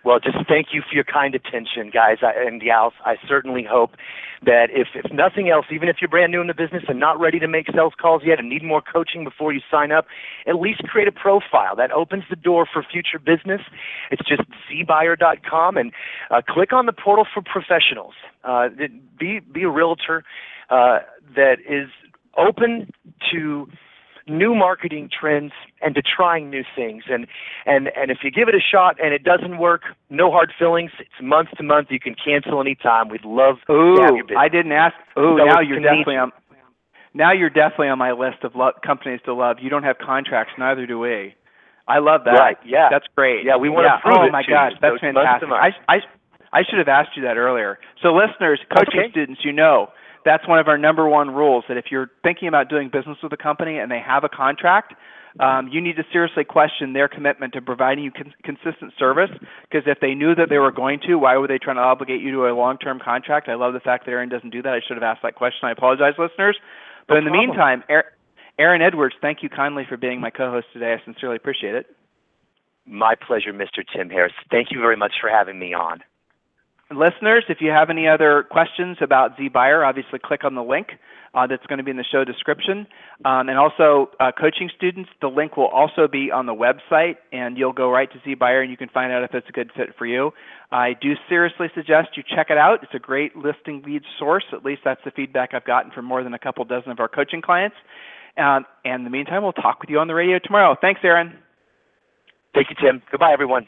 Well, 0.03 0.19
just 0.19 0.37
thank 0.49 0.67
you 0.73 0.81
for 0.81 0.93
your 0.93 1.05
kind 1.05 1.33
attention, 1.33 1.89
guys 1.93 2.17
and 2.21 2.61
gals. 2.61 2.93
I 3.05 3.15
certainly 3.27 3.65
hope 3.69 3.91
that 4.45 4.67
if, 4.71 4.89
if 4.95 5.11
nothing 5.13 5.49
else, 5.49 5.65
even 5.71 5.87
if 5.87 5.97
you're 6.01 6.09
brand 6.09 6.31
new 6.31 6.41
in 6.41 6.47
the 6.47 6.53
business 6.53 6.83
and 6.89 6.99
not 6.99 7.17
ready 7.19 7.39
to 7.39 7.47
make 7.47 7.67
sales 7.73 7.93
calls 7.99 8.21
yet 8.25 8.37
and 8.37 8.49
need 8.49 8.63
more 8.63 8.81
coaching 8.81 9.23
before 9.23 9.53
you 9.53 9.61
sign 9.71 9.93
up, 9.93 10.05
at 10.45 10.55
least 10.55 10.83
create 10.83 11.07
a 11.07 11.11
profile. 11.11 11.75
That 11.77 11.91
opens 11.91 12.23
the 12.29 12.35
door 12.35 12.67
for 12.71 12.83
future 12.83 13.17
business. 13.17 13.61
It's 14.11 14.27
just 14.27 14.41
zbuyer.com 14.69 15.77
and 15.77 15.93
uh, 16.29 16.41
click 16.47 16.73
on 16.73 16.85
the 16.85 16.93
portal 16.93 17.25
for 17.33 17.41
professionals. 17.41 18.13
Uh, 18.43 18.67
be, 19.17 19.39
be 19.39 19.63
a 19.63 19.69
realtor 19.69 20.25
uh, 20.69 20.99
that 21.35 21.57
is 21.67 21.89
open 22.37 22.91
to 23.31 23.67
new 24.27 24.55
marketing 24.55 25.09
trends 25.09 25.51
and 25.81 25.95
to 25.95 26.01
trying 26.01 26.49
new 26.49 26.63
things. 26.75 27.03
And 27.09 27.27
and 27.65 27.89
and 27.95 28.11
if 28.11 28.19
you 28.23 28.31
give 28.31 28.47
it 28.47 28.55
a 28.55 28.61
shot 28.61 28.95
and 29.03 29.13
it 29.13 29.23
doesn't 29.23 29.57
work, 29.57 29.81
no 30.09 30.31
hard 30.31 30.51
feelings. 30.57 30.91
It's 30.99 31.09
month 31.21 31.49
to 31.57 31.63
month. 31.63 31.87
You 31.89 31.99
can 31.99 32.15
cancel 32.15 32.61
anytime. 32.61 33.09
We'd 33.09 33.25
love 33.25 33.57
Ooh, 33.69 33.95
to 33.95 34.01
have 34.03 34.15
your 34.15 34.25
business. 34.25 34.39
I 34.39 34.49
didn't 34.49 34.71
ask. 34.71 34.95
Ooh, 35.17 35.37
now 35.37 35.61
you're 35.61 35.79
definitely 35.79 36.17
on. 36.17 36.31
Now 37.13 37.31
you're 37.31 37.49
definitely 37.51 37.89
on 37.89 37.99
my 37.99 38.11
list 38.11 38.43
of 38.43 38.55
lo- 38.55 38.71
companies 38.83 39.19
to 39.25 39.33
love. 39.33 39.57
You 39.61 39.69
don't 39.69 39.83
have 39.83 39.97
contracts, 39.99 40.53
neither 40.57 40.87
do 40.87 40.97
we. 40.97 41.35
I 41.87 41.99
love 41.99 42.21
that. 42.25 42.39
Right. 42.39 42.57
Yeah. 42.65 42.87
That's 42.89 43.05
great. 43.15 43.45
Yeah, 43.45 43.57
we 43.57 43.69
want 43.69 43.85
yeah. 43.85 43.97
to 43.97 44.01
prove 44.01 44.17
oh 44.19 44.25
it 44.25 44.31
my 44.31 44.41
gosh, 44.41 44.71
you. 44.71 44.77
that's 44.81 44.95
So 44.95 44.99
fantastic. 44.99 45.49
I. 45.49 45.69
I 45.87 45.97
I 46.53 46.61
should 46.69 46.77
have 46.77 46.87
asked 46.87 47.17
you 47.17 47.23
that 47.23 47.35
earlier. 47.35 47.79
So 48.01 48.13
listeners, 48.13 48.61
coaching 48.69 48.99
okay. 48.99 49.09
students, 49.09 49.41
you 49.43 49.51
know, 49.51 49.89
that's 50.25 50.47
one 50.47 50.59
of 50.59 50.67
our 50.67 50.77
number 50.77 51.07
one 51.07 51.31
rules 51.31 51.65
that 51.67 51.77
if 51.77 51.85
you're 51.91 52.09
thinking 52.23 52.47
about 52.47 52.69
doing 52.69 52.89
business 52.89 53.17
with 53.21 53.33
a 53.33 53.37
company 53.37 53.77
and 53.77 53.91
they 53.91 53.99
have 53.99 54.23
a 54.23 54.29
contract, 54.29 54.93
um, 55.39 55.67
you 55.67 55.81
need 55.81 55.95
to 55.95 56.03
seriously 56.11 56.43
question 56.43 56.93
their 56.93 57.07
commitment 57.07 57.53
to 57.53 57.61
providing 57.61 58.03
you 58.03 58.11
con- 58.11 58.33
consistent 58.43 58.93
service. 58.99 59.31
Because 59.63 59.83
if 59.87 59.99
they 59.99 60.13
knew 60.13 60.35
that 60.35 60.49
they 60.49 60.59
were 60.59 60.71
going 60.71 60.99
to, 61.07 61.15
why 61.15 61.37
were 61.37 61.47
they 61.47 61.57
trying 61.57 61.77
to 61.77 61.81
obligate 61.81 62.21
you 62.21 62.31
to 62.33 62.47
a 62.47 62.53
long-term 62.53 62.99
contract? 63.03 63.49
I 63.49 63.55
love 63.55 63.73
the 63.73 63.79
fact 63.79 64.05
that 64.05 64.11
Aaron 64.11 64.29
doesn't 64.29 64.51
do 64.51 64.61
that. 64.61 64.73
I 64.73 64.79
should 64.85 64.95
have 64.95 65.03
asked 65.03 65.23
that 65.23 65.35
question. 65.35 65.67
I 65.67 65.71
apologize, 65.71 66.13
listeners. 66.19 66.57
But 67.07 67.15
No 67.15 67.17
in 67.19 67.25
the 67.25 67.31
problem. 67.31 67.49
meantime, 67.49 67.83
Aaron 68.59 68.81
Edwards, 68.81 69.15
thank 69.21 69.41
you 69.41 69.49
kindly 69.49 69.85
for 69.89 69.97
being 69.97 70.21
my 70.21 70.29
co-host 70.29 70.67
today. 70.71 70.93
I 70.93 71.03
sincerely 71.03 71.35
appreciate 71.37 71.73
it. 71.73 71.87
My 72.85 73.15
pleasure, 73.15 73.53
Mr. 73.53 73.83
Tim 73.95 74.09
Harris. 74.09 74.33
Thank 74.51 74.67
you 74.71 74.79
very 74.79 74.97
much 74.97 75.13
for 75.19 75.29
having 75.29 75.57
me 75.57 75.73
on. 75.73 76.01
Listeners, 76.97 77.43
if 77.49 77.57
you 77.61 77.69
have 77.69 77.89
any 77.89 78.07
other 78.07 78.45
questions 78.49 78.97
about 79.01 79.37
ZBuyer, 79.37 79.87
obviously 79.87 80.19
click 80.23 80.43
on 80.43 80.55
the 80.55 80.63
link 80.63 80.87
uh, 81.33 81.47
that's 81.47 81.65
going 81.65 81.77
to 81.77 81.83
be 81.83 81.91
in 81.91 81.97
the 81.97 82.05
show 82.11 82.23
description. 82.23 82.85
Um, 83.25 83.49
and 83.49 83.57
also, 83.57 84.11
uh, 84.19 84.31
coaching 84.31 84.69
students, 84.75 85.09
the 85.21 85.27
link 85.27 85.57
will 85.57 85.67
also 85.67 86.07
be 86.07 86.31
on 86.31 86.45
the 86.45 86.53
website, 86.53 87.15
and 87.31 87.57
you'll 87.57 87.73
go 87.73 87.89
right 87.89 88.09
to 88.11 88.19
ZBuyer 88.19 88.61
and 88.61 88.69
you 88.69 88.77
can 88.77 88.89
find 88.89 89.11
out 89.11 89.23
if 89.23 89.33
it's 89.33 89.47
a 89.49 89.51
good 89.51 89.71
fit 89.75 89.89
for 89.97 90.05
you. 90.05 90.31
I 90.71 90.93
do 90.99 91.13
seriously 91.29 91.67
suggest 91.75 92.09
you 92.15 92.23
check 92.23 92.47
it 92.49 92.57
out. 92.57 92.79
It's 92.83 92.93
a 92.93 92.99
great 92.99 93.35
listing 93.35 93.83
lead 93.85 94.03
source. 94.19 94.45
At 94.53 94.63
least 94.63 94.81
that's 94.85 95.01
the 95.05 95.11
feedback 95.11 95.53
I've 95.53 95.65
gotten 95.65 95.91
from 95.91 96.05
more 96.05 96.23
than 96.23 96.33
a 96.33 96.39
couple 96.39 96.63
dozen 96.65 96.91
of 96.91 96.99
our 96.99 97.07
coaching 97.07 97.41
clients. 97.41 97.75
Um, 98.37 98.65
and 98.83 99.01
in 99.01 99.03
the 99.03 99.11
meantime, 99.11 99.43
we'll 99.43 99.53
talk 99.53 99.79
with 99.81 99.89
you 99.89 99.99
on 99.99 100.07
the 100.07 100.15
radio 100.15 100.39
tomorrow. 100.43 100.75
Thanks, 100.79 101.01
Aaron. 101.03 101.37
Thank 102.53 102.67
you, 102.69 102.75
Tim. 102.81 103.01
Goodbye, 103.11 103.33
everyone. 103.33 103.67